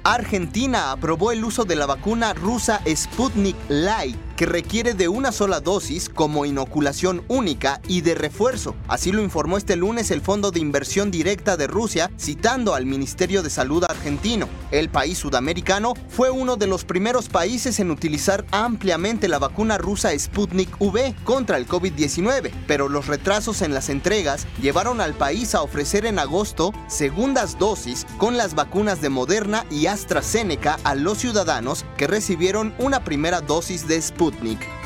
Argentina 0.05 0.91
aprobó 0.91 1.31
el 1.31 1.45
uso 1.45 1.65
de 1.65 1.77
la 1.77 1.87
vacuna 1.87 2.35
rusa 2.35 2.81
Sputnik 2.87 3.57
Light 3.69 4.32
requiere 4.47 4.95
de 4.95 5.09
una 5.09 5.33
sola 5.33 5.61
dosis 5.61 6.09
como 6.09 6.47
inoculación 6.47 7.25
única 7.29 7.81
y 7.87 8.01
de 8.01 8.15
refuerzo. 8.15 8.75
Así 8.89 9.13
lo 9.13 9.23
informó 9.23 9.59
este 9.59 9.77
lunes 9.77 10.11
el 10.11 10.21
Fondo 10.21 10.51
de 10.51 10.61
Inversión 10.61 11.11
Directa 11.11 11.57
de 11.57 11.67
Rusia, 11.67 12.11
citando 12.19 12.75
al 12.75 12.87
Ministerio 12.87 13.43
de 13.43 13.51
Salud 13.51 13.85
argentino. 13.85 14.49
El 14.71 14.89
país 14.89 15.19
sudamericano 15.19 15.95
fue 16.09 16.31
uno 16.31 16.57
de 16.57 16.67
los 16.67 16.85
primeros 16.85 17.29
países 17.29 17.79
en 17.81 17.91
utilizar 17.91 18.45
ampliamente 18.51 19.29
la 19.29 19.39
vacuna 19.39 19.79
rusa 19.79 20.19
Sputnik 20.19 20.81
V 20.81 21.15
contra 21.25 21.57
el 21.57 21.69
COVID-19, 21.69 22.51
pero 22.67 22.89
los 22.89 23.07
retrasos 23.07 23.63
en 23.63 23.75
las 23.75 23.89
entregas 23.89 24.47
llevaron 24.61 25.01
al 25.01 25.15
país 25.15 25.55
a 25.55 25.63
ofrecer 25.63 26.07
en 26.07 26.19
agosto 26.19 26.73
segundas 26.89 27.59
dosis 27.59 28.07
con 28.19 28.37
las 28.37 28.55
vacunas 28.55 29.01
de 29.01 29.09
Moderna 29.09 29.67
y 29.71 29.87
AstraZeneca 29.87 30.79
a 30.85 30.95
los 30.95 31.19
ciudadanos 31.19 31.85
que 31.97 32.07
recibieron 32.07 32.75
una 32.79 33.05
primera 33.05 33.41
dosis 33.41 33.87
de 33.87 34.01
Sputnik. 34.01 34.32
Robotnik 34.33 34.82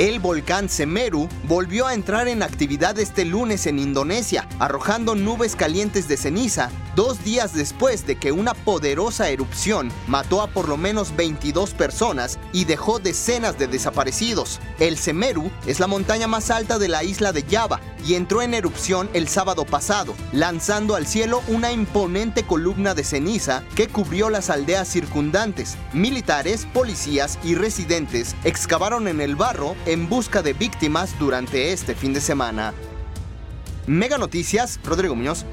El 0.00 0.18
volcán 0.18 0.70
Semeru 0.70 1.28
volvió 1.42 1.86
a 1.86 1.92
entrar 1.92 2.26
en 2.26 2.42
actividad 2.42 2.98
este 2.98 3.26
lunes 3.26 3.66
en 3.66 3.78
Indonesia, 3.78 4.48
arrojando 4.58 5.14
nubes 5.14 5.54
calientes 5.54 6.08
de 6.08 6.16
ceniza 6.16 6.70
dos 6.96 7.22
días 7.24 7.54
después 7.54 8.06
de 8.06 8.16
que 8.16 8.32
una 8.32 8.54
poderosa 8.54 9.30
erupción 9.30 9.90
mató 10.06 10.42
a 10.42 10.48
por 10.48 10.68
lo 10.68 10.76
menos 10.76 11.14
22 11.16 11.74
personas 11.74 12.38
y 12.52 12.64
dejó 12.64 12.98
decenas 12.98 13.58
de 13.58 13.66
desaparecidos. 13.66 14.60
El 14.78 14.98
Semeru 14.98 15.50
es 15.66 15.80
la 15.80 15.86
montaña 15.86 16.26
más 16.26 16.50
alta 16.50 16.78
de 16.78 16.88
la 16.88 17.04
isla 17.04 17.32
de 17.32 17.42
Java 17.42 17.80
y 18.04 18.14
entró 18.14 18.42
en 18.42 18.54
erupción 18.54 19.08
el 19.12 19.28
sábado 19.28 19.64
pasado, 19.64 20.14
lanzando 20.32 20.94
al 20.94 21.06
cielo 21.06 21.42
una 21.48 21.72
imponente 21.72 22.44
columna 22.44 22.94
de 22.94 23.04
ceniza 23.04 23.62
que 23.74 23.88
cubrió 23.88 24.30
las 24.30 24.50
aldeas 24.50 24.88
circundantes. 24.88 25.76
Militares, 25.92 26.66
policías 26.72 27.38
y 27.44 27.54
residentes 27.54 28.34
excavaron 28.44 29.06
en 29.08 29.20
el 29.20 29.36
barro 29.36 29.76
en 29.90 30.08
busca 30.08 30.40
de 30.40 30.52
víctimas 30.52 31.18
durante 31.18 31.72
este 31.72 31.96
fin 31.96 32.14
de 32.14 32.20
semana. 32.20 32.72
Mega 33.88 34.18
Noticias, 34.18 34.78
Rodrigo 34.84 35.16
Muñoz. 35.16 35.44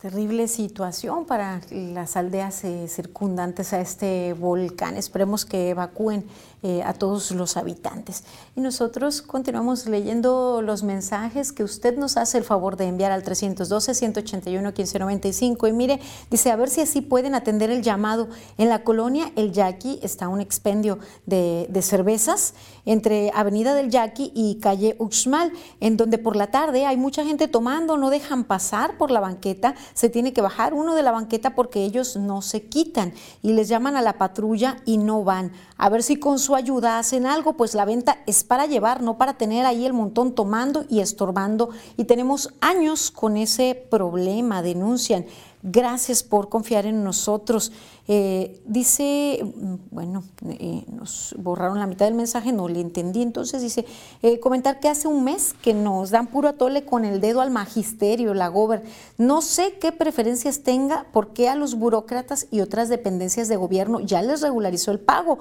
Terrible 0.00 0.46
situación 0.46 1.24
para 1.26 1.60
las 1.70 2.16
aldeas 2.16 2.62
eh, 2.62 2.86
circundantes 2.86 3.72
a 3.72 3.80
este 3.80 4.34
volcán. 4.34 4.96
Esperemos 4.96 5.44
que 5.44 5.70
evacúen 5.70 6.24
eh, 6.62 6.82
a 6.84 6.94
todos 6.94 7.30
los 7.32 7.56
habitantes. 7.56 8.24
Y 8.56 8.60
nosotros 8.60 9.22
continuamos 9.22 9.86
leyendo 9.86 10.62
los 10.62 10.82
mensajes 10.82 11.52
que 11.52 11.64
usted 11.64 11.96
nos 11.96 12.16
hace 12.16 12.38
el 12.38 12.44
favor 12.44 12.76
de 12.76 12.86
enviar 12.86 13.12
al 13.12 13.24
312-181-1595. 13.24 15.68
Y 15.68 15.72
mire, 15.72 16.00
dice, 16.30 16.50
a 16.50 16.56
ver 16.56 16.68
si 16.68 16.80
así 16.80 17.00
pueden 17.00 17.34
atender 17.34 17.70
el 17.70 17.82
llamado. 17.82 18.28
En 18.58 18.68
la 18.68 18.84
colonia 18.84 19.32
El 19.36 19.52
Yaqui 19.52 20.00
está 20.02 20.28
un 20.28 20.40
expendio 20.40 20.98
de, 21.26 21.66
de 21.70 21.82
cervezas 21.82 22.54
entre 22.84 23.30
Avenida 23.34 23.74
del 23.74 23.90
Yaqui 23.90 24.32
y 24.34 24.56
calle 24.56 24.96
Uxmal, 24.98 25.52
en 25.80 25.96
donde 25.96 26.18
por 26.18 26.36
la 26.36 26.50
tarde 26.50 26.86
hay 26.86 26.96
mucha 26.96 27.24
gente 27.24 27.48
tomando, 27.48 27.96
no 27.96 28.10
dejan 28.10 28.44
pasar 28.44 28.98
por 28.98 29.10
la 29.10 29.20
banqueta 29.20 29.62
se 29.94 30.08
tiene 30.08 30.32
que 30.32 30.40
bajar 30.40 30.74
uno 30.74 30.94
de 30.94 31.02
la 31.02 31.12
banqueta 31.12 31.54
porque 31.54 31.84
ellos 31.84 32.16
no 32.16 32.42
se 32.42 32.64
quitan 32.64 33.12
y 33.42 33.52
les 33.52 33.68
llaman 33.68 33.96
a 33.96 34.02
la 34.02 34.18
patrulla 34.18 34.78
y 34.84 34.98
no 34.98 35.24
van. 35.24 35.52
A 35.76 35.88
ver 35.88 36.02
si 36.02 36.16
con 36.16 36.38
su 36.38 36.51
ayuda 36.54 36.98
hacen 36.98 37.26
algo, 37.26 37.54
pues 37.54 37.74
la 37.74 37.84
venta 37.84 38.18
es 38.26 38.44
para 38.44 38.66
llevar, 38.66 39.02
no 39.02 39.18
para 39.18 39.34
tener 39.34 39.66
ahí 39.66 39.84
el 39.86 39.92
montón 39.92 40.34
tomando 40.34 40.84
y 40.88 41.00
estorbando. 41.00 41.70
Y 41.96 42.04
tenemos 42.04 42.52
años 42.60 43.10
con 43.10 43.36
ese 43.36 43.74
problema, 43.90 44.62
denuncian. 44.62 45.26
Gracias 45.62 46.22
por 46.22 46.48
confiar 46.48 46.86
en 46.86 47.04
nosotros. 47.04 47.72
Eh, 48.08 48.60
dice, 48.66 49.40
mm, 49.44 49.74
bueno, 49.92 50.24
eh, 50.48 50.84
nos 50.90 51.36
borraron 51.38 51.78
la 51.78 51.86
mitad 51.86 52.06
del 52.06 52.14
mensaje, 52.14 52.52
no 52.52 52.68
le 52.68 52.80
entendí. 52.80 53.22
Entonces 53.22 53.62
dice, 53.62 53.86
eh, 54.22 54.40
comentar 54.40 54.80
que 54.80 54.88
hace 54.88 55.06
un 55.06 55.22
mes 55.22 55.54
que 55.62 55.72
nos 55.72 56.10
dan 56.10 56.26
puro 56.26 56.48
atole 56.48 56.84
con 56.84 57.04
el 57.04 57.20
dedo 57.20 57.40
al 57.40 57.50
magisterio, 57.50 58.34
la 58.34 58.48
gober. 58.48 58.82
No 59.18 59.40
sé 59.40 59.78
qué 59.80 59.92
preferencias 59.92 60.62
tenga, 60.62 61.06
porque 61.12 61.48
a 61.48 61.54
los 61.54 61.76
burócratas 61.76 62.48
y 62.50 62.60
otras 62.60 62.88
dependencias 62.88 63.48
de 63.48 63.56
gobierno 63.56 64.00
ya 64.00 64.20
les 64.22 64.40
regularizó 64.40 64.90
el 64.90 65.00
pago. 65.00 65.38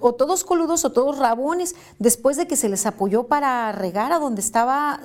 o 0.00 0.14
todos 0.14 0.44
coludos 0.44 0.84
o 0.84 0.92
todos 0.92 1.18
rabones, 1.18 1.74
después 1.98 2.36
de 2.36 2.46
que 2.46 2.56
se 2.56 2.68
les 2.68 2.86
apoyó 2.86 3.24
para 3.24 3.72
regar 3.72 4.12
a 4.12 4.18
donde 4.18 4.40
estaba 4.40 5.00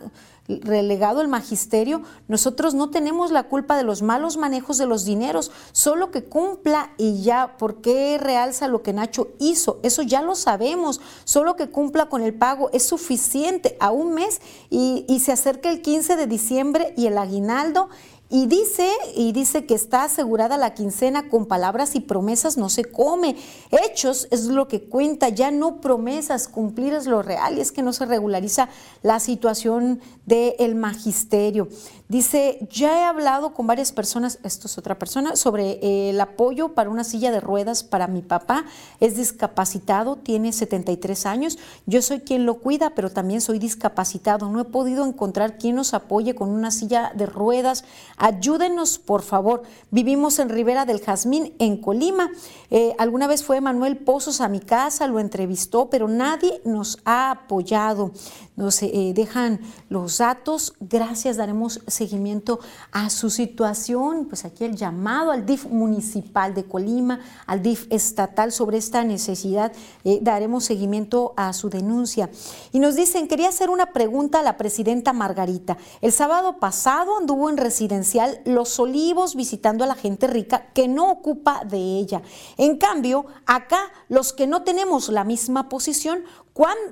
relegado 0.61 1.21
el 1.21 1.27
magisterio, 1.27 2.01
nosotros 2.27 2.73
no 2.73 2.89
tenemos 2.89 3.31
la 3.31 3.43
culpa 3.43 3.77
de 3.77 3.83
los 3.83 4.01
malos 4.01 4.37
manejos 4.37 4.77
de 4.77 4.87
los 4.87 5.05
dineros, 5.05 5.51
solo 5.71 6.09
que 6.11 6.23
cumpla 6.23 6.91
y 6.97 7.21
ya, 7.21 7.55
¿por 7.57 7.81
qué 7.81 8.17
realza 8.19 8.67
lo 8.67 8.81
que 8.81 8.93
Nacho 8.93 9.29
hizo? 9.39 9.79
Eso 9.83 10.01
ya 10.01 10.21
lo 10.21 10.35
sabemos, 10.35 11.01
solo 11.23 11.55
que 11.55 11.69
cumpla 11.69 12.07
con 12.07 12.21
el 12.21 12.33
pago 12.33 12.69
es 12.73 12.83
suficiente 12.83 13.77
a 13.79 13.91
un 13.91 14.13
mes 14.13 14.41
y, 14.69 15.05
y 15.07 15.19
se 15.19 15.31
acerca 15.31 15.69
el 15.69 15.81
15 15.81 16.15
de 16.15 16.27
diciembre 16.27 16.93
y 16.97 17.05
el 17.05 17.17
aguinaldo 17.17 17.89
y 18.31 18.45
dice, 18.45 18.87
y 19.15 19.31
dice 19.31 19.65
que 19.65 19.73
está 19.73 20.03
asegurada 20.03 20.57
la 20.57 20.75
quincena 20.75 21.29
con 21.29 21.47
palabras 21.47 21.95
y 21.95 21.99
promesas 21.99 22.57
no 22.57 22.69
se 22.69 22.85
come. 22.85 23.35
Hechos 23.71 24.27
es 24.29 24.45
lo 24.45 24.67
que 24.67 24.83
cuenta, 24.83 25.29
ya 25.29 25.49
no 25.49 25.81
promesas, 25.81 26.47
cumplir 26.47 26.93
es 26.93 27.07
lo 27.07 27.23
real 27.23 27.57
y 27.57 27.61
es 27.61 27.71
que 27.71 27.81
no 27.81 27.91
se 27.91 28.05
regulariza 28.05 28.69
la 29.01 29.19
situación 29.19 29.99
del 30.27 30.75
magisterio. 30.75 31.69
Dice, 32.09 32.67
ya 32.71 32.99
he 32.99 33.03
hablado 33.03 33.53
con 33.53 33.67
varias 33.67 33.91
personas, 33.91 34.39
esto 34.41 34.65
es 34.65 34.79
otra 34.79 34.97
persona, 34.97 35.35
sobre 35.35 36.09
el 36.09 36.19
apoyo 36.19 36.69
para 36.73 36.89
una 36.89 37.03
silla 37.03 37.29
de 37.29 37.39
ruedas 37.39 37.83
para 37.83 38.07
mi 38.07 38.23
papá. 38.23 38.65
Es 38.99 39.15
discapacitado, 39.15 40.15
tiene 40.15 40.51
73 40.51 41.27
años. 41.27 41.59
Yo 41.85 42.01
soy 42.01 42.21
quien 42.21 42.47
lo 42.47 42.55
cuida, 42.55 42.95
pero 42.95 43.11
también 43.11 43.41
soy 43.41 43.59
discapacitado. 43.59 44.49
No 44.49 44.59
he 44.59 44.65
podido 44.65 45.05
encontrar 45.05 45.59
quien 45.59 45.75
nos 45.75 45.93
apoye 45.93 46.33
con 46.33 46.49
una 46.49 46.71
silla 46.71 47.11
de 47.15 47.27
ruedas. 47.27 47.85
Ayúdenos, 48.17 48.97
por 48.97 49.21
favor. 49.21 49.61
Vivimos 49.91 50.39
en 50.39 50.49
Rivera 50.49 50.85
del 50.85 51.01
Jazmín, 51.01 51.53
en 51.59 51.77
Colima. 51.77 52.31
Eh, 52.71 52.95
alguna 52.97 53.27
vez 53.27 53.43
fue 53.43 53.61
Manuel 53.61 53.97
Pozos 53.97 54.41
a 54.41 54.49
mi 54.49 54.61
casa, 54.61 55.05
lo 55.05 55.19
entrevistó, 55.19 55.91
pero 55.91 56.07
nadie 56.07 56.59
nos 56.65 56.97
ha 57.05 57.29
apoyado. 57.29 58.13
Nos 58.59 58.83
eh, 58.83 59.13
dejan 59.15 59.61
los 59.87 60.17
datos. 60.17 60.73
Gracias, 60.81 61.37
daremos 61.37 61.79
seguimiento 61.87 62.59
a 62.91 63.09
su 63.09 63.29
situación, 63.29 64.25
pues 64.25 64.43
aquí 64.43 64.65
el 64.65 64.75
llamado 64.75 65.31
al 65.31 65.45
DIF 65.45 65.67
municipal 65.67 66.53
de 66.53 66.65
Colima, 66.65 67.21
al 67.45 67.61
DIF 67.61 67.87
estatal 67.89 68.51
sobre 68.51 68.77
esta 68.77 69.05
necesidad, 69.05 69.71
eh, 70.03 70.19
daremos 70.21 70.65
seguimiento 70.65 71.33
a 71.37 71.53
su 71.53 71.69
denuncia. 71.69 72.29
Y 72.73 72.79
nos 72.79 72.95
dicen, 72.95 73.29
quería 73.29 73.47
hacer 73.47 73.69
una 73.69 73.93
pregunta 73.93 74.41
a 74.41 74.43
la 74.43 74.57
presidenta 74.57 75.13
Margarita. 75.13 75.77
El 76.01 76.11
sábado 76.11 76.59
pasado 76.59 77.17
anduvo 77.17 77.49
en 77.49 77.55
residencial 77.55 78.41
Los 78.43 78.77
Olivos 78.77 79.35
visitando 79.35 79.85
a 79.85 79.87
la 79.87 79.95
gente 79.95 80.27
rica 80.27 80.67
que 80.73 80.89
no 80.89 81.09
ocupa 81.09 81.63
de 81.63 81.77
ella. 81.77 82.23
En 82.57 82.77
cambio, 82.77 83.25
acá 83.45 83.79
los 84.09 84.33
que 84.33 84.47
no 84.47 84.63
tenemos 84.63 85.07
la 85.07 85.23
misma 85.23 85.69
posición, 85.69 86.25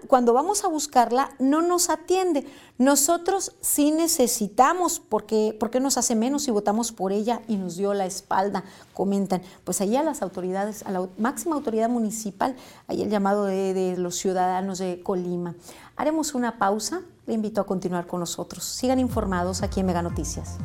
cuando, 0.07 0.33
vamos 0.33 0.63
a 0.63 0.67
buscarla, 0.67 1.31
no 1.39 1.61
nos 1.61 1.89
atiende. 1.89 2.45
Nosotros 2.77 3.53
sí 3.59 3.91
necesitamos, 3.91 4.99
porque, 4.99 5.55
porque 5.59 5.79
nos 5.79 5.97
hace 5.97 6.15
menos 6.15 6.43
si 6.43 6.51
votamos 6.51 6.93
por 6.93 7.11
ella 7.11 7.41
y 7.47 7.57
nos 7.57 7.75
dio 7.75 7.93
la 7.93 8.05
espalda, 8.05 8.63
comentan. 8.93 9.41
Pues 9.65 9.81
ahí 9.81 9.97
a 9.97 10.03
las 10.03 10.21
autoridades, 10.21 10.83
a 10.83 10.91
la 10.91 11.07
máxima 11.17 11.55
autoridad 11.55 11.89
municipal, 11.89 12.55
ahí 12.87 13.01
el 13.01 13.09
llamado 13.09 13.45
de, 13.45 13.73
de 13.73 13.97
los 13.97 14.15
ciudadanos 14.15 14.77
de 14.77 15.01
Colima. 15.03 15.55
Haremos 15.97 16.33
una 16.33 16.57
pausa, 16.59 17.01
le 17.25 17.33
invito 17.33 17.59
a 17.59 17.65
continuar 17.65 18.07
con 18.07 18.21
nosotros. 18.21 18.63
Sigan 18.63 18.99
informados 18.99 19.63
aquí 19.63 19.81
en 19.81 19.87
Mega 19.87 20.01
Noticias. 20.01 20.57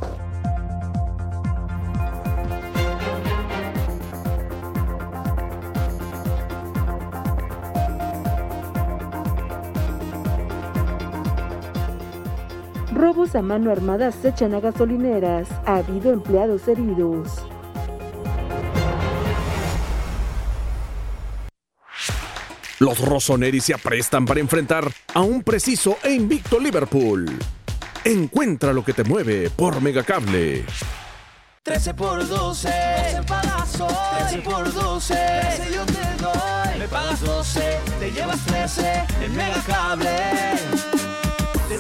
Robos 12.95 13.35
a 13.35 13.43
mano 13.43 13.71
armada 13.71 14.13
se 14.13 14.29
echan 14.29 14.55
a 14.55 14.61
gasolineras. 14.61 15.49
Ha 15.67 15.77
habido 15.77 16.13
empleados 16.13 16.69
heridos. 16.69 17.29
Los 22.79 22.99
Rossoneri 23.01 23.61
se 23.61 23.75
aprestan 23.75 24.27
para 24.27 24.41
enfrentar 24.41 24.91
a 25.15 25.21
un 25.21 25.43
preciso 25.43 25.99
e 26.03 26.13
invicto 26.13 26.59
Liverpool. 26.59 27.27
Encuentra 28.05 28.73
lo 28.73 28.85
que 28.85 28.93
te 28.93 29.05
mueve 29.05 29.51
por 29.51 29.81
Megacable. 29.81 30.65
13 31.63 31.95
por 31.95 32.27
12, 32.27 32.69
12 32.69 33.23
pagazos, 33.29 33.93
13 34.19 34.39
por 34.39 34.73
12, 34.73 35.15
13 35.15 35.73
yo 35.73 35.87
te 35.87 36.23
doy, 36.23 36.79
me 36.81 36.89
pagas 36.89 37.21
12, 37.21 37.79
te 38.01 38.11
llevas 38.11 38.45
13 38.47 39.05
en 39.23 39.37
Megacable. 39.37 41.02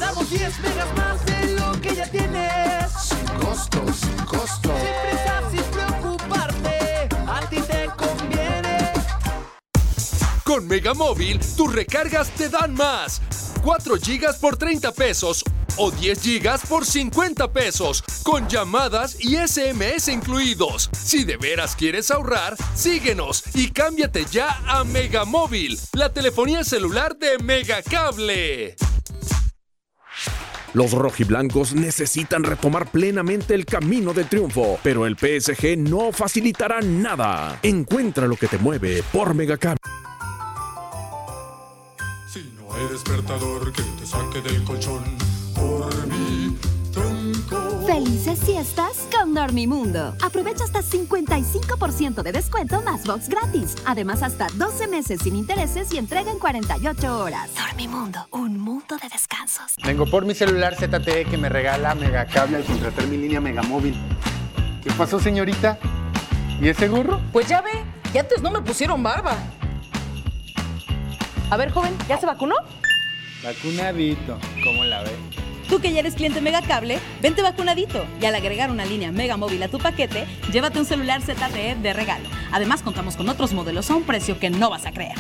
Damos 0.02 0.28
10 0.30 0.58
megas 0.58 0.96
más 0.96 1.24
de 1.26 1.52
lo 1.52 1.80
que 1.80 1.94
ya 1.94 2.10
tienes. 2.10 2.90
Sin 3.00 3.24
costo, 3.38 3.84
sin 3.92 4.16
costo. 4.26 4.74
Sin 4.74 4.94
prisa, 5.06 5.42
sin 5.52 5.62
preocuparte. 5.70 7.08
A 7.28 7.40
ti 7.48 7.60
te 7.60 7.86
conviene. 7.96 8.92
Con 10.42 10.66
Megamóvil, 10.66 11.38
tus 11.56 11.72
recargas 11.72 12.30
te 12.30 12.48
dan 12.48 12.74
más. 12.74 13.22
4 13.62 13.96
gigas 13.96 14.38
por 14.38 14.56
30 14.56 14.90
pesos 14.90 15.44
o 15.76 15.92
10 15.92 16.20
gigas 16.20 16.62
por 16.68 16.84
50 16.84 17.52
pesos, 17.52 18.02
con 18.24 18.48
llamadas 18.48 19.16
y 19.20 19.36
SMS 19.36 20.08
incluidos. 20.08 20.90
Si 20.92 21.22
de 21.22 21.36
veras 21.36 21.76
quieres 21.76 22.10
ahorrar, 22.10 22.56
síguenos 22.74 23.44
y 23.54 23.70
cámbiate 23.70 24.26
ya 24.32 24.60
a 24.66 24.82
Megamóvil, 24.82 25.78
la 25.92 26.12
telefonía 26.12 26.64
celular 26.64 27.16
de 27.16 27.38
Megacable. 27.38 28.74
Los 30.74 30.92
rojiblancos 30.92 31.74
necesitan 31.74 32.44
retomar 32.44 32.90
plenamente 32.90 33.54
el 33.54 33.66
camino 33.66 34.14
del 34.14 34.28
triunfo, 34.28 34.78
pero 34.82 35.06
el 35.06 35.16
PSG 35.18 35.76
no 35.76 36.12
facilitará 36.12 36.80
nada. 36.80 37.58
Encuentra 37.62 38.26
lo 38.26 38.36
que 38.36 38.48
te 38.48 38.56
mueve 38.56 39.02
por 39.12 39.34
Megacable. 39.34 39.78
Si 42.32 42.54
no 42.56 42.74
hay 42.74 42.88
despertador 42.90 43.70
que 43.72 43.82
te 43.82 44.06
saque 44.06 44.40
del 44.40 44.64
colchón, 44.64 45.04
por 45.54 45.90
tronco. 45.90 46.21
Felices 47.92 48.40
fiestas 48.46 49.06
con 49.14 49.34
Dormimundo. 49.34 50.16
Aprovecha 50.22 50.64
hasta 50.64 50.80
55% 50.80 52.22
de 52.22 52.32
descuento 52.32 52.80
más 52.80 53.04
box 53.04 53.28
gratis. 53.28 53.74
Además, 53.84 54.22
hasta 54.22 54.46
12 54.54 54.88
meses 54.88 55.20
sin 55.20 55.36
intereses 55.36 55.92
y 55.92 55.98
entrega 55.98 56.32
en 56.32 56.38
48 56.38 57.18
horas. 57.18 57.50
Dormimundo, 57.54 58.26
un 58.30 58.58
mundo 58.58 58.96
de 58.96 59.10
descansos. 59.10 59.74
Vengo 59.84 60.06
por 60.06 60.24
mi 60.24 60.34
celular 60.34 60.74
ZTE 60.74 61.26
que 61.26 61.36
me 61.36 61.50
regala 61.50 61.94
Megacable 61.94 62.56
al 62.56 62.64
contratar 62.64 63.06
mi 63.08 63.18
línea 63.18 63.42
Megamóvil. 63.42 63.94
¿Qué 64.82 64.90
pasó, 64.92 65.20
señorita? 65.20 65.78
¿Y 66.62 66.68
ese 66.68 66.88
gorro? 66.88 67.20
Pues 67.30 67.46
ya 67.46 67.60
ve, 67.60 67.72
que 68.10 68.20
antes 68.20 68.40
no 68.40 68.50
me 68.50 68.62
pusieron 68.62 69.02
barba. 69.02 69.36
A 71.50 71.56
ver, 71.58 71.70
joven, 71.70 71.94
¿ya 72.08 72.16
se 72.16 72.24
vacunó? 72.24 72.54
Vacunadito, 73.44 74.38
¿cómo 74.64 74.82
la 74.84 75.02
ve? 75.02 75.51
Tú 75.68 75.80
que 75.80 75.92
ya 75.92 76.00
eres 76.00 76.14
cliente 76.14 76.40
Megacable, 76.40 76.98
vente 77.20 77.42
vacunadito 77.42 78.04
y 78.20 78.26
al 78.26 78.34
agregar 78.34 78.70
una 78.70 78.84
línea 78.84 79.12
Mega 79.12 79.36
Móvil 79.36 79.62
a 79.62 79.68
tu 79.68 79.78
paquete, 79.78 80.26
llévate 80.52 80.78
un 80.78 80.84
celular 80.84 81.22
ZTE 81.22 81.76
de 81.76 81.92
regalo. 81.92 82.28
Además, 82.52 82.82
contamos 82.82 83.16
con 83.16 83.28
otros 83.28 83.52
modelos 83.52 83.90
a 83.90 83.96
un 83.96 84.04
precio 84.04 84.38
que 84.38 84.50
no 84.50 84.70
vas 84.70 84.86
a 84.86 84.92
creer. 84.92 85.16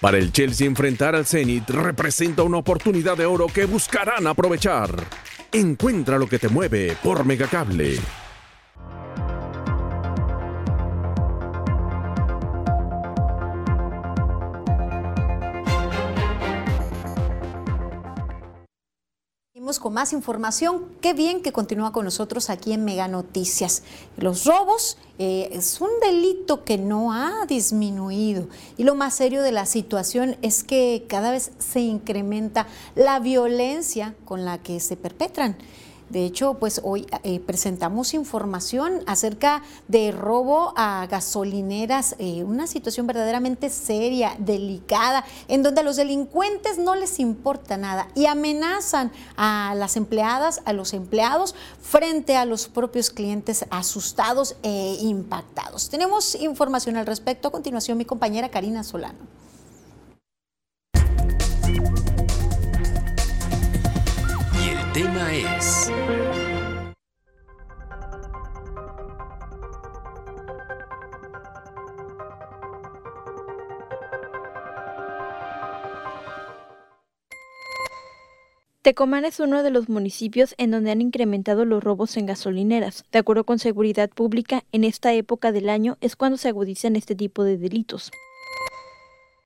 Para 0.00 0.18
el 0.18 0.30
Chelsea 0.30 0.66
enfrentar 0.66 1.16
al 1.16 1.26
Zenit 1.26 1.68
representa 1.70 2.44
una 2.44 2.58
oportunidad 2.58 3.16
de 3.16 3.26
oro 3.26 3.48
que 3.48 3.64
buscarán 3.64 4.28
aprovechar. 4.28 4.90
Encuentra 5.50 6.18
lo 6.18 6.28
que 6.28 6.38
te 6.38 6.48
mueve 6.48 6.96
por 7.02 7.24
Megacable. 7.24 7.98
Con 19.76 19.92
más 19.92 20.14
información. 20.14 20.86
Qué 21.02 21.12
bien 21.12 21.42
que 21.42 21.52
continúa 21.52 21.92
con 21.92 22.06
nosotros 22.06 22.48
aquí 22.48 22.72
en 22.72 22.86
Mega 22.86 23.06
Noticias. 23.06 23.82
Los 24.16 24.46
robos 24.46 24.96
eh, 25.18 25.50
es 25.52 25.82
un 25.82 25.90
delito 26.00 26.64
que 26.64 26.78
no 26.78 27.12
ha 27.12 27.44
disminuido 27.46 28.48
y 28.78 28.84
lo 28.84 28.94
más 28.94 29.14
serio 29.14 29.42
de 29.42 29.52
la 29.52 29.66
situación 29.66 30.38
es 30.40 30.64
que 30.64 31.04
cada 31.06 31.30
vez 31.32 31.52
se 31.58 31.80
incrementa 31.80 32.66
la 32.94 33.20
violencia 33.20 34.14
con 34.24 34.46
la 34.46 34.56
que 34.56 34.80
se 34.80 34.96
perpetran. 34.96 35.58
De 36.10 36.24
hecho, 36.24 36.54
pues 36.54 36.80
hoy 36.84 37.06
eh, 37.22 37.40
presentamos 37.40 38.14
información 38.14 39.02
acerca 39.06 39.62
de 39.88 40.10
robo 40.10 40.72
a 40.76 41.06
gasolineras, 41.06 42.16
eh, 42.18 42.44
una 42.44 42.66
situación 42.66 43.06
verdaderamente 43.06 43.70
seria, 43.70 44.34
delicada, 44.38 45.24
en 45.48 45.62
donde 45.62 45.82
a 45.82 45.84
los 45.84 45.96
delincuentes 45.96 46.78
no 46.78 46.94
les 46.94 47.20
importa 47.20 47.76
nada 47.76 48.08
y 48.14 48.26
amenazan 48.26 49.12
a 49.36 49.74
las 49.76 49.96
empleadas, 49.96 50.62
a 50.64 50.72
los 50.72 50.94
empleados, 50.94 51.54
frente 51.82 52.36
a 52.36 52.44
los 52.44 52.68
propios 52.68 53.10
clientes 53.10 53.64
asustados 53.70 54.56
e 54.62 54.98
impactados. 55.00 55.90
Tenemos 55.90 56.34
información 56.34 56.96
al 56.96 57.06
respecto. 57.06 57.48
A 57.48 57.52
continuación, 57.52 57.98
mi 57.98 58.04
compañera 58.04 58.48
Karina 58.48 58.82
Solano. 58.84 59.18
Tema 64.98 65.32
es... 65.32 65.92
Tecomán 78.82 79.24
es 79.24 79.38
uno 79.38 79.62
de 79.62 79.70
los 79.70 79.88
municipios 79.88 80.56
en 80.58 80.72
donde 80.72 80.90
han 80.90 81.00
incrementado 81.00 81.64
los 81.64 81.84
robos 81.84 82.16
en 82.16 82.26
gasolineras. 82.26 83.04
De 83.12 83.20
acuerdo 83.20 83.44
con 83.44 83.60
Seguridad 83.60 84.10
Pública, 84.10 84.62
en 84.72 84.82
esta 84.82 85.12
época 85.12 85.52
del 85.52 85.68
año 85.68 85.96
es 86.00 86.16
cuando 86.16 86.38
se 86.38 86.48
agudizan 86.48 86.96
este 86.96 87.14
tipo 87.14 87.44
de 87.44 87.56
delitos. 87.56 88.10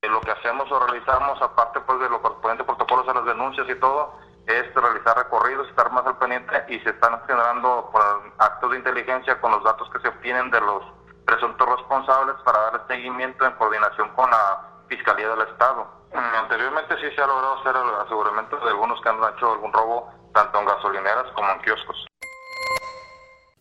Lo 0.03 0.21
que 0.23 0.31
hacemos 0.31 0.71
o 0.73 0.79
realizamos, 0.87 1.43
aparte 1.43 1.81
pues 1.81 2.01
de 2.01 2.09
los 2.09 2.21
correspondientes 2.21 2.67
protocolos 2.67 3.07
a 3.09 3.15
las 3.15 3.27
denuncias 3.27 3.67
y 3.69 3.79
todo, 3.79 4.15
es 4.47 4.75
realizar 4.75 5.17
recorridos, 5.17 5.69
estar 5.69 5.91
más 5.93 6.07
al 6.07 6.19
pendiente 6.19 6.65
y 6.69 6.79
se 6.81 6.91
están 6.91 7.21
generando 7.27 7.89
pues, 7.93 8.05
actos 8.39 8.71
de 8.71 8.79
inteligencia 8.79 9.41
con 9.41 9.53
los 9.53 9.63
datos 9.65 9.89
que 9.91 10.01
se 10.01 10.09
obtienen 10.09 10.51
de 10.51 10.61
los 10.61 10.83
presuntos 11.25 11.69
responsables 11.69 12.37
para 12.45 12.59
dar 12.71 12.87
seguimiento 12.89 13.47
en 13.47 13.53
coordinación 13.53 14.09
con 14.15 14.31
la 14.31 14.69
Fiscalía 14.89 15.29
del 15.29 15.49
Estado. 15.49 15.87
Mm, 16.13 16.37
Anteriormente 16.43 16.97
sí 17.01 17.15
se 17.15 17.23
ha 17.23 17.27
logrado 17.27 17.61
hacer 17.61 17.77
el 17.77 18.07
aseguramiento 18.07 18.57
de 18.59 18.71
algunos 18.71 19.01
que 19.01 19.09
han 19.09 19.17
hecho 19.35 19.53
algún 19.53 19.73
robo 19.73 20.11
tanto 20.35 20.59
en 20.59 20.67
gasolineras 20.67 21.31
como 21.35 21.51
en 21.51 21.61
kioscos. 21.61 22.07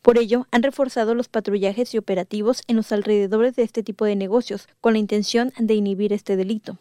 Por 0.02 0.18
ello, 0.18 0.48
han 0.52 0.64
reforzado 0.64 1.14
los 1.14 1.30
patrullajes 1.30 1.94
y 1.94 2.00
operativos 2.00 2.64
en 2.68 2.78
los 2.78 2.92
alrededores 2.92 3.56
de 3.56 3.64
este 3.64 3.84
tipo 3.84 4.06
de 4.06 4.16
negocios, 4.16 4.68
con 4.82 4.94
la 4.94 5.00
intención 5.00 5.54
de 5.58 5.76
inhibir 5.76 6.12
este 6.12 6.36
delito. 6.36 6.78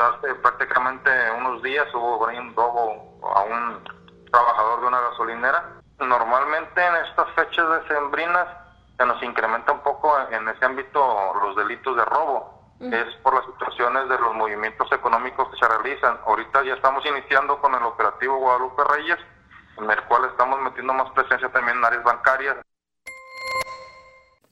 Hace 0.00 0.34
prácticamente 0.36 1.10
unos 1.36 1.62
días 1.62 1.86
hubo 1.94 2.18
por 2.20 2.30
ahí 2.30 2.38
un 2.38 2.56
robo 2.56 3.20
a 3.34 3.42
un 3.42 3.84
trabajador 4.32 4.80
de 4.80 4.86
una 4.86 5.00
gasolinera. 5.00 5.82
Normalmente 5.98 6.82
en 6.82 6.96
estas 7.04 7.28
fechas 7.34 7.82
decembrinas 7.82 8.48
se 8.96 9.04
nos 9.04 9.22
incrementa 9.22 9.72
un 9.72 9.80
poco 9.80 10.10
en 10.30 10.48
ese 10.48 10.64
ámbito 10.64 11.34
los 11.42 11.54
delitos 11.54 11.94
de 11.96 12.04
robo. 12.06 12.58
Es 12.80 13.14
por 13.16 13.34
las 13.34 13.44
situaciones 13.44 14.08
de 14.08 14.18
los 14.18 14.34
movimientos 14.34 14.90
económicos 14.90 15.50
que 15.50 15.58
se 15.58 15.68
realizan. 15.68 16.18
Ahorita 16.24 16.64
ya 16.64 16.72
estamos 16.72 17.04
iniciando 17.04 17.60
con 17.60 17.74
el 17.74 17.82
operativo 17.82 18.38
Guadalupe 18.38 18.82
Reyes, 18.84 19.18
en 19.76 19.90
el 19.90 20.02
cual 20.04 20.24
estamos 20.30 20.62
metiendo 20.62 20.94
más 20.94 21.10
presencia 21.12 21.50
también 21.52 21.76
en 21.76 21.84
áreas 21.84 22.04
bancarias. 22.04 22.56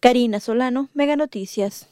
Karina 0.01 0.41
Solano, 0.41 0.89
Mega 0.93 1.17
Noticias. 1.17 1.91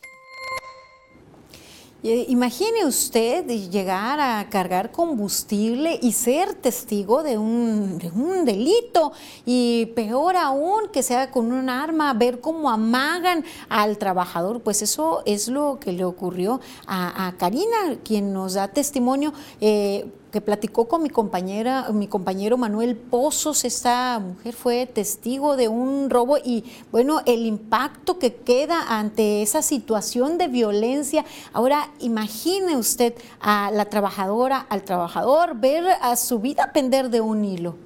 Eh, 2.03 2.27
Imagine 2.29 2.85
usted 2.85 3.47
llegar 3.47 4.21
a 4.21 4.49
cargar 4.49 4.93
combustible 4.93 5.99
y 6.01 6.13
ser 6.13 6.55
testigo 6.55 7.23
de 7.23 7.37
un, 7.39 7.99
de 7.99 8.11
un 8.11 8.45
delito 8.45 9.13
y 9.45 9.87
peor 9.97 10.37
aún 10.37 10.89
que 10.93 11.03
sea 11.03 11.31
con 11.31 11.51
un 11.53 11.69
arma, 11.69 12.13
ver 12.15 12.41
cómo 12.41 12.71
amagan 12.71 13.45
al 13.69 13.99
trabajador, 13.99 14.61
pues 14.61 14.83
eso 14.83 15.23
es 15.27 15.49
lo 15.49 15.79
que 15.81 15.93
le 15.93 16.05
ocurrió 16.05 16.61
a, 16.87 17.27
a 17.27 17.37
Karina, 17.37 17.97
quien 18.05 18.33
nos 18.33 18.55
da 18.55 18.69
testimonio. 18.69 19.33
eh, 19.61 20.07
que 20.33 20.41
platicó 20.41 20.89
con 20.89 21.03
mi 21.03 21.11
compañera, 21.11 21.87
mi 21.93 22.09
compañero 22.09 22.57
Manuel 22.57 22.97
Pozos, 22.97 23.65
esta 23.65 24.19
mujer 24.19 24.55
fue 24.55 24.87
testigo 24.87 25.57
de 25.57 25.69
un 25.69 26.11
robo 26.11 26.39
y 26.39 26.65
bueno, 26.91 27.21
el 27.27 27.47
impacto 27.47 28.19
que 28.19 28.37
queda 28.37 28.85
ante 28.89 29.43
esa 29.43 29.63
situación 29.63 30.39
de 30.39 30.49
violencia. 30.49 31.25
Ahora 31.53 31.89
imagine 32.01 32.77
usted 32.77 33.15
a 33.41 33.71
la 33.73 33.87
trabajadora, 33.87 34.67
al 34.69 34.83
trabajador, 34.83 35.57
ver 35.57 35.87
a 36.01 36.17
su 36.17 36.41
vida 36.41 36.73
pender 36.73 37.11
de 37.11 37.21
un 37.21 37.45
hilo. 37.45 37.77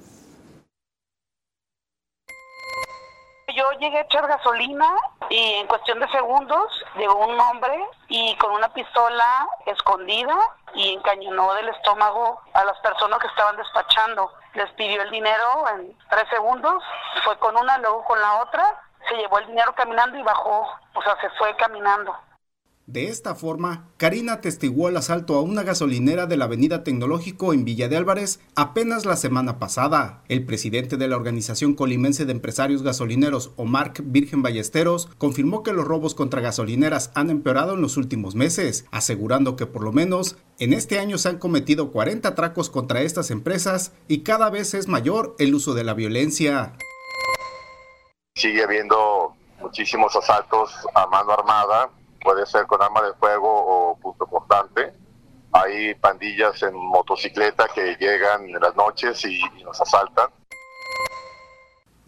Yo 3.55 3.69
llegué 3.79 3.97
a 3.97 4.01
echar 4.01 4.27
gasolina 4.27 4.87
y 5.29 5.37
en 5.37 5.67
cuestión 5.67 5.99
de 5.99 6.07
segundos 6.09 6.83
llegó 6.97 7.25
un 7.25 7.37
hombre 7.39 7.85
y 8.07 8.35
con 8.37 8.51
una 8.51 8.73
pistola 8.73 9.47
escondida 9.65 10.35
y 10.73 10.93
encañonó 10.93 11.53
del 11.53 11.69
estómago 11.69 12.41
a 12.53 12.63
las 12.65 12.77
personas 12.79 13.19
que 13.19 13.27
estaban 13.27 13.57
despachando. 13.57 14.31
Les 14.53 14.69
pidió 14.71 15.01
el 15.01 15.11
dinero 15.11 15.65
en 15.75 15.97
tres 16.09 16.27
segundos, 16.29 16.83
fue 17.23 17.37
con 17.37 17.55
una, 17.57 17.77
luego 17.77 18.03
con 18.05 18.19
la 18.19 18.41
otra, 18.41 18.81
se 19.07 19.15
llevó 19.15 19.39
el 19.39 19.47
dinero 19.47 19.73
caminando 19.75 20.17
y 20.17 20.23
bajó, 20.23 20.67
o 20.93 21.01
sea, 21.01 21.19
se 21.21 21.29
fue 21.31 21.55
caminando. 21.55 22.15
De 22.91 23.07
esta 23.07 23.35
forma, 23.35 23.87
Karina 23.95 24.33
atestiguó 24.33 24.89
el 24.89 24.97
asalto 24.97 25.35
a 25.35 25.41
una 25.41 25.63
gasolinera 25.63 26.25
de 26.25 26.35
la 26.35 26.43
Avenida 26.43 26.83
Tecnológico 26.83 27.53
en 27.53 27.63
Villa 27.63 27.87
de 27.87 27.95
Álvarez 27.95 28.41
apenas 28.53 29.05
la 29.05 29.15
semana 29.15 29.59
pasada. 29.59 30.23
El 30.27 30.45
presidente 30.45 30.97
de 30.97 31.07
la 31.07 31.15
Organización 31.15 31.73
Colimense 31.73 32.25
de 32.25 32.33
Empresarios 32.33 32.83
Gasolineros, 32.83 33.53
Omar 33.55 33.93
Virgen 34.03 34.41
Ballesteros, 34.41 35.07
confirmó 35.17 35.63
que 35.63 35.71
los 35.71 35.85
robos 35.85 36.15
contra 36.15 36.41
gasolineras 36.41 37.11
han 37.15 37.29
empeorado 37.29 37.75
en 37.75 37.81
los 37.81 37.95
últimos 37.95 38.35
meses, 38.35 38.83
asegurando 38.91 39.55
que 39.55 39.67
por 39.67 39.83
lo 39.83 39.93
menos 39.93 40.35
en 40.59 40.73
este 40.73 40.99
año 40.99 41.17
se 41.17 41.29
han 41.29 41.37
cometido 41.37 41.93
40 41.93 42.27
atracos 42.27 42.69
contra 42.69 43.03
estas 43.03 43.31
empresas 43.31 43.93
y 44.09 44.23
cada 44.23 44.49
vez 44.49 44.73
es 44.73 44.89
mayor 44.89 45.33
el 45.39 45.55
uso 45.55 45.73
de 45.75 45.85
la 45.85 45.93
violencia. 45.93 46.73
sigue 48.35 48.65
habiendo 48.65 49.33
muchísimos 49.61 50.13
asaltos 50.13 50.73
a 50.93 51.07
mano 51.07 51.31
armada, 51.31 51.89
puede 52.23 52.45
ser 52.45 52.65
con 52.67 52.81
arma 52.81 53.01
de 53.01 53.13
fuego 53.13 53.49
o 53.49 53.97
punto 53.97 54.25
cortante. 54.25 54.93
Hay 55.53 55.93
pandillas 55.95 56.61
en 56.63 56.75
motocicleta 56.75 57.67
que 57.73 57.95
llegan 57.99 58.45
en 58.45 58.59
las 58.59 58.75
noches 58.75 59.23
y, 59.25 59.41
y 59.57 59.63
nos 59.63 59.79
asaltan. 59.81 60.29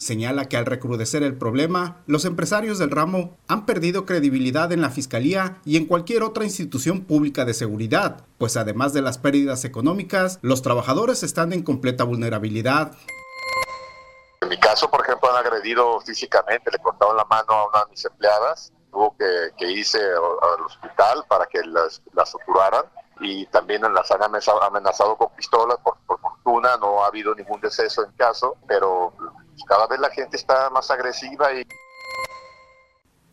Señala 0.03 0.49
que 0.49 0.57
al 0.57 0.65
recrudecer 0.65 1.23
el 1.23 1.37
problema, 1.37 2.03
los 2.07 2.25
empresarios 2.25 2.77
del 2.77 2.91
ramo 2.91 3.37
han 3.47 3.65
perdido 3.65 4.05
credibilidad 4.05 4.69
en 4.73 4.81
la 4.81 4.89
Fiscalía 4.89 5.61
y 5.63 5.77
en 5.77 5.85
cualquier 5.85 6.23
otra 6.23 6.43
institución 6.43 7.05
pública 7.05 7.45
de 7.45 7.53
seguridad, 7.53 8.25
pues 8.37 8.57
además 8.57 8.91
de 8.91 9.01
las 9.01 9.17
pérdidas 9.17 9.63
económicas, 9.63 10.39
los 10.41 10.61
trabajadores 10.61 11.23
están 11.23 11.53
en 11.53 11.63
completa 11.63 12.03
vulnerabilidad. 12.03 12.91
En 14.41 14.49
mi 14.49 14.59
caso, 14.59 14.91
por 14.91 15.01
ejemplo, 15.05 15.29
han 15.31 15.45
agredido 15.45 16.01
físicamente, 16.01 16.69
le 16.69 16.79
cortaron 16.79 17.15
la 17.15 17.23
mano 17.23 17.53
a 17.53 17.69
una 17.69 17.79
de 17.85 17.91
mis 17.91 18.03
empleadas, 18.03 18.73
tuvo 18.93 19.15
que, 19.17 19.71
irse 19.71 19.99
al 19.99 20.65
hospital 20.65 21.25
para 21.27 21.45
que 21.47 21.61
las, 21.65 22.01
las 22.13 22.33
y 23.19 23.45
también 23.47 23.81
las 23.81 24.11
han 24.11 24.23
amenazado, 24.23 25.17
con 25.17 25.29
pistolas. 25.35 25.77
Por, 25.83 25.97
fortuna 26.19 26.77
no 26.79 27.03
ha 27.03 27.07
habido 27.07 27.33
ningún 27.35 27.59
deceso 27.59 28.05
en 28.05 28.11
caso, 28.13 28.55
pero 28.67 29.13
cada 29.67 29.87
vez 29.87 29.99
la 29.99 30.09
gente 30.09 30.37
está 30.37 30.69
más 30.69 30.89
agresiva 30.91 31.51
y 31.53 31.65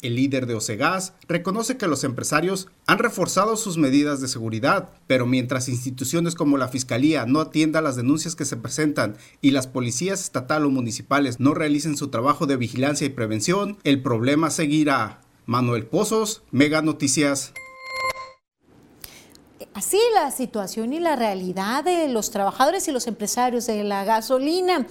el 0.03 0.17
líder 0.17 0.47
de 0.47 0.55
Osegas 0.55 1.13
reconoce 1.29 1.77
que 1.77 1.87
los 1.87 2.05
empresarios 2.05 2.69
han 2.87 2.99
reforzado 2.99 3.57
sus 3.57 3.77
medidas 3.77 4.21
de 4.21 4.29
seguridad, 4.29 4.89
pero 5.07 5.27
mientras 5.27 5.69
instituciones 5.69 6.35
como 6.35 6.57
la 6.57 6.69
Fiscalía 6.69 7.27
no 7.27 7.41
atiendan 7.41 7.85
las 7.85 7.97
denuncias 7.97 8.35
que 8.35 8.47
se 8.47 8.57
presentan 8.57 9.19
y 9.43 9.51
las 9.51 9.67
policías 9.67 10.23
estatal 10.23 10.65
o 10.65 10.71
municipales 10.71 11.39
no 11.39 11.53
realicen 11.53 11.99
su 11.99 12.09
trabajo 12.09 12.47
de 12.47 12.57
vigilancia 12.57 13.07
y 13.07 13.11
prevención, 13.11 13.79
el 13.85 14.03
problema 14.03 14.49
seguirá. 14.51 15.21
Manuel 15.51 15.84
Pozos, 15.84 16.44
Mega 16.53 16.80
Noticias 16.80 17.53
así 19.74 19.98
la 20.14 20.30
situación 20.30 20.92
y 20.92 21.01
la 21.01 21.16
realidad 21.16 21.84
de 21.84 22.09
los 22.09 22.30
trabajadores 22.30 22.86
y 22.88 22.92
los 22.92 23.07
empresarios 23.07 23.66
de 23.66 23.82
la 23.82 24.05
gasolina. 24.05 24.86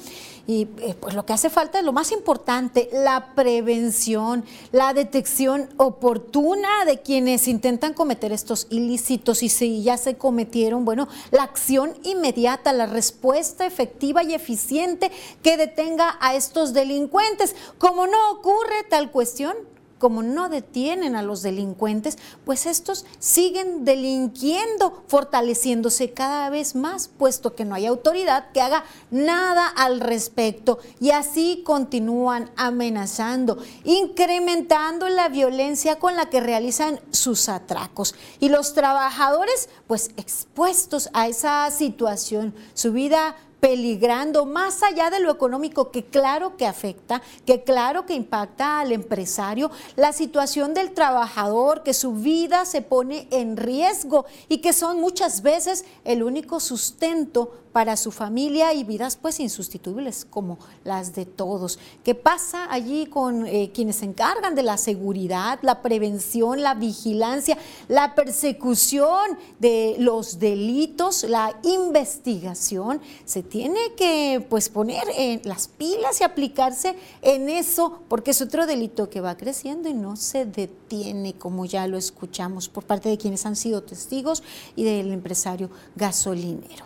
Y 0.47 0.67
eh, 0.79 0.95
pues 0.99 1.13
lo 1.13 1.25
que 1.25 1.33
hace 1.33 1.49
falta 1.49 1.79
es 1.79 1.85
lo 1.85 1.93
más 1.93 2.11
importante, 2.11 2.89
la 2.91 3.35
prevención, 3.35 4.43
la 4.71 4.93
detección 4.93 5.69
oportuna 5.77 6.85
de 6.85 7.01
quienes 7.01 7.47
intentan 7.47 7.93
cometer 7.93 8.31
estos 8.31 8.65
ilícitos 8.71 9.43
y 9.43 9.49
si 9.49 9.83
ya 9.83 9.97
se 9.97 10.17
cometieron, 10.17 10.85
bueno, 10.85 11.07
la 11.29 11.43
acción 11.43 11.93
inmediata, 12.03 12.73
la 12.73 12.87
respuesta 12.87 13.65
efectiva 13.65 14.23
y 14.23 14.33
eficiente 14.33 15.11
que 15.43 15.55
detenga 15.55 16.17
a 16.19 16.35
estos 16.35 16.73
delincuentes. 16.73 17.55
Como 17.77 18.07
no 18.07 18.31
ocurre 18.31 18.83
tal 18.89 19.11
cuestión, 19.11 19.55
como 19.99 20.23
no 20.23 20.49
detienen 20.49 21.15
a 21.15 21.21
los 21.21 21.43
delincuentes, 21.43 22.17
pues 22.45 22.65
estos 22.65 23.05
siguen 23.19 23.85
delinquiendo, 23.85 25.03
fortaleciéndose 25.07 26.11
cada 26.13 26.49
vez 26.49 26.73
más, 26.75 27.09
puesto 27.09 27.53
que 27.53 27.65
no 27.65 27.75
hay 27.75 27.85
autoridad 27.85 28.51
que 28.51 28.61
haga 28.61 28.85
nada 29.11 29.67
al 29.67 29.99
respecto. 29.99 30.79
Y 30.99 31.11
así 31.11 31.61
continúan 31.65 32.49
amenazando, 32.55 33.57
incrementando 33.83 35.09
la 35.09 35.29
violencia 35.29 35.99
con 35.99 36.15
la 36.15 36.29
que 36.29 36.39
realizan 36.39 36.99
sus 37.11 37.49
atracos. 37.49 38.15
Y 38.39 38.49
los 38.49 38.73
trabajadores, 38.73 39.69
pues 39.85 40.11
expuestos 40.17 41.09
a 41.13 41.27
esa 41.27 41.69
situación, 41.71 42.55
su 42.73 42.93
vida 42.93 43.35
peligrando 43.59 44.45
más 44.45 44.83
allá 44.83 45.09
de 45.09 45.19
lo 45.19 45.31
económico 45.31 45.91
que 45.91 46.05
claro 46.05 46.57
que 46.57 46.65
afecta, 46.65 47.21
que 47.45 47.63
claro 47.63 48.05
que 48.05 48.13
impacta 48.13 48.79
al 48.79 48.91
empresario, 48.91 49.71
la 49.95 50.13
situación 50.13 50.73
del 50.73 50.93
trabajador, 50.93 51.83
que 51.83 51.93
su 51.93 52.13
vida 52.13 52.65
se 52.65 52.81
pone 52.81 53.27
en 53.31 53.57
riesgo 53.57 54.25
y 54.47 54.59
que 54.59 54.73
son 54.73 54.99
muchas 54.99 55.41
veces 55.41 55.85
el 56.03 56.23
único 56.23 56.59
sustento 56.59 57.51
para 57.71 57.97
su 57.97 58.11
familia 58.11 58.73
y 58.73 58.83
vidas 58.83 59.15
pues 59.15 59.39
insustituibles 59.39 60.25
como 60.25 60.57
las 60.83 61.13
de 61.13 61.25
todos. 61.25 61.79
¿Qué 62.03 62.15
pasa 62.15 62.71
allí 62.71 63.05
con 63.05 63.45
eh, 63.45 63.71
quienes 63.73 63.97
se 63.97 64.05
encargan 64.05 64.55
de 64.55 64.63
la 64.63 64.77
seguridad, 64.77 65.59
la 65.61 65.81
prevención, 65.81 66.63
la 66.63 66.73
vigilancia, 66.73 67.57
la 67.87 68.15
persecución 68.15 69.37
de 69.59 69.95
los 69.99 70.39
delitos, 70.39 71.23
la 71.23 71.55
investigación? 71.63 73.01
Se 73.25 73.43
tiene 73.49 73.79
que 73.97 74.45
pues 74.49 74.69
poner 74.69 75.03
en 75.17 75.41
las 75.43 75.67
pilas 75.67 76.21
y 76.21 76.23
aplicarse 76.23 76.95
en 77.21 77.49
eso 77.49 77.99
porque 78.07 78.31
es 78.31 78.41
otro 78.41 78.67
delito 78.67 79.09
que 79.09 79.21
va 79.21 79.37
creciendo 79.37 79.89
y 79.89 79.93
no 79.93 80.15
se 80.15 80.45
detiene 80.45 81.33
como 81.33 81.65
ya 81.65 81.87
lo 81.87 81.97
escuchamos 81.97 82.69
por 82.69 82.85
parte 82.85 83.09
de 83.09 83.17
quienes 83.17 83.45
han 83.45 83.55
sido 83.55 83.83
testigos 83.83 84.43
y 84.75 84.83
del 84.83 85.11
empresario 85.11 85.69
gasolinero. 85.95 86.85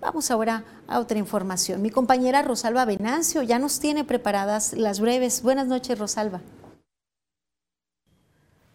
Vamos 0.00 0.30
ahora 0.30 0.64
a 0.88 0.98
otra 0.98 1.18
información. 1.18 1.82
Mi 1.82 1.90
compañera 1.90 2.42
Rosalba 2.42 2.86
Venancio 2.86 3.42
ya 3.42 3.58
nos 3.58 3.80
tiene 3.80 4.04
preparadas 4.04 4.72
las 4.72 4.98
breves. 4.98 5.42
Buenas 5.42 5.66
noches, 5.66 5.98
Rosalba. 5.98 6.40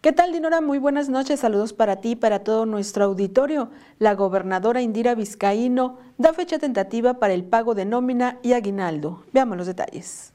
¿Qué 0.06 0.12
tal, 0.12 0.30
Dinora? 0.30 0.60
Muy 0.60 0.78
buenas 0.78 1.08
noches. 1.08 1.40
Saludos 1.40 1.72
para 1.72 1.96
ti 1.96 2.10
y 2.10 2.14
para 2.14 2.44
todo 2.44 2.64
nuestro 2.64 3.06
auditorio. 3.06 3.70
La 3.98 4.14
gobernadora 4.14 4.80
Indira 4.80 5.16
Vizcaíno 5.16 5.98
da 6.16 6.32
fecha 6.32 6.60
tentativa 6.60 7.14
para 7.14 7.34
el 7.34 7.42
pago 7.42 7.74
de 7.74 7.86
nómina 7.86 8.38
y 8.40 8.52
aguinaldo. 8.52 9.24
Veamos 9.32 9.56
los 9.56 9.66
detalles. 9.66 10.32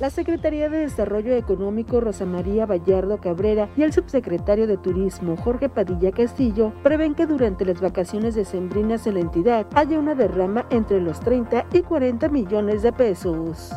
La 0.00 0.10
Secretaría 0.10 0.68
de 0.68 0.78
Desarrollo 0.78 1.34
Económico 1.34 2.00
Rosa 2.00 2.24
María 2.24 2.66
Vallardo 2.66 3.18
Cabrera 3.20 3.68
y 3.76 3.82
el 3.82 3.92
subsecretario 3.92 4.68
de 4.68 4.76
Turismo 4.76 5.36
Jorge 5.36 5.68
Padilla 5.68 6.12
Castillo 6.12 6.72
prevén 6.84 7.16
que 7.16 7.26
durante 7.26 7.64
las 7.64 7.80
vacaciones 7.80 8.36
decembrinas 8.36 9.08
en 9.08 9.14
la 9.14 9.20
entidad 9.20 9.66
haya 9.74 9.98
una 9.98 10.14
derrama 10.14 10.66
entre 10.70 11.00
los 11.00 11.18
30 11.18 11.66
y 11.72 11.82
40 11.82 12.28
millones 12.28 12.82
de 12.82 12.92
pesos. 12.92 13.72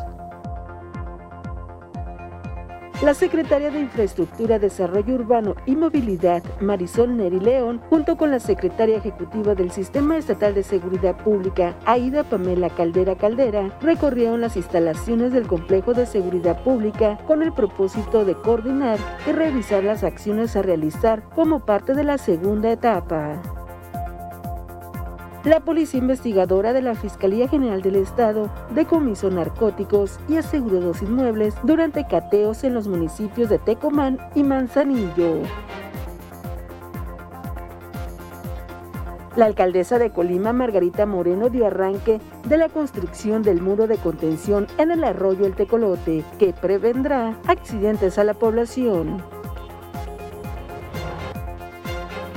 La 3.01 3.15
secretaria 3.15 3.71
de 3.71 3.79
Infraestructura, 3.79 4.59
Desarrollo 4.59 5.15
Urbano 5.15 5.55
y 5.65 5.75
Movilidad, 5.75 6.43
Marisol 6.59 7.17
Neri 7.17 7.39
León, 7.39 7.81
junto 7.89 8.15
con 8.15 8.29
la 8.29 8.39
secretaria 8.39 8.97
ejecutiva 8.97 9.55
del 9.55 9.71
Sistema 9.71 10.19
Estatal 10.19 10.53
de 10.53 10.61
Seguridad 10.61 11.17
Pública, 11.17 11.75
Aida 11.87 12.23
Pamela 12.23 12.69
Caldera 12.69 13.15
Caldera, 13.15 13.75
recorrieron 13.81 14.39
las 14.39 14.55
instalaciones 14.55 15.33
del 15.33 15.47
Complejo 15.47 15.95
de 15.95 16.05
Seguridad 16.05 16.63
Pública 16.63 17.17
con 17.25 17.41
el 17.41 17.51
propósito 17.51 18.23
de 18.23 18.35
coordinar 18.35 18.99
y 19.27 19.31
revisar 19.31 19.83
las 19.83 20.03
acciones 20.03 20.55
a 20.55 20.61
realizar 20.61 21.23
como 21.33 21.65
parte 21.65 21.95
de 21.95 22.03
la 22.03 22.19
segunda 22.19 22.71
etapa. 22.71 23.41
La 25.43 25.59
policía 25.59 25.99
investigadora 25.99 26.71
de 26.71 26.83
la 26.83 26.93
Fiscalía 26.93 27.47
General 27.47 27.81
del 27.81 27.95
Estado 27.95 28.51
decomisó 28.75 29.31
narcóticos 29.31 30.19
y 30.29 30.37
aseguró 30.37 30.81
dos 30.81 31.01
inmuebles 31.01 31.55
durante 31.63 32.05
cateos 32.05 32.63
en 32.63 32.75
los 32.75 32.87
municipios 32.87 33.49
de 33.49 33.57
Tecomán 33.57 34.19
y 34.35 34.43
Manzanillo. 34.43 35.41
La 39.35 39.45
alcaldesa 39.45 39.97
de 39.97 40.11
Colima, 40.11 40.53
Margarita 40.53 41.07
Moreno, 41.07 41.49
dio 41.49 41.65
arranque 41.65 42.19
de 42.47 42.57
la 42.57 42.69
construcción 42.69 43.41
del 43.41 43.61
muro 43.61 43.87
de 43.87 43.97
contención 43.97 44.67
en 44.77 44.91
el 44.91 45.03
arroyo 45.03 45.47
El 45.47 45.55
Tecolote, 45.55 46.23
que 46.37 46.53
prevendrá 46.53 47.35
accidentes 47.47 48.19
a 48.19 48.23
la 48.23 48.35
población. 48.35 49.40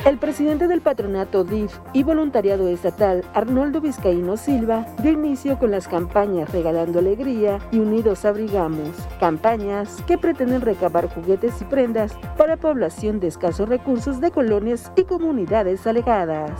El 0.04 0.18
presidente 0.18 0.68
del 0.68 0.82
patronato 0.82 1.44
DIF 1.44 1.78
y 1.94 2.02
voluntariado 2.02 2.68
estatal, 2.68 3.24
Arnoldo 3.32 3.80
Vizcaíno 3.80 4.36
Silva, 4.36 4.86
dio 5.02 5.12
inicio 5.12 5.58
con 5.58 5.70
las 5.70 5.88
campañas 5.88 6.52
Regalando 6.52 6.98
Alegría 6.98 7.58
y 7.72 7.78
Unidos 7.78 8.26
Abrigamos, 8.26 8.90
campañas 9.18 10.02
que 10.06 10.18
pretenden 10.18 10.60
recabar 10.60 11.08
juguetes 11.08 11.54
y 11.62 11.64
prendas 11.64 12.12
para 12.36 12.58
población 12.58 13.18
de 13.18 13.28
escasos 13.28 13.66
recursos 13.66 14.20
de 14.20 14.30
colonias 14.30 14.92
y 14.94 15.04
comunidades 15.04 15.86
alejadas. 15.86 16.50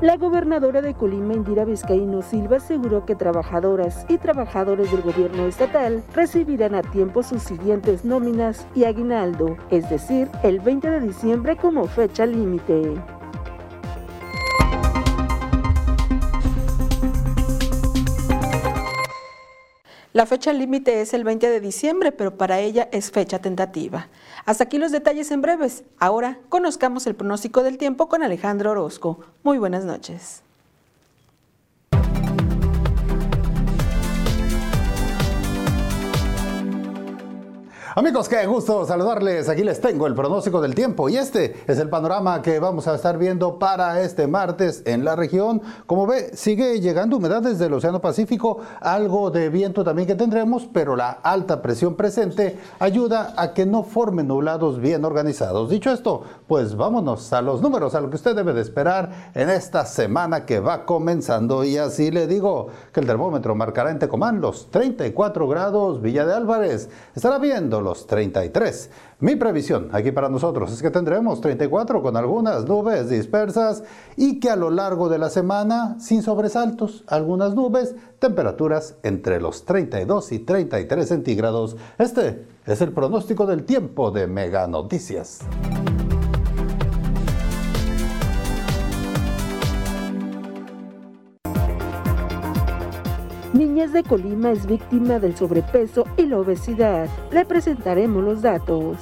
La 0.00 0.16
gobernadora 0.16 0.80
de 0.80 0.94
Colima, 0.94 1.34
Indira 1.34 1.66
Vizcaíno 1.66 2.22
Silva, 2.22 2.56
aseguró 2.56 3.04
que 3.04 3.14
trabajadoras 3.14 4.06
y 4.08 4.16
trabajadores 4.16 4.90
del 4.90 5.02
gobierno 5.02 5.44
estatal 5.46 6.02
recibirán 6.14 6.74
a 6.74 6.80
tiempo 6.80 7.22
sus 7.22 7.42
siguientes 7.42 8.02
nóminas 8.02 8.66
y 8.74 8.84
aguinaldo, 8.84 9.58
es 9.70 9.90
decir, 9.90 10.30
el 10.42 10.60
20 10.60 10.88
de 10.88 11.00
diciembre 11.00 11.56
como 11.56 11.86
fecha 11.86 12.24
límite. 12.24 12.94
La 20.12 20.26
fecha 20.26 20.52
límite 20.52 21.00
es 21.00 21.14
el 21.14 21.22
20 21.22 21.48
de 21.48 21.60
diciembre, 21.60 22.10
pero 22.10 22.36
para 22.36 22.58
ella 22.58 22.88
es 22.90 23.12
fecha 23.12 23.38
tentativa. 23.38 24.08
Hasta 24.44 24.64
aquí 24.64 24.76
los 24.76 24.90
detalles 24.90 25.30
en 25.30 25.40
breves. 25.40 25.84
Ahora 26.00 26.40
conozcamos 26.48 27.06
el 27.06 27.14
pronóstico 27.14 27.62
del 27.62 27.78
tiempo 27.78 28.08
con 28.08 28.24
Alejandro 28.24 28.72
Orozco. 28.72 29.20
Muy 29.44 29.58
buenas 29.58 29.84
noches. 29.84 30.42
Amigos, 37.96 38.28
qué 38.28 38.46
gusto 38.46 38.86
saludarles. 38.86 39.48
Aquí 39.48 39.64
les 39.64 39.80
tengo 39.80 40.06
el 40.06 40.14
pronóstico 40.14 40.60
del 40.60 40.76
tiempo 40.76 41.08
y 41.08 41.16
este 41.16 41.64
es 41.66 41.76
el 41.80 41.88
panorama 41.88 42.40
que 42.40 42.60
vamos 42.60 42.86
a 42.86 42.94
estar 42.94 43.18
viendo 43.18 43.58
para 43.58 44.00
este 44.00 44.28
martes 44.28 44.84
en 44.86 45.04
la 45.04 45.16
región. 45.16 45.60
Como 45.86 46.06
ve, 46.06 46.30
sigue 46.34 46.80
llegando 46.80 47.16
humedad 47.16 47.42
desde 47.42 47.66
el 47.66 47.72
Océano 47.72 48.00
Pacífico, 48.00 48.60
algo 48.80 49.32
de 49.32 49.48
viento 49.48 49.82
también 49.82 50.06
que 50.06 50.14
tendremos, 50.14 50.68
pero 50.72 50.94
la 50.94 51.10
alta 51.10 51.62
presión 51.62 51.96
presente 51.96 52.60
ayuda 52.78 53.34
a 53.36 53.54
que 53.54 53.66
no 53.66 53.82
formen 53.82 54.28
nublados 54.28 54.78
bien 54.78 55.04
organizados. 55.04 55.68
Dicho 55.68 55.90
esto, 55.90 56.22
pues 56.46 56.76
vámonos 56.76 57.32
a 57.32 57.42
los 57.42 57.60
números, 57.60 57.96
a 57.96 58.00
lo 58.00 58.08
que 58.08 58.16
usted 58.16 58.36
debe 58.36 58.52
de 58.52 58.60
esperar 58.60 59.32
en 59.34 59.50
esta 59.50 59.84
semana 59.84 60.46
que 60.46 60.60
va 60.60 60.86
comenzando. 60.86 61.64
Y 61.64 61.76
así 61.76 62.12
le 62.12 62.28
digo 62.28 62.68
que 62.92 63.00
el 63.00 63.06
termómetro 63.06 63.56
marcará 63.56 63.90
en 63.90 63.98
Tecomán 63.98 64.40
los 64.40 64.70
34 64.70 65.48
grados, 65.48 66.00
Villa 66.00 66.24
de 66.24 66.34
Álvarez 66.34 66.88
estará 67.16 67.38
viendo 67.38 67.79
los 67.80 68.06
33. 68.06 68.90
Mi 69.20 69.36
previsión 69.36 69.88
aquí 69.92 70.12
para 70.12 70.28
nosotros 70.28 70.72
es 70.72 70.82
que 70.82 70.90
tendremos 70.90 71.40
34 71.40 72.02
con 72.02 72.16
algunas 72.16 72.64
nubes 72.66 73.10
dispersas 73.10 73.82
y 74.16 74.40
que 74.40 74.50
a 74.50 74.56
lo 74.56 74.70
largo 74.70 75.08
de 75.08 75.18
la 75.18 75.30
semana, 75.30 75.96
sin 76.00 76.22
sobresaltos, 76.22 77.04
algunas 77.06 77.54
nubes, 77.54 77.94
temperaturas 78.18 78.96
entre 79.02 79.40
los 79.40 79.64
32 79.64 80.32
y 80.32 80.38
33 80.40 81.08
centígrados. 81.08 81.76
Este 81.98 82.46
es 82.66 82.80
el 82.80 82.92
pronóstico 82.92 83.46
del 83.46 83.64
tiempo 83.64 84.10
de 84.10 84.26
Mega 84.26 84.66
Noticias. 84.66 85.40
Niñez 93.60 93.92
de 93.92 94.02
Colima 94.02 94.52
es 94.52 94.64
víctima 94.64 95.18
del 95.18 95.36
sobrepeso 95.36 96.06
y 96.16 96.24
la 96.24 96.38
obesidad. 96.38 97.10
Le 97.30 97.44
presentaremos 97.44 98.24
los 98.24 98.40
datos. 98.40 98.96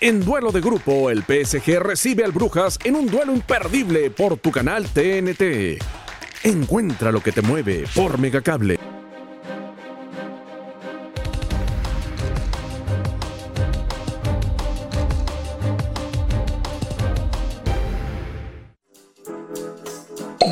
En 0.00 0.24
duelo 0.24 0.52
de 0.52 0.60
grupo, 0.60 1.10
el 1.10 1.24
PSG 1.24 1.80
recibe 1.80 2.24
al 2.24 2.30
Brujas 2.30 2.78
en 2.84 2.94
un 2.94 3.06
duelo 3.08 3.32
imperdible 3.32 4.10
por 4.10 4.36
tu 4.36 4.52
canal 4.52 4.86
TNT. 4.86 5.82
Encuentra 6.44 7.10
lo 7.10 7.20
que 7.20 7.32
te 7.32 7.42
mueve 7.42 7.84
por 7.96 8.18
Megacable. 8.20 8.91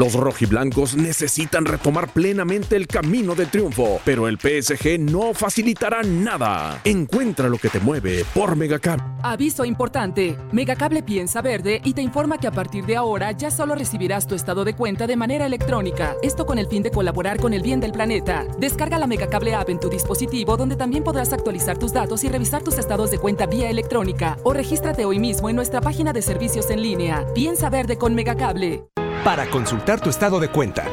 Los 0.00 0.14
rojiblancos 0.14 0.96
necesitan 0.96 1.66
retomar 1.66 2.08
plenamente 2.08 2.74
el 2.74 2.86
camino 2.86 3.34
del 3.34 3.50
triunfo, 3.50 4.00
pero 4.02 4.28
el 4.28 4.38
PSG 4.38 4.98
no 4.98 5.34
facilitará 5.34 6.02
nada. 6.02 6.80
Encuentra 6.84 7.50
lo 7.50 7.58
que 7.58 7.68
te 7.68 7.80
mueve 7.80 8.24
por 8.32 8.56
Megacable. 8.56 9.04
Aviso 9.22 9.66
importante. 9.66 10.38
Megacable 10.52 11.02
piensa 11.02 11.42
verde 11.42 11.82
y 11.84 11.92
te 11.92 12.00
informa 12.00 12.38
que 12.38 12.46
a 12.46 12.50
partir 12.50 12.86
de 12.86 12.96
ahora 12.96 13.32
ya 13.32 13.50
solo 13.50 13.74
recibirás 13.74 14.26
tu 14.26 14.34
estado 14.34 14.64
de 14.64 14.74
cuenta 14.74 15.06
de 15.06 15.16
manera 15.16 15.44
electrónica. 15.44 16.16
Esto 16.22 16.46
con 16.46 16.58
el 16.58 16.66
fin 16.68 16.82
de 16.82 16.90
colaborar 16.90 17.38
con 17.38 17.52
el 17.52 17.60
bien 17.60 17.80
del 17.80 17.92
planeta. 17.92 18.46
Descarga 18.58 18.98
la 18.98 19.06
Megacable 19.06 19.54
app 19.54 19.68
en 19.68 19.80
tu 19.80 19.90
dispositivo 19.90 20.56
donde 20.56 20.76
también 20.76 21.04
podrás 21.04 21.34
actualizar 21.34 21.76
tus 21.76 21.92
datos 21.92 22.24
y 22.24 22.30
revisar 22.30 22.62
tus 22.62 22.78
estados 22.78 23.10
de 23.10 23.18
cuenta 23.18 23.44
vía 23.44 23.68
electrónica 23.68 24.38
o 24.44 24.54
regístrate 24.54 25.04
hoy 25.04 25.18
mismo 25.18 25.50
en 25.50 25.56
nuestra 25.56 25.82
página 25.82 26.14
de 26.14 26.22
servicios 26.22 26.70
en 26.70 26.80
línea. 26.80 27.26
Piensa 27.34 27.68
verde 27.68 27.98
con 27.98 28.14
Megacable. 28.14 28.82
Para 29.24 29.48
consultar 29.50 30.00
tu 30.00 30.08
estado 30.08 30.40
de 30.40 30.48
cuenta, 30.48 30.86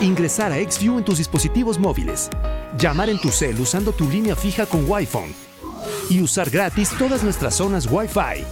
ingresar 0.00 0.50
a 0.50 0.56
XView 0.56 0.98
en 0.98 1.04
tus 1.04 1.18
dispositivos 1.18 1.78
móviles, 1.78 2.28
llamar 2.76 3.08
en 3.08 3.20
tu 3.20 3.28
cel 3.28 3.60
usando 3.60 3.92
tu 3.92 4.08
línea 4.08 4.34
fija 4.34 4.66
con 4.66 4.90
Wi-Fi 4.90 5.32
y 6.10 6.20
usar 6.20 6.50
gratis 6.50 6.90
todas 6.98 7.22
nuestras 7.22 7.54
zonas 7.54 7.86
Wi-Fi. 7.88 8.44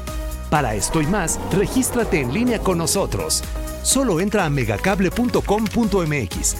Para 0.48 0.76
esto 0.76 1.02
y 1.02 1.06
más, 1.06 1.40
regístrate 1.50 2.20
en 2.20 2.32
línea 2.32 2.60
con 2.60 2.78
nosotros. 2.78 3.42
Solo 3.82 4.20
entra 4.20 4.44
a 4.44 4.50
megacable.com.mx. 4.50 6.56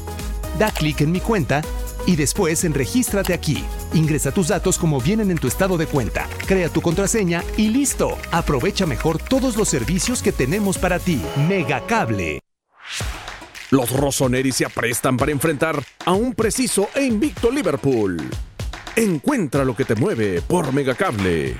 Da 0.58 0.72
clic 0.72 1.02
en 1.02 1.12
mi 1.12 1.20
cuenta 1.20 1.62
y 2.04 2.16
después 2.16 2.64
en 2.64 2.74
Regístrate 2.74 3.32
aquí. 3.32 3.64
Ingresa 3.94 4.32
tus 4.32 4.48
datos 4.48 4.76
como 4.76 5.00
vienen 5.00 5.30
en 5.30 5.38
tu 5.38 5.46
estado 5.46 5.78
de 5.78 5.86
cuenta, 5.86 6.26
crea 6.46 6.68
tu 6.68 6.82
contraseña 6.82 7.44
y 7.56 7.68
listo. 7.68 8.18
Aprovecha 8.32 8.86
mejor 8.86 9.18
todos 9.18 9.56
los 9.56 9.68
servicios 9.68 10.20
que 10.20 10.32
tenemos 10.32 10.78
para 10.78 10.98
ti. 10.98 11.22
Megacable. 11.48 12.40
Los 13.70 13.90
Rossoneri 13.90 14.52
se 14.52 14.64
aprestan 14.64 15.16
para 15.16 15.32
enfrentar 15.32 15.82
a 16.04 16.12
un 16.12 16.34
preciso 16.34 16.88
e 16.94 17.02
invicto 17.04 17.50
Liverpool. 17.50 18.16
Encuentra 18.94 19.64
lo 19.64 19.74
que 19.74 19.84
te 19.84 19.94
mueve 19.94 20.40
por 20.40 20.72
Megacable. 20.72 21.56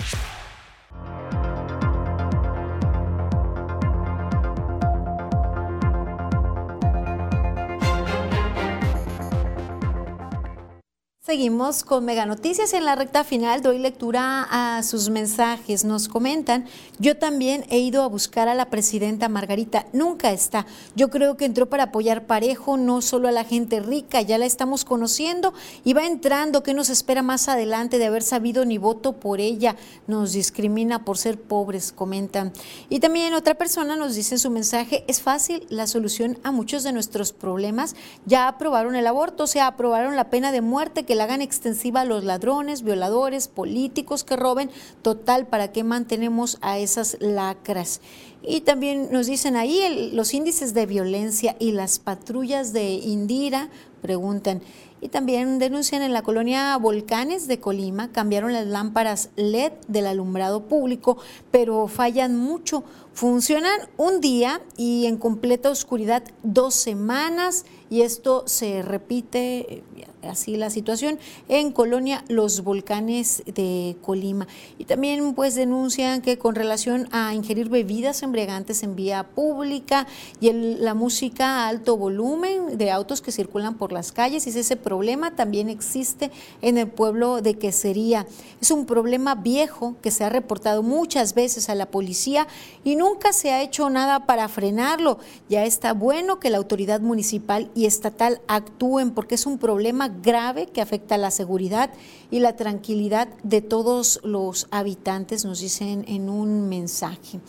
Seguimos 11.27 11.83
con 11.83 12.05
Mega 12.05 12.24
Noticias 12.24 12.72
en 12.72 12.85
la 12.85 12.95
recta 12.95 13.24
final. 13.24 13.61
Doy 13.61 13.81
lectura 13.81 14.47
a 14.49 14.85
sus 14.85 15.11
mensajes. 15.11 15.83
Nos 15.85 16.07
comentan, 16.07 16.66
yo 17.01 17.16
también 17.16 17.64
he 17.68 17.81
ido 17.81 18.05
a 18.05 18.07
buscar 18.07 18.47
a 18.47 18.55
la 18.55 18.70
presidenta 18.70 19.29
Margarita. 19.29 19.87
Nunca 19.93 20.31
está. 20.31 20.66
Yo 20.95 21.11
creo 21.11 21.37
que 21.37 21.45
entró 21.45 21.68
para 21.68 21.83
apoyar 21.83 22.29
parejo, 22.29 22.77
no 22.77 23.03
solo 23.03 23.27
a 23.27 23.33
la 23.33 23.43
gente 23.43 23.81
rica. 23.81 24.22
Ya 24.22 24.39
la 24.39 24.47
estamos 24.47 24.85
conociendo 24.85 25.53
y 25.83 25.95
va 25.95 26.07
entrando. 26.07 26.62
¿Qué 26.62 26.74
nos 26.74 26.91
espera 26.91 27.22
más 27.22 27.49
adelante 27.49 27.99
de 27.99 28.07
haber 28.07 28.22
sabido 28.22 28.64
ni 28.64 28.79
voto 28.79 29.14
por 29.14 29.41
ella? 29.41 29.74
Nos 30.07 30.33
discrimina 30.33 31.05
por 31.05 31.18
ser 31.18 31.41
pobres, 31.41 31.91
comentan. 31.91 32.53
Y 32.89 33.01
también 33.01 33.35
otra 33.35 33.57
persona 33.57 33.97
nos 33.97 34.14
dice 34.14 34.37
en 34.37 34.39
su 34.39 34.51
mensaje, 34.51 35.03
es 35.09 35.20
fácil 35.20 35.66
la 35.70 35.89
solución 35.89 36.39
a 36.45 36.53
muchos 36.53 36.85
de 36.85 36.93
nuestros 36.93 37.33
problemas. 37.33 37.97
Ya 38.27 38.47
aprobaron 38.47 38.95
el 38.95 39.09
aborto, 39.09 39.43
o 39.43 39.49
sea, 39.49 39.66
aprobaron 39.66 40.14
la 40.14 40.31
pena 40.31 40.53
de 40.53 40.61
muerte 40.61 41.03
que 41.03 41.16
la 41.17 41.25
hagan 41.25 41.43
extensiva 41.43 42.03
a 42.03 42.05
los 42.05 42.23
ladrones, 42.23 42.83
violadores, 42.83 43.49
políticos 43.49 44.23
que 44.23 44.37
roben. 44.37 44.71
Total, 45.03 45.47
¿para 45.47 45.73
qué 45.73 45.83
mantenemos 45.83 46.59
a 46.61 46.79
esas 46.79 47.17
lacras? 47.21 48.01
Y 48.43 48.61
también 48.61 49.09
nos 49.11 49.27
dicen 49.27 49.57
ahí 49.57 50.11
los 50.12 50.33
índices 50.33 50.73
de 50.73 50.87
violencia 50.87 51.57
y 51.59 51.73
las 51.73 51.99
patrullas 51.99 52.73
de 52.73 52.93
Indira, 52.93 53.71
preguntan. 54.03 54.62
Y 55.01 55.09
también 55.09 55.59
denuncian 55.59 56.03
en 56.03 56.12
la 56.12 56.23
colonia 56.23 56.77
Volcanes 56.79 57.49
de 57.49 57.61
Colima, 57.61 58.12
cambiaron 58.12 58.53
las 58.53 58.67
lámparas 58.67 59.31
LED 59.37 59.73
del 59.89 60.07
alumbrado 60.07 60.64
público, 60.69 61.19
pero 61.51 61.87
fallan 61.89 62.37
mucho. 62.37 62.85
Funcionan 63.17 63.81
un 63.97 64.21
día 64.21 64.61
y 64.77 65.07
en 65.07 65.17
completa 65.17 65.71
oscuridad 65.71 66.23
dos 66.43 66.75
semanas 66.75 67.64
y 67.89 68.03
esto 68.03 68.43
se 68.47 68.83
repite 68.83 69.83
así 70.23 70.57
la 70.57 70.71
situación 70.71 71.19
en 71.49 71.71
Colonia 71.71 72.25
Los 72.29 72.62
Volcanes 72.64 73.43
de 73.47 73.97
Colima. 74.03 74.47
Y 74.77 74.85
también 74.85 75.35
pues 75.35 75.55
denuncian 75.55 76.21
que 76.21 76.37
con 76.37 76.55
relación 76.55 77.09
a 77.12 77.33
ingerir 77.33 77.69
bebidas 77.69 78.23
embriagantes 78.23 78.83
en 78.83 78.97
vía 78.97 79.23
pública 79.23 80.07
y 80.41 80.53
la 80.53 80.95
música 80.95 81.64
a 81.64 81.69
alto 81.69 81.97
volumen 81.97 82.77
de 82.77 82.91
autos 82.91 83.21
que 83.21 83.33
circulan 83.33 83.79
por 83.79 83.93
las 83.93 84.12
calles, 84.12 84.47
y 84.47 84.59
ese 84.59 84.77
problema 84.77 85.37
también 85.37 85.69
existe 85.69 86.31
en 86.62 86.79
el 86.79 86.89
pueblo 86.89 87.41
de 87.41 87.55
Quesería. 87.55 88.27
Es 88.61 88.71
un 88.71 88.85
problema 88.85 89.37
viejo 89.37 89.95
que 90.03 90.11
se 90.11 90.25
ha 90.25 90.29
reportado 90.29 90.83
muchas 90.83 91.35
veces 91.35 91.69
a 91.69 91.75
la 91.75 91.87
policía 91.87 92.49
y 92.83 92.97
nunca 93.07 93.32
se 93.32 93.52
ha 93.52 93.62
hecho 93.62 93.88
nada 93.88 94.26
para 94.26 94.48
frenarlo. 94.48 95.18
Ya 95.48 95.64
está 95.64 95.92
bueno 95.92 96.40
que 96.40 96.50
la 96.50 96.59
autoridad 96.59 97.00
municipal 97.00 97.70
y 97.74 97.86
estatal 97.86 98.40
actúen 98.48 99.12
porque 99.12 99.36
es 99.36 99.46
un 99.46 99.59
problema 99.59 100.09
grave 100.09 100.66
que 100.66 100.80
afecta 100.80 101.16
la 101.16 101.30
seguridad 101.30 101.90
y 102.30 102.40
la 102.40 102.57
tranquilidad 102.57 103.28
de 103.44 103.62
todos 103.62 104.20
los 104.24 104.66
habitantes, 104.72 105.44
nos 105.44 105.61
dicen 105.61 106.04
en 106.09 106.28
un 106.28 106.68
mensaje. 106.68 107.40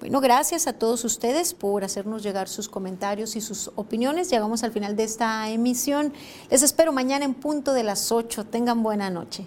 Bueno, 0.00 0.20
gracias 0.20 0.66
a 0.66 0.72
todos 0.72 1.04
ustedes 1.04 1.54
por 1.54 1.84
hacernos 1.84 2.22
llegar 2.22 2.48
sus 2.48 2.68
comentarios 2.68 3.36
y 3.36 3.40
sus 3.40 3.70
opiniones. 3.74 4.30
Llegamos 4.30 4.62
al 4.62 4.72
final 4.72 4.96
de 4.96 5.04
esta 5.04 5.48
emisión. 5.48 6.12
Les 6.50 6.62
espero 6.62 6.92
mañana 6.92 7.24
en 7.24 7.34
punto 7.34 7.72
de 7.72 7.82
las 7.82 8.12
8. 8.12 8.44
Tengan 8.46 8.82
buena 8.82 9.10
noche. 9.10 9.46